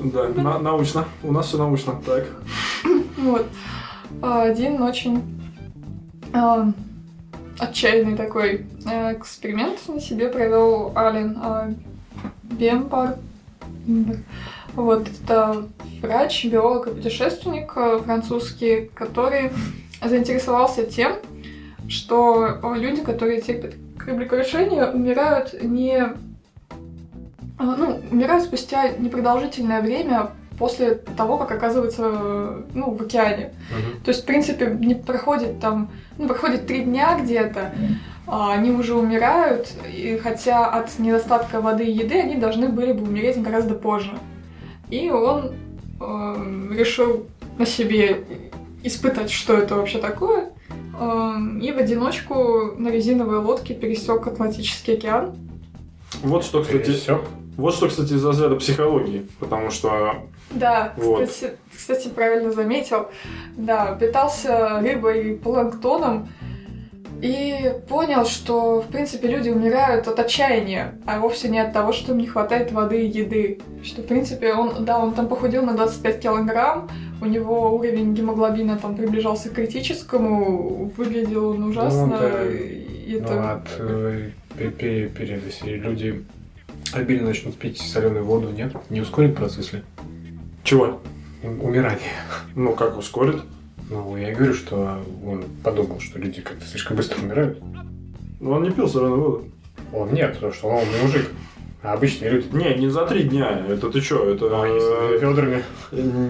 [0.00, 1.06] Да, на- научно.
[1.22, 2.00] У нас все научно.
[2.04, 2.26] Так.
[3.16, 3.46] Вот.
[4.22, 5.22] А, Один очень
[6.32, 6.72] а,
[7.58, 11.70] отчаянный такой э, эксперимент на себе провел Ален а,
[12.44, 13.16] Бомбар.
[14.74, 15.66] Вот, это
[16.00, 19.50] врач, биолог и путешественник э, французский, который
[20.02, 21.14] заинтересовался тем,
[21.88, 25.98] что э, люди, которые терпят кораблекрушение, умирают не...
[27.58, 33.52] а, Ну, умирают спустя непродолжительное время после того, как оказываются э, ну, в океане.
[33.70, 34.02] Мгм.
[34.04, 37.72] То есть, в принципе, не проходит там, ну, проходит три дня где-то,
[38.26, 43.02] а они уже умирают, и хотя от недостатка воды и еды они должны были бы
[43.02, 44.12] умереть гораздо позже.
[44.90, 45.52] И он
[46.00, 47.26] э, решил
[47.58, 48.24] на себе
[48.82, 50.50] испытать, что это вообще такое,
[50.98, 55.34] э, и в одиночку на резиновой лодке пересек Атлантический океан.
[56.22, 57.24] Вот что, кстати, Всё.
[57.56, 59.26] вот что, кстати, из разряда психологии.
[59.38, 61.28] Потому что Да, Вот.
[61.28, 63.06] кстати, кстати, правильно заметил.
[63.56, 66.28] Да, питался рыбой и планктоном
[67.22, 72.12] и понял, что, в принципе, люди умирают от отчаяния, а вовсе не от того, что
[72.12, 73.60] им не хватает воды и еды.
[73.82, 76.88] Что, в принципе, он, да, он там похудел на 25 килограмм,
[77.20, 82.06] у него уровень гемоглобина там приближался к критическому, выглядел он ужасно.
[82.06, 82.44] Ну, да.
[82.46, 86.24] и Ну, это- от э, пе- пе- перед, если люди
[86.94, 88.72] обильно начнут пить соленую воду, нет?
[88.88, 89.82] Не ускорит процесс ли?
[90.64, 91.00] чего?
[91.42, 92.12] Ум- Умирание.
[92.54, 93.42] Ну, как ускорит?
[93.90, 97.60] Ну, я и говорю, что он подумал, что люди как-то слишком быстро умирают.
[98.38, 99.44] Ну, он не пил соленую воду.
[99.92, 101.28] Он нет, потому что он мужик.
[101.82, 102.48] А обычные люди?
[102.52, 103.64] Не, не за три дня.
[103.66, 104.28] Это ты что?
[104.28, 104.46] Это...
[104.52, 105.64] А, они с ведрами.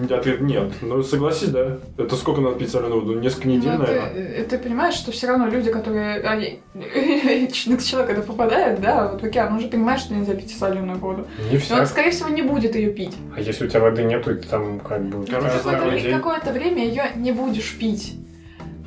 [0.09, 0.71] Ответ нет.
[0.81, 1.77] Ну, согласись, да.
[1.97, 3.19] Это сколько надо пить соленую воду?
[3.19, 4.11] Несколько недель, Ну, ты, наверное.
[4.13, 6.21] э, ты понимаешь, что все равно люди, которые...
[6.21, 6.61] Они,
[7.51, 11.27] человек, когда попадает, да, вот в океан, он же понимает, что нельзя пить соленую воду.
[11.51, 11.79] Не все.
[11.79, 13.13] он, скорее всего, не будет ее пить.
[13.35, 15.25] А если у тебя воды нету, и ты там как бы...
[15.25, 18.15] Короче, какое-то время ее не будешь пить.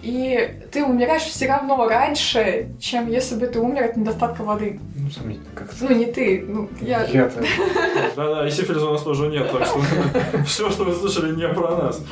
[0.05, 4.79] И ты умираешь все равно раньше, чем если бы ты умер от недостатка воды.
[4.95, 5.75] Ну, сомнительно как-то.
[5.81, 7.05] Ну, не ты, ну, я...
[7.05, 7.43] Я-то...
[8.17, 9.81] Да-да, и сифилиса у нас тоже нет, так что
[10.47, 12.05] все, что вы слышали, не про нас.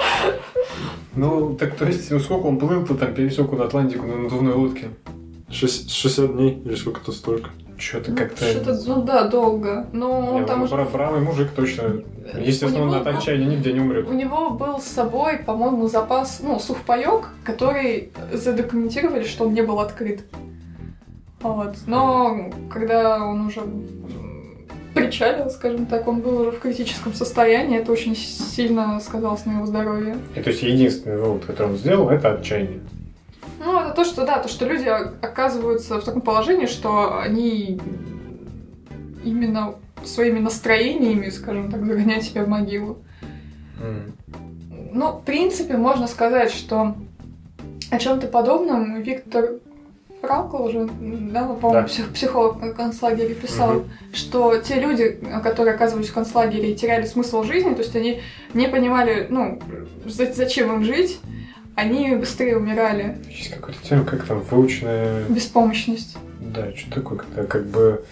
[1.15, 4.89] Ну, так то есть, ну сколько он плыл-то там, пересек он Атлантику на надувной лодке?
[5.51, 7.51] Шесть- 60 дней или сколько-то столько.
[7.83, 8.45] Что-то ну, как-то...
[8.45, 9.87] Что-то, ну да, долго.
[9.93, 10.75] Но Не, там уже...
[10.77, 12.03] бра- бравый мужик точно.
[12.39, 14.09] Естественно, он от отчаяния нигде не умрет.
[14.09, 19.81] У него был с собой, по-моему, запас, ну, сухпайок, который задокументировали, что он не был
[19.81, 20.25] открыт.
[21.41, 21.75] Вот.
[21.89, 23.63] Но когда он уже
[24.95, 29.67] причалил, скажем так, он был уже в критическом состоянии, это очень сильно сказалось на его
[29.67, 30.19] здоровье.
[30.37, 32.81] И то есть единственный вывод, который он сделал, это отчаяние.
[33.65, 37.81] Ну, это то, что, да, то, что люди оказываются в таком положении, что они
[39.25, 39.75] именно
[40.05, 42.99] своими настроениями, скажем так, загоняют себя в могилу.
[44.93, 46.97] Ну, в принципе, можно сказать, что
[47.91, 49.53] о чем-то подобном Виктор
[50.21, 51.89] Франкл уже, да, ну, по-моему, Да.
[51.89, 53.91] псих- психолог в концлагере писал, Мгм.
[54.13, 58.21] что те люди, которые оказывались в концлагере и теряли смысл жизни, то есть они
[58.55, 59.59] не понимали, ну,
[60.05, 61.19] за- зачем им жить,
[61.75, 63.19] они быстрее умирали.
[63.29, 65.25] Есть какой-то тема, как там, выученная...
[65.29, 66.17] Беспомощность.
[66.41, 68.05] Да, что такое, когда как бы...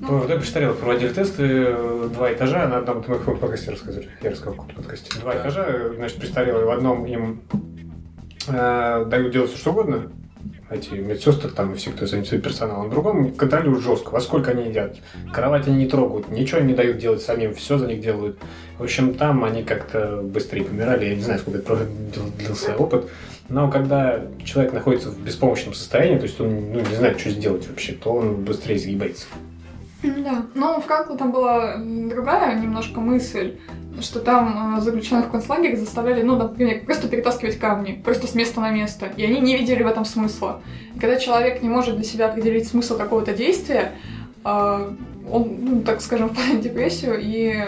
[0.00, 0.08] Ну.
[0.08, 4.10] Ну, я престарел, проводили тесты, э, два этажа, на одном, это мы в подкасте рассказывали,
[4.20, 5.18] я рассказал в каком-то подкасте.
[5.20, 7.40] Два этажа, значит, престарелые, в одном им
[8.46, 10.12] э, дают делать все что угодно,
[10.68, 14.96] эти медсестры там и все, кто занимается персоналом, другом контролируют жестко, во сколько они едят.
[15.32, 18.38] Кровать они не трогают, ничего не дают делать самим, все за них делают.
[18.78, 21.86] В общем, там они как-то быстрее помирали, я не знаю, сколько это
[22.38, 23.08] длился опыт.
[23.48, 27.68] Но когда человек находится в беспомощном состоянии, то есть он ну, не знает, что сделать
[27.68, 29.26] вообще, то он быстрее сгибается.
[30.02, 30.46] Да.
[30.54, 33.56] Но в Франкла там была другая немножко мысль,
[34.00, 38.60] что там э, заключенных в концлагере заставляли, ну, например, просто перетаскивать камни, просто с места
[38.60, 39.06] на место.
[39.16, 40.62] И они не видели в этом смысла.
[40.94, 43.92] И когда человек не может для себя определить смысл какого-то действия,
[44.44, 44.90] э,
[45.30, 47.64] он, ну, так скажем, впадает в депрессию и...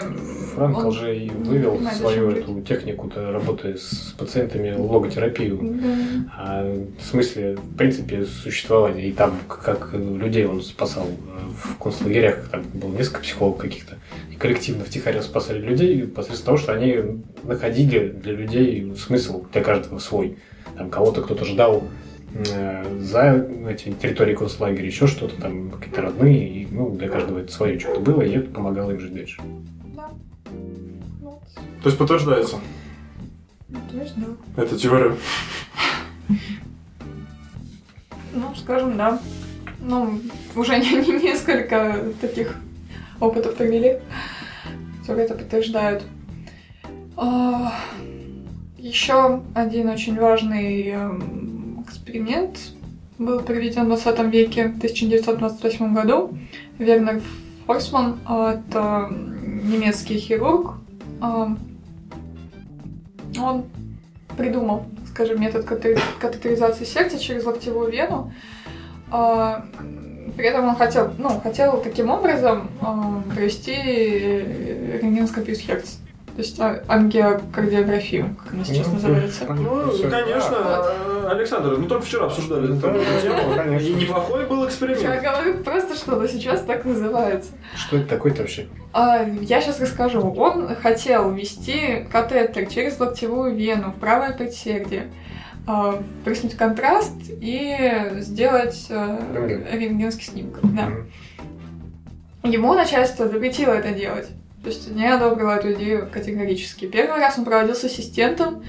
[0.55, 5.59] Франкл он же и вывел понимает, свою эту технику-то работы с пациентами логотерапию.
[5.61, 6.31] Да.
[6.37, 9.09] А в смысле, в принципе, существования.
[9.09, 13.97] И там, как людей он спасал э, в концлагерях, там было несколько психологов каких-то.
[14.31, 19.99] И коллективно втихаря спасали людей посредством того, что они находили для людей смысл, для каждого
[19.99, 20.37] свой.
[20.77, 21.83] Там кого-то кто-то ждал
[22.99, 27.79] за эти территории концлагеря, еще что-то там, какие-то родные, и, ну, для каждого это свое
[27.79, 29.41] что-то было, и это помогало им жить дальше.
[29.95, 30.09] Да.
[31.21, 31.41] Вот.
[31.83, 32.57] То есть подтверждается
[33.91, 34.61] То есть, да.
[34.63, 35.15] эта теория.
[38.33, 39.19] Ну, скажем, да.
[39.81, 40.19] Ну,
[40.55, 42.55] уже не, не- несколько таких
[43.19, 43.99] опытов провели,
[45.01, 46.03] которые это подтверждают.
[47.17, 47.73] А,
[48.77, 51.58] Еще один очень важный эм,
[51.89, 52.59] эксперимент
[53.17, 56.37] был проведен в 20 веке, в 1928 году.
[56.77, 57.21] Вернер
[57.65, 60.75] Форсман, а, это немецкий хирург,
[61.19, 61.55] а,
[63.41, 63.65] он
[64.37, 68.31] придумал, скажем, метод кате- катетеризации сердца через локтевую вену.
[69.11, 69.65] А,
[70.37, 72.69] При этом он хотел, ну, хотел таким образом
[73.35, 75.97] провести рентгеноскопию сердца.
[76.39, 79.43] То есть а, ангиокардиографию, как она сейчас Ну, называется.
[79.49, 83.55] Ну, конечно, Александр, мы только вчера обсуждали Да, эту тему.
[83.57, 83.85] конечно.
[83.85, 85.21] И неплохой был Я эксперимент.
[85.21, 87.51] говорю просто, что оно сейчас так называется.
[87.75, 88.67] Что это такое-то вообще?
[88.93, 90.21] А, Я сейчас расскажу.
[90.31, 95.11] Он хотел ввести катетер через локтевую вену в правое предсердие,
[95.67, 99.65] а, приснуть контраст и сделать э, Рентген.
[99.77, 100.59] рентгенский снимок.
[100.63, 100.89] Да.
[102.43, 104.29] Ему начальство запретило это делать.
[104.63, 106.85] То есть не одобрило эту идею категорически.
[106.85, 108.63] Первый раз он проводил с ассистентом,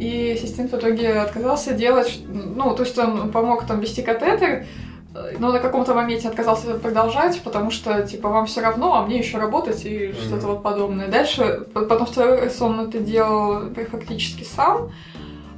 [0.00, 4.66] и ассистент в итоге отказался делать, ну, то есть он помог там вести катетер,
[5.14, 9.18] э, но на каком-то моменте отказался продолжать, потому что, типа, вам все равно, а мне
[9.18, 10.14] еще работать и Мгм.
[10.16, 11.06] что-то вот подобное.
[11.08, 14.90] Дальше, по- потом второй раз он это делал фактически сам,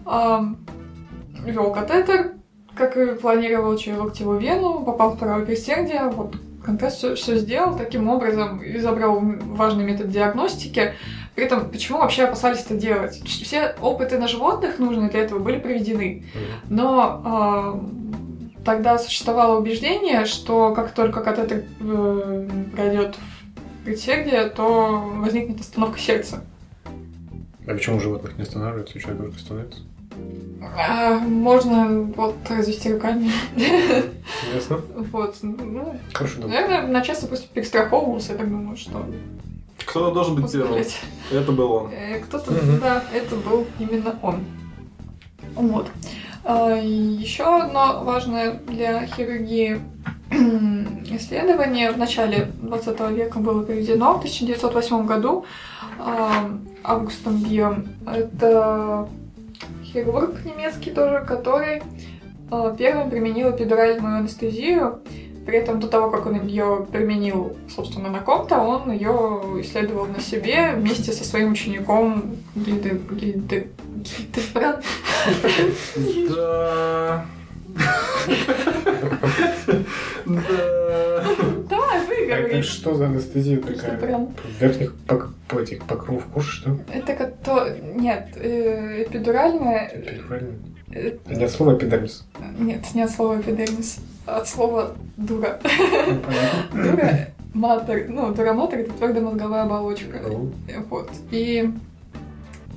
[0.04, 0.58] ам,
[1.44, 2.32] вел катетер,
[2.76, 6.34] как и планировал через локтевую вену, попал в правое предсердие, вот
[6.68, 10.92] контраст все, сделал таким образом, изобрел важный метод диагностики.
[11.34, 13.22] При этом, почему вообще опасались это делать?
[13.24, 16.26] Все опыты на животных нужные для этого были проведены.
[16.68, 17.80] Но а,
[18.66, 26.44] тогда существовало убеждение, что как только катетер э, пройдет в предсердие, то возникнет остановка сердца.
[27.66, 29.80] А почему животных не останавливается, у человека только становится?
[30.76, 33.30] А, можно вот развести руками.
[34.54, 34.80] Ясно.
[35.12, 35.36] Вот.
[35.42, 36.48] Ну, Хорошо, да.
[36.48, 39.04] наверное, начальство просто перестраховывался, я так думаю, что...
[39.84, 40.44] Кто-то должен быть.
[40.44, 41.00] Посмотреть.
[41.32, 41.90] Это был он.
[41.92, 44.44] Э, Кто-то, да, это был именно он.
[45.54, 45.88] Вот.
[46.44, 49.80] А, Еще одно важное для хирургии
[51.10, 55.44] исследование в начале 20 века было проведено в 1908 году
[55.98, 56.50] а,
[56.84, 57.88] Августом Биом.
[58.06, 59.08] Это
[59.92, 61.82] хирург немецкий тоже, который
[62.50, 65.00] а, первым применил эпидуральную анестезию.
[65.46, 70.20] При этом до того, как он ее применил, собственно, на ком-то, он ее исследовал на
[70.20, 73.00] себе вместе со своим учеником Гильде...
[73.10, 73.68] Гильде...
[74.34, 74.84] Гильдебранд.
[80.26, 80.42] Да.
[81.68, 82.58] Давай, выговори.
[82.58, 84.28] это что за анестезия такая?
[84.60, 84.94] Верхних
[85.52, 86.76] этих покров кожи, что?
[86.92, 87.74] Это как-то...
[87.94, 89.88] Нет, э, эпидуральная...
[89.90, 90.54] Периферальная?
[90.92, 92.26] э, Не от слова эпидермис.
[92.58, 95.58] Нет, не от слова эпидермис, а от слова дура.
[96.72, 96.82] Ну.
[96.82, 100.20] Дура, матер, ну, дура матер это твердая мозговая оболочка.
[100.90, 101.10] Вот.
[101.30, 101.70] И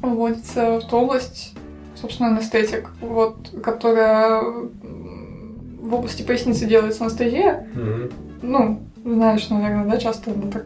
[0.01, 1.53] вводится в ту область,
[2.01, 7.67] собственно, анестетик, вот, которая в области поясницы делается анестезия.
[7.73, 8.11] мгм.
[8.41, 10.65] Ну, знаешь, наверное, да, часто она так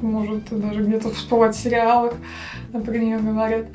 [0.00, 2.14] может даже где-то всплывать в сериалах,
[2.72, 3.66] например, говорят.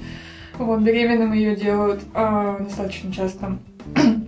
[0.57, 3.57] Вот, беременным ее делают а, достаточно часто.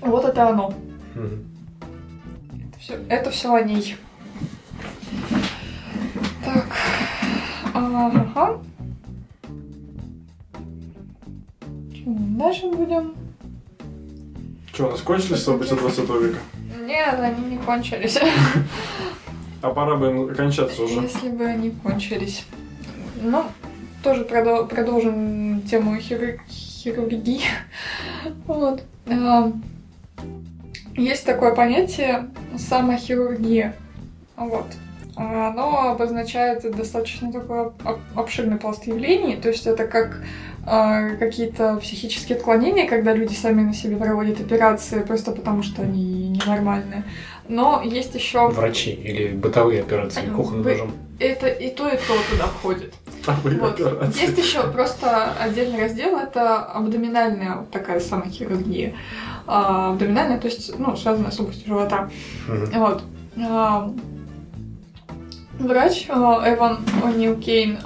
[0.00, 0.74] Вот это оно.
[1.14, 1.44] Мгм.
[2.68, 3.96] Это все, это все о ней.
[6.44, 6.66] Так.
[7.72, 8.58] Ага.
[12.04, 13.14] Дальше будем.
[14.72, 16.38] Что, у нас кончились события 20 века?
[16.84, 18.18] Нет, они не кончились.
[19.60, 21.02] А пора бы кончаться уже.
[21.02, 22.44] Если бы они кончились.
[23.20, 23.44] Ну,
[24.02, 27.42] тоже продол- продолжим тему хиру- хирургии.
[28.46, 28.82] Вот.
[29.06, 29.52] А,
[30.96, 33.76] Есть такое понятие самохирургия.
[34.36, 34.66] Вот.
[35.14, 39.36] Оно обозначает достаточно такой об- об- обширный пласт явлений.
[39.36, 40.20] То есть это как
[40.64, 47.04] какие-то психические отклонения, когда люди сами на себе проводят операции просто потому, что они ненормальные.
[47.48, 50.92] Но есть еще Врачи или бытовые операции кухонным ножом.
[51.18, 52.94] это и то, и то туда входит.
[53.26, 53.80] Вот.
[53.80, 54.20] операции.
[54.20, 58.94] Есть еще просто отдельный раздел, это абдоминальная вот такая самохирургия.
[59.46, 62.10] А, абдоминальная, то есть, ну, связанная с областью живота.
[62.48, 62.80] Мгм.
[62.80, 63.02] Вот.
[63.48, 63.92] А,
[65.58, 67.78] врач а, Эван О'Нил Кейн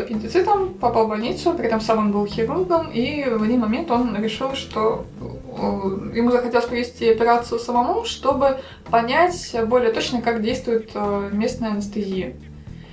[0.00, 4.16] аппендицитом попал в больницу, при этом сам он был хирургом, и в один момент он
[4.20, 8.58] решил, что э, ему захотелось провести операцию самому, чтобы
[8.90, 12.34] понять более точно, как действует э, местная анестезия.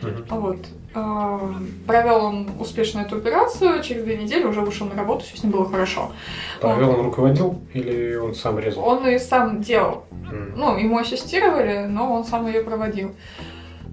[0.02, 0.26] Мгм.
[0.30, 0.58] Вот.
[0.94, 1.40] А,
[1.86, 5.52] Провел он успешно эту операцию, через две недели уже вышел на работу, все с ним
[5.52, 6.12] было хорошо.
[6.60, 8.84] Провел он руководил или он сам резал?
[8.84, 10.06] Он и сам делал.
[10.12, 10.54] Мгм.
[10.56, 13.14] Ну, ему ассистировали, но он сам ее проводил.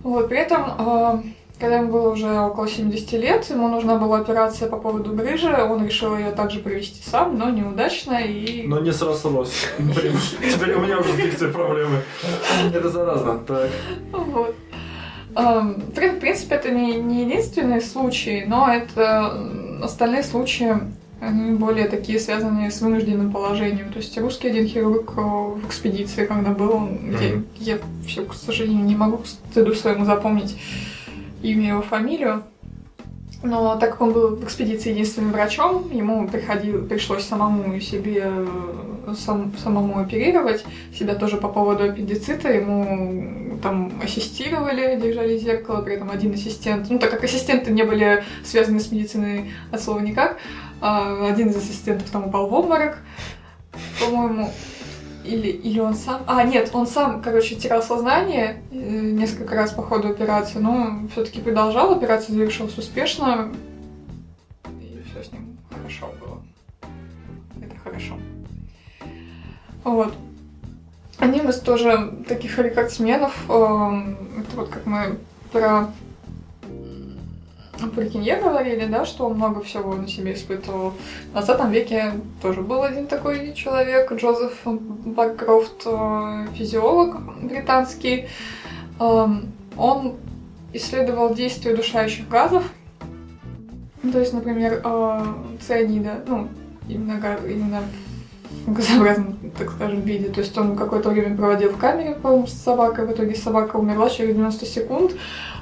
[0.02, 1.22] Вот, при этом, а,
[1.58, 5.84] когда ему было уже около 70 лет, ему нужна была операция по поводу грыжи, он
[5.86, 8.66] решил ее также провести сам, но неудачно, и...
[8.66, 9.66] Но не срослось.
[9.78, 10.14] Блин,
[10.52, 12.02] теперь у меня уже с дикцией проблемы.
[12.74, 13.38] Это заразно.
[13.46, 13.70] Так.
[14.12, 14.54] Вот.
[15.94, 19.32] При- В принципе, это не, не единственный случай, но это
[19.82, 20.76] остальные случаи,
[21.20, 23.90] они более такие связанные с вынужденным положением.
[23.92, 27.46] То есть русский один хирург э, в экспедиции, когда был, он, где Мгм.
[27.58, 30.56] я все, к сожалению, не могу к стыду своему запомнить
[31.44, 32.42] имя его фамилию.
[33.42, 39.14] Но так как он был в экспедиции единственным врачом, ему приходил, пришлось самому себе э,
[39.14, 40.64] сам, самому оперировать
[40.98, 42.50] себя тоже по поводу аппендицита.
[42.50, 46.88] Ему там ассистировали, держали зеркало, при этом один ассистент.
[46.88, 50.38] Ну, так как ассистенты не были связаны с медициной от слова никак,
[50.80, 52.96] а, один из ассистентов там упал в обморок,
[54.00, 54.50] по-моему.
[55.24, 56.22] Или, или он сам...
[56.26, 61.40] А, нет, он сам, короче, терял сознание э, несколько раз по ходу операции, но все-таки
[61.40, 63.50] продолжал, операция завершилась успешно,
[64.80, 66.42] и все с ним хорошо было.
[67.62, 68.18] Это хорошо.
[69.82, 70.14] Вот.
[71.18, 75.18] Одним из тоже таких рекордсменов, эм, это вот как мы
[75.52, 75.90] про
[77.90, 80.94] про Кинье говорили, да, что он много всего на себе испытывал.
[81.28, 82.12] В 20 веке
[82.42, 88.28] тоже был один такой человек, Джозеф Баккрофт, э, физиолог британский.
[89.00, 90.14] Эм, Он
[90.72, 92.64] исследовал действие удушающих газов.
[94.12, 95.24] То есть, например, э,
[95.60, 96.48] цианида, ну,
[96.88, 97.82] именно, именно
[98.66, 100.28] газообразном, так скажем, виде.
[100.28, 103.06] То есть он какое-то время проводил в камере, по-моему, с собакой.
[103.06, 105.12] В итоге собака умерла через 90 секунд.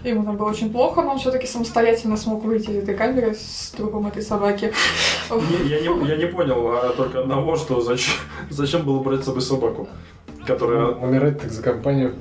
[0.05, 3.73] Ему там было очень плохо, но он все-таки самостоятельно смог выйти из этой камеры с
[3.77, 4.73] трупом этой собаки.
[5.31, 8.15] Я не, я не понял а, только одного, что зачем,
[8.51, 9.89] зачем было брать с собой собаку.
[10.45, 10.87] Которая...
[10.87, 12.15] Умирать так за компанию.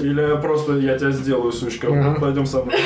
[0.00, 2.18] Или просто я тебя сделаю, сучка, Ага.
[2.18, 2.76] пойдем со мной.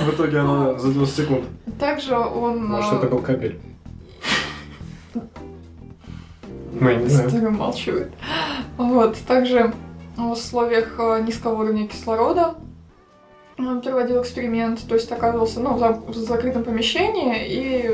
[0.00, 1.44] В итоге она за 90 секунд.
[1.78, 2.66] Также он...
[2.66, 3.58] Может, это был кабель.
[6.80, 7.50] Ну, я не знаю.
[7.52, 8.08] Молчит.
[8.76, 9.72] Вот, также
[10.16, 12.54] в условиях э, низкого уровня кислорода
[13.58, 17.90] он проводил эксперимент, то есть оказывался ну, в за- в закрытом помещении и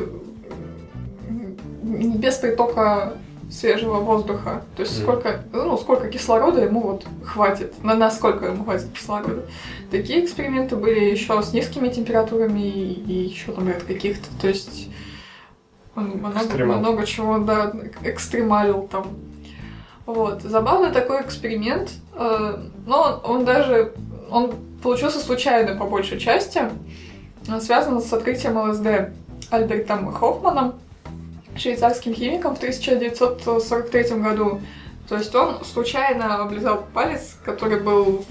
[2.18, 3.14] без притока
[3.50, 4.62] свежего воздуха.
[4.76, 5.02] То есть Мгм.
[5.04, 9.44] сколько, ну, сколько кислорода ему вот хватит, на насколько ему хватит кислорода.
[9.90, 14.26] Такие эксперименты были еще с низкими температурами и, и еще там ряд каких-то.
[14.40, 14.88] То есть
[15.96, 16.78] он много, Экстремал.
[16.78, 17.72] много чего, да,
[18.02, 19.06] экстремалил там.
[20.06, 20.42] Вот.
[20.42, 21.90] Забавный такой эксперимент.
[22.14, 22.56] э,
[22.86, 23.92] Но он, он даже...
[24.30, 24.52] Он
[24.82, 26.62] получился случайно по большей части.
[27.48, 29.12] Он связан с открытием ЛСД
[29.50, 30.74] Альбертом Хоффманом,
[31.56, 34.60] швейцарским химиком в 1943 году.
[35.08, 38.24] То есть он случайно облизал палец, который был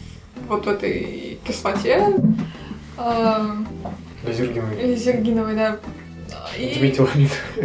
[0.48, 2.03] вот в этой кислоте.
[2.98, 3.41] э,
[4.27, 4.95] Лазергиновый.
[4.95, 5.77] Зергиновой, да.
[6.58, 7.32] И- Дметиламид.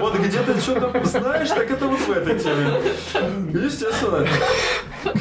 [0.00, 2.78] Вот где ты что-то знаешь, так это вот в этой теме.
[3.52, 4.26] Естественно.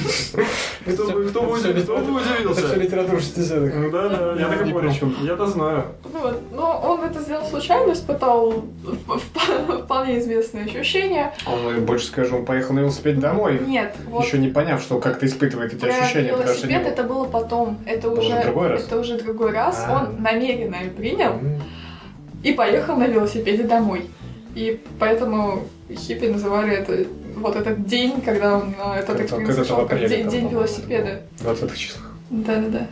[0.86, 2.76] Кто бы, кто бы, кто бы Это все удивился.
[2.76, 3.76] литература 60-х.
[3.76, 4.94] Ну Да, да, я так и понял.
[4.94, 5.16] чем.
[5.24, 5.86] Я-то знаю.
[6.04, 6.40] Вот.
[6.52, 8.66] Но он это сделал случайно, испытал
[9.84, 11.34] вполне известные ощущения.
[11.48, 15.00] Он, э, больше скажу, он поехал на велосипеде домой, Нет, вот еще не поняв, что
[15.00, 17.80] как-то испытывает эти про ощущения, велосипед это было потом.
[17.88, 18.84] Это уже уже, другой раз?
[18.86, 19.84] это уже другой раз.
[19.88, 20.08] А.
[20.10, 21.34] Он намеренно и принял.
[22.44, 24.06] И поехал на велосипеде домой.
[24.56, 25.64] И поэтому
[25.94, 27.06] хиппи называли это
[27.36, 31.22] вот этот день, когда он этот эксперимент сошел, как день, день велосипеда.
[31.38, 32.12] В 20-х числах.
[32.30, 32.88] Да-да-да.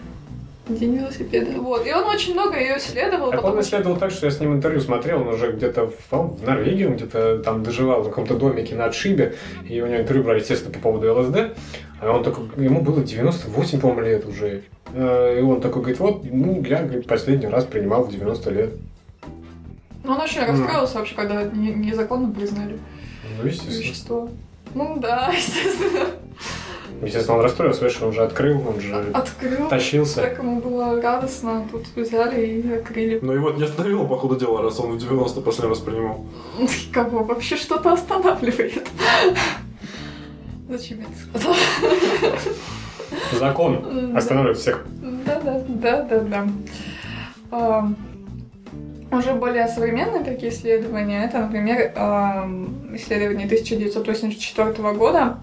[0.67, 1.59] День велосипеда.
[1.59, 1.85] Вот.
[1.85, 3.31] И он очень много ее исследовал.
[3.31, 6.11] Так потом он исследовал так, что я с ним интервью смотрел, он уже где-то в,
[6.11, 9.35] в Норвегии, он где-то там доживал в каком-то домике на отшибе,
[9.67, 11.57] и у него интервью брали, естественно, по поводу ЛСД,
[12.05, 14.63] а он такой, ему было 98, по-моему, лет уже,
[14.95, 18.73] Э, и он такой говорит, вот, ну, я, говорит, последний раз принимал в 90 лет.
[20.03, 22.77] Ну, он очень расстроился вообще, когда не- незаконно признали
[23.41, 23.79] Ну, естественно.
[23.79, 24.29] вещество.
[24.75, 26.05] Ну да, естественно.
[27.01, 29.67] Естественно, он расстроился, видишь, он же открыл, он же Открыл.
[29.67, 30.21] тащился.
[30.21, 31.65] Так ему было радостно.
[31.71, 33.19] Тут взяли и открыли.
[33.21, 36.23] Но его это не остановило, по ходу дела, раз он в 90 последний раз принимал.
[36.93, 38.87] Кого вообще что-то останавливает?
[40.73, 41.55] Зачем я это сказала?
[43.33, 44.83] Закон останавливает всех.
[45.23, 46.47] Да, да, да, да,
[47.51, 47.87] да.
[49.15, 51.91] Уже более современные такие исследования, это, например,
[52.95, 55.37] исследование 1984 года,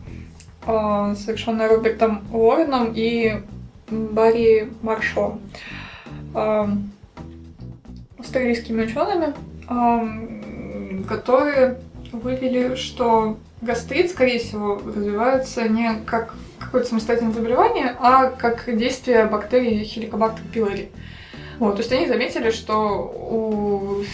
[0.67, 3.41] а, совершенное Робертом Уорреном и
[3.89, 5.39] Барри Маршо,
[8.19, 9.33] австралийскими учеными,
[11.07, 11.79] которые
[12.13, 19.83] вывели, что гастрит, скорее всего, развивается не как какое-то самостоятельное заболевание, а как действие бактерий
[19.83, 20.89] Helicobacter pylori.
[21.59, 24.05] Вот, то есть они заметили, что у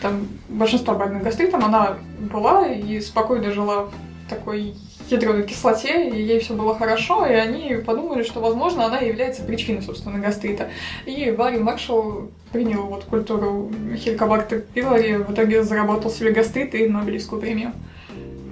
[0.00, 1.96] там, большинства больных гастритом она
[2.30, 3.92] была и спокойно жила в
[4.28, 4.74] такой
[5.08, 9.82] ядреной кислоте, и ей все было хорошо, и они подумали, что, возможно, она является причиной,
[9.82, 10.70] собственно, гастрита.
[11.06, 17.40] И Барри Маршалл принял вот культуру Helicobacter pylori, в итоге заработал себе гастрит и Нобелевскую
[17.40, 17.72] премию.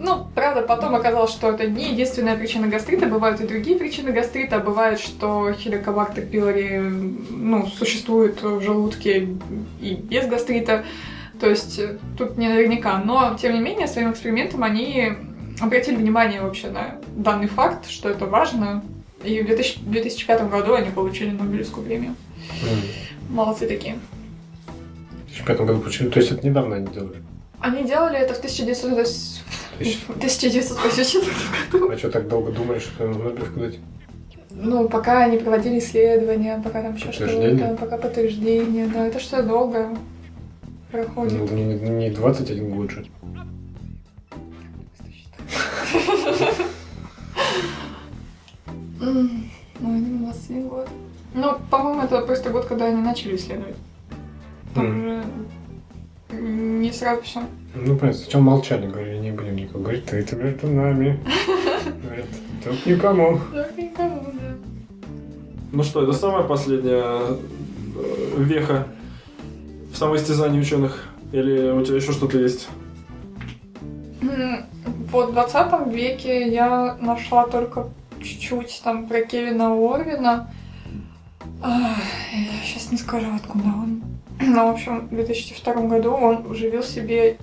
[0.05, 4.59] Ну, правда, потом оказалось, что это не единственная причина гастрита, бывают и другие причины гастрита.
[4.59, 6.81] Бывает, что Helicobacter pylori
[7.31, 9.29] ну, существует в желудке
[9.81, 10.85] и без гастрита.
[11.39, 11.81] То есть
[12.19, 12.99] тут не наверняка.
[12.99, 15.13] Но, тем не менее, своим экспериментом они
[15.63, 18.83] обратили внимание вообще на данный факт, что это важно.
[19.25, 22.15] И в 2000 в 2005 году они получили Нобелевскую премию.
[23.31, 23.99] Молодцы такие.
[24.67, 27.23] В 2005 году получили, то есть это недавно они делали.
[27.61, 29.07] Они делали это в 1900
[29.79, 29.99] Тысяч.
[30.09, 31.33] в 1984
[31.71, 31.93] году.
[31.93, 33.79] А что так долго думали, что Нобелевку дать?
[34.51, 39.97] Ну, пока они проводили исследования, пока там еще что-то, пока подтверждение, да, это что долго
[40.91, 41.39] проходит.
[41.39, 43.07] Ну, не, не 21 год же.
[49.03, 49.29] Ну,
[49.81, 50.89] не 21 год.
[51.35, 53.75] Ну, по-моему, это просто год, когда они начали исследовать.
[54.75, 55.23] Там М.
[56.31, 57.41] же не сразу все.
[57.75, 61.19] Ну, понятно, сначала молчали, говорили, не будем никого говорить, ты это между нами.
[62.05, 62.27] Говорят,
[62.65, 63.41] тут никому.
[65.73, 68.87] Ну что, это самая последняя э, веха
[69.93, 71.09] в самоистязании ученых?
[71.33, 72.69] Или у тебя еще что-то есть?
[75.11, 77.89] Вот в 20 веке я нашла только
[78.23, 80.51] чуть-чуть там про Кевина Орвина.
[81.63, 81.97] я
[82.65, 84.03] сейчас не скажу, откуда он.
[84.41, 87.37] Ну, в общем, в 2002 году он уживил себе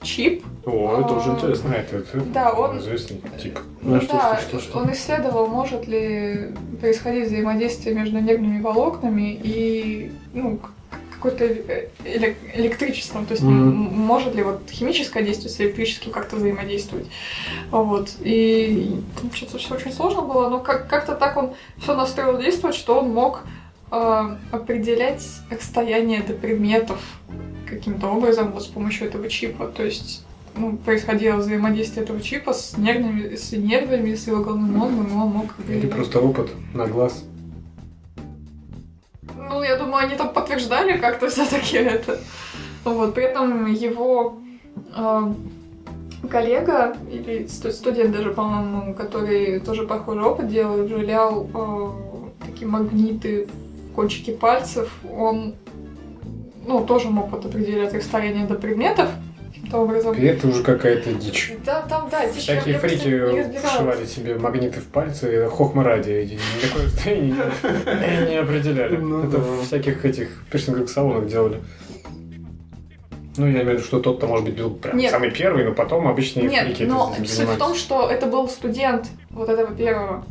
[0.00, 0.44] чип.
[0.64, 1.70] О, это уже А, интересно.
[1.74, 3.58] А, это, это Да, он- известный тип.
[3.82, 4.78] Ну, Ну что, да, что, что, что?
[4.78, 6.50] он исследовал, может ли
[6.80, 10.58] происходить взаимодействие между нервными волокнами и ну,
[11.18, 16.10] к- какое-то э, эле- электричеством, то есть м- может ли вот химическое действие с электрическим
[16.10, 17.06] как-то взаимодействовать.
[17.70, 18.10] Вот.
[18.20, 22.76] И там что-то все очень сложно было, но как- как-то так он все настроил действовать,
[22.76, 23.42] что он мог
[23.90, 27.00] э, определять расстояние до предметов
[27.68, 29.66] каким-то образом вот с помощью этого чипа.
[29.66, 30.24] То есть
[30.56, 35.28] ну, происходило взаимодействие этого чипа с нервными, с нервами, с его головным мозгом, и он
[35.28, 37.24] мог Или просто опыт на глаз.
[39.38, 42.18] Ну, я думаю, они там подтверждали как-то все-таки это.
[42.84, 44.38] Вот, при этом его
[44.96, 45.32] э,
[46.30, 53.46] коллега, или сту- студент даже, по-моему, который тоже похожий опыт делал, вживлял э, такие магниты
[53.46, 55.54] в кончики пальцев, он
[56.66, 59.08] ну, тоже мог вот определять расстояние до предметов
[59.68, 60.14] каким-то образом.
[60.14, 61.52] И это уже какая-то дичь.
[61.64, 63.64] Да, там, да, дичь, я- Всякие я фрики разбиралась.
[63.72, 67.34] вшивали себе магниты в пальцы, хохма ради, никакое расстояние
[68.30, 68.96] не- определяли.
[68.96, 71.60] Ну Это в всяких этих пирсинговых салонах делали.
[73.36, 75.12] Ну, я имею в виду, что тот-то, может быть, был прям Нет.
[75.12, 78.48] самый первый, но потом обычные Нет, фрики но этим суть в том, что это был
[78.48, 80.24] студент вот этого первого.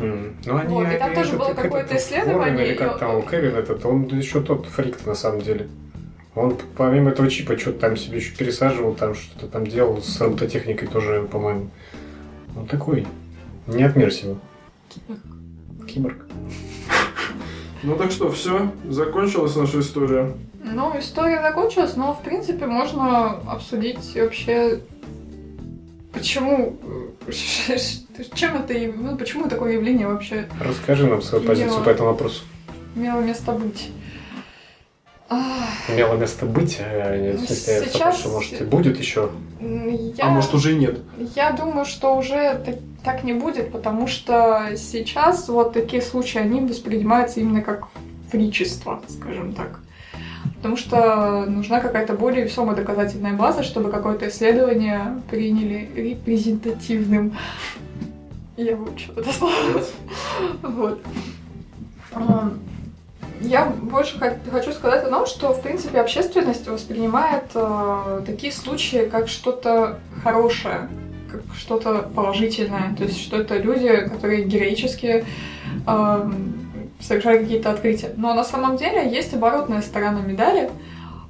[0.00, 0.36] М.
[0.46, 2.76] Ну, они, Вот, и там это- тоже это- было как какое-то исследование, Уоррен или и
[2.76, 5.66] как он- там, Кевин этот, он еще тот фрик на самом деле.
[6.36, 10.86] Он помимо этого чипа что-то там себе еще пересаживал, там что-то там делал с робототехникой
[10.86, 11.70] тоже, по-моему.
[12.54, 13.06] Он такой,
[13.66, 14.36] не от мира сего.
[15.88, 16.26] Киборг.
[17.82, 20.34] Ну так что, все, закончилась наша история.
[20.62, 24.80] Ну, история закончилась, но, в принципе, можно обсудить вообще,
[26.12, 26.76] почему,
[27.26, 27.32] э,
[28.34, 32.42] чем это, ну, почему такое явление вообще Расскажи нам свою позицию по этому вопросу.
[32.96, 33.90] имело место быть.
[35.88, 39.30] Имело место быть, а не в Ну, смысле, сейчас- что, может, и будет еще.
[39.60, 41.00] Я, А может уже и нет.
[41.34, 46.60] я думаю, что уже так, так не будет, потому что сейчас вот такие случаи, они
[46.60, 47.88] воспринимаются именно как
[48.30, 49.80] фричество, скажем так.
[50.56, 57.36] Потому что нужна какая-то более весомая доказательная база, чтобы какое-то исследование приняли репрезентативным.
[58.56, 59.54] Я выучила это слово.
[60.62, 61.00] Вот.
[63.40, 69.08] Я больше хо- хочу сказать о том, что, в принципе, общественность воспринимает э, такие случаи
[69.10, 70.88] как что-то хорошее,
[71.30, 72.94] как что-то положительное.
[72.96, 75.24] То есть, что это люди, которые героически
[75.86, 76.54] эм,
[77.00, 78.12] совершают какие-то открытия.
[78.16, 80.70] Но на самом деле есть оборотная сторона медали,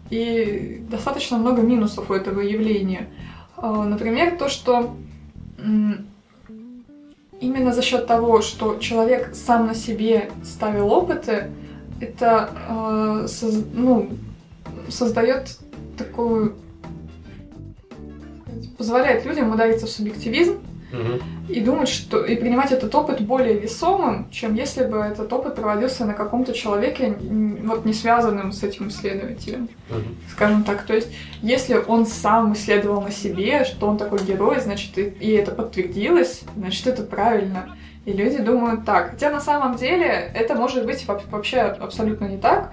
[0.09, 3.09] и достаточно много минусов у этого явления.
[3.57, 4.95] Э, Например, то, что
[7.41, 11.51] именно за счет того, что человек сам на себе ставил опыты,
[12.01, 14.11] это э, соз- ну,
[14.89, 15.59] создает
[15.97, 16.55] такую
[18.79, 20.59] позволяет людям удариться в субъективизм
[21.49, 26.05] и думать, что и принимать этот опыт более весомым, чем если бы этот опыт проводился
[26.05, 27.17] на каком-то человеке,
[27.65, 29.69] вот не связанным с этим исследователем,
[30.31, 30.83] скажем так.
[30.83, 31.09] То есть,
[31.43, 36.43] если он сам исследовал на себе, что он такой герой, значит, и, и это подтвердилось,
[36.57, 37.77] значит, это правильно.
[38.07, 39.11] И люди думают так.
[39.11, 42.73] Хотя на самом деле это может быть во- вообще абсолютно не так.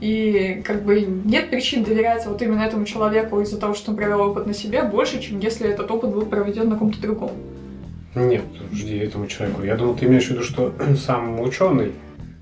[0.00, 4.20] И как бы нет причин доверять вот именно этому человеку из-за того, что он провел
[4.22, 7.32] опыт на себе, больше, чем если этот опыт был проведен на ком-то другом.
[8.14, 8.42] Нет,
[8.72, 9.62] жди этому человеку.
[9.62, 11.92] Я думал, ты имеешь в виду, что сам ученый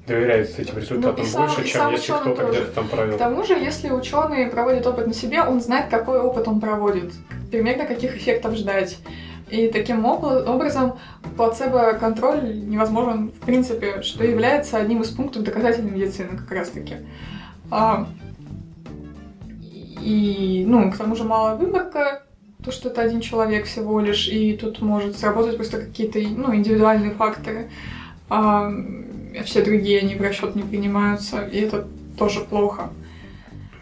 [0.07, 2.53] доверяет этим результатам Ну, сам- больше, чем если кто-то тоже.
[2.53, 3.17] где-то там провел.
[3.17, 7.13] К тому же, если ученый проводит опыт на себе, он знает, какой опыт он проводит,
[7.51, 8.99] примерно каких эффектов ждать.
[9.51, 10.99] И таким образом
[11.37, 16.97] плацебо-контроль невозможен в принципе, что является одним из пунктов доказательной медицины как раз-таки.
[17.71, 18.09] А,
[20.03, 22.23] и, ну, к тому же малая выборка,
[22.65, 27.13] то, что это один человек всего лишь, и тут может сработать просто какие-то ну, индивидуальные
[27.13, 27.71] факторы.
[28.29, 31.87] А, а все другие, они в расчет не принимаются, и это
[32.19, 32.91] тоже плохо.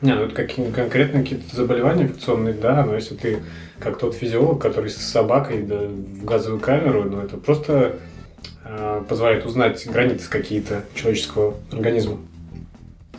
[0.02, 3.38] Не, ну это какие конкретно какие-то заболевания инфекционные, да, но если ты
[3.78, 7.96] как тот физиолог, который с собакой да, в газовую камеру, ну это просто
[8.64, 12.18] э, позволяет узнать границы какие-то человеческого организма.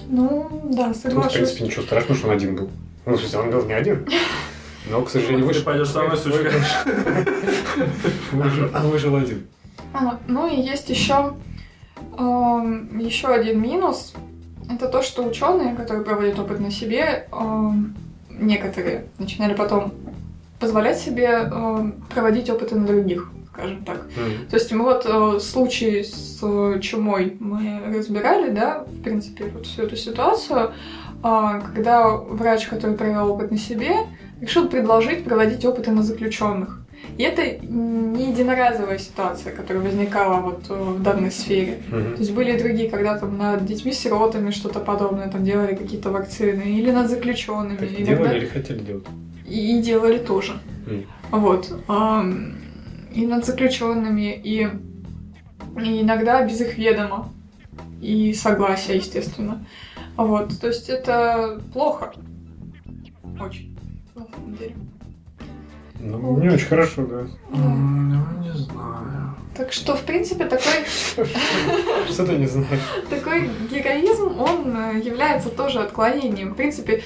[0.10, 1.34] Ну, да, Тут, в соглашусь.
[1.34, 2.70] принципе, ничего страшного, что он один был.
[3.06, 4.08] Ну, в смысле, он был не один.
[4.90, 5.64] Но, к сожалению, Ты выжил.
[5.64, 6.52] пойдешь со мной, сучка.
[8.32, 9.48] Выжил, один.
[9.94, 11.34] А, ну и есть еще
[12.18, 14.14] еще один минус.
[14.70, 17.96] Это то, что ученые, которые проводят опыт на себе, эм,
[18.30, 19.94] некоторые начинали потом
[20.60, 24.06] позволять себе э, проводить опыты на других, скажем так.
[24.16, 24.48] Мгм.
[24.50, 29.66] То есть мы вот э, случай с э, чумой мы разбирали, да, в принципе, вот
[29.66, 30.72] всю эту ситуацию,
[31.24, 33.92] а, когда врач, который провел опыт на себе,
[34.40, 36.82] решил предложить проводить опыты на заключенных.
[37.18, 41.80] И это не единоразовая ситуация, которая возникала вот э, в данной сфере.
[41.90, 42.14] Мгм.
[42.14, 46.64] То есть были и другие, когда там над детьми-сиротами что-то подобное, там делали какие-то вакцины,
[46.64, 47.78] или над заключенными.
[47.78, 49.06] Так делали или хотели делать?
[49.48, 50.54] И делали тоже.
[50.88, 51.06] М.
[51.32, 51.72] Вот.
[53.14, 54.68] И над заключенными, и,
[55.82, 57.30] и иногда без их ведома.
[58.02, 59.66] И согласия, естественно.
[60.18, 60.60] Вот.
[60.60, 62.14] То есть это плохо.
[63.40, 63.78] Очень.
[64.16, 64.76] На самом деле.
[66.00, 67.20] Ну, не очень хорошо, да.
[67.54, 69.36] М, Ну, не знаю.
[69.56, 70.86] Так что, в принципе, такой,
[72.08, 72.80] Что ты не знаешь?
[73.10, 76.54] такой героизм, он э, является тоже отклонением.
[76.54, 77.02] В принципе,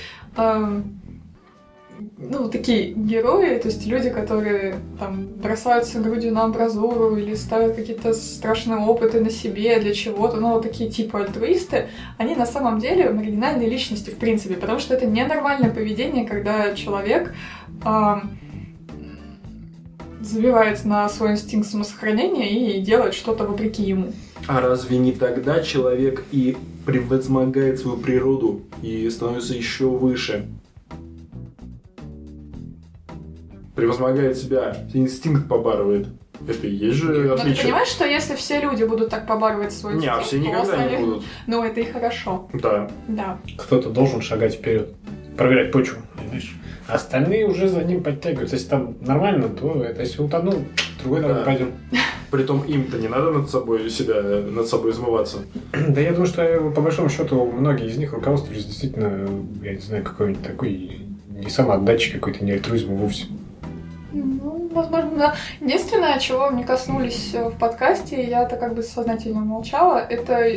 [2.30, 8.14] ну, такие герои, то есть люди, которые там бросаются грудью на амбразуру или ставят какие-то
[8.14, 11.88] страшные опыты на себе для чего-то, ну, вот такие типа альтруисты,
[12.18, 17.34] они на самом деле маргинальные личности, в принципе, потому что это ненормальное поведение, когда человек
[17.84, 18.38] ам,
[20.22, 24.14] забивает на свой инстинкт самосохранения и делает что-то вопреки ему.
[24.48, 30.48] А разве не тогда человек и превозмогает свою природу и становится еще выше?
[33.76, 36.08] Превозмогает себя, инстинкт побарывает.
[36.48, 37.64] Это и есть же Но ты отличие.
[37.66, 41.24] понимаешь, что если все люди будут так побарывать свой Не, а все никогда не будут.
[41.48, 42.90] Ну, это и хорошо, Да.
[43.08, 43.38] да.
[43.58, 44.90] Кто-то должен шагать вперед,
[45.38, 46.56] проверять почву, понимаешь?
[46.88, 48.56] А Остальные уже за ним подтягиваются.
[48.56, 50.56] Если там нормально, то это если утонул,
[51.02, 51.44] другой Да.
[51.46, 51.74] пойдем.
[52.32, 55.40] Притом им-то не надо над собой себя, над собой измываться.
[55.90, 59.28] Да я думаю, что по большому счету многие из них руководствовались действительно,
[59.62, 63.26] я не знаю, какой-нибудь такой не самоотдачей какой-то, не альтруизмом вовсе.
[64.12, 65.36] Ну, возможно, да.
[65.60, 70.48] Единственное, чего мне коснулись э, в подкасте, и я-то как бы сознательно молчала, это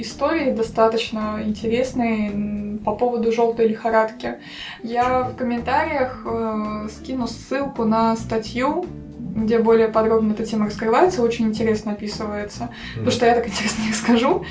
[0.00, 4.36] истории достаточно интересные по поводу желтой лихорадки.
[4.82, 8.86] Я в комментариях э, скину ссылку на статью,
[9.18, 12.70] где более подробно эта тема раскрывается, очень интересно описывается.
[12.94, 14.44] Потому что я так интересно не расскажу.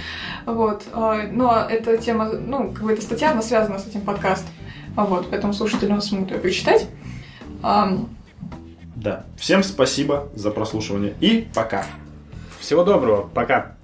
[0.45, 0.83] Вот.
[0.93, 4.49] А, Но эта тема, ну, как бы эта статья, она связана с этим подкастом.
[4.95, 6.87] Вот, поэтому слушатели смогут ее прочитать.
[9.05, 9.23] Да.
[9.37, 11.85] Всем спасибо за прослушивание и пока.
[12.59, 13.74] Всего доброго, пока.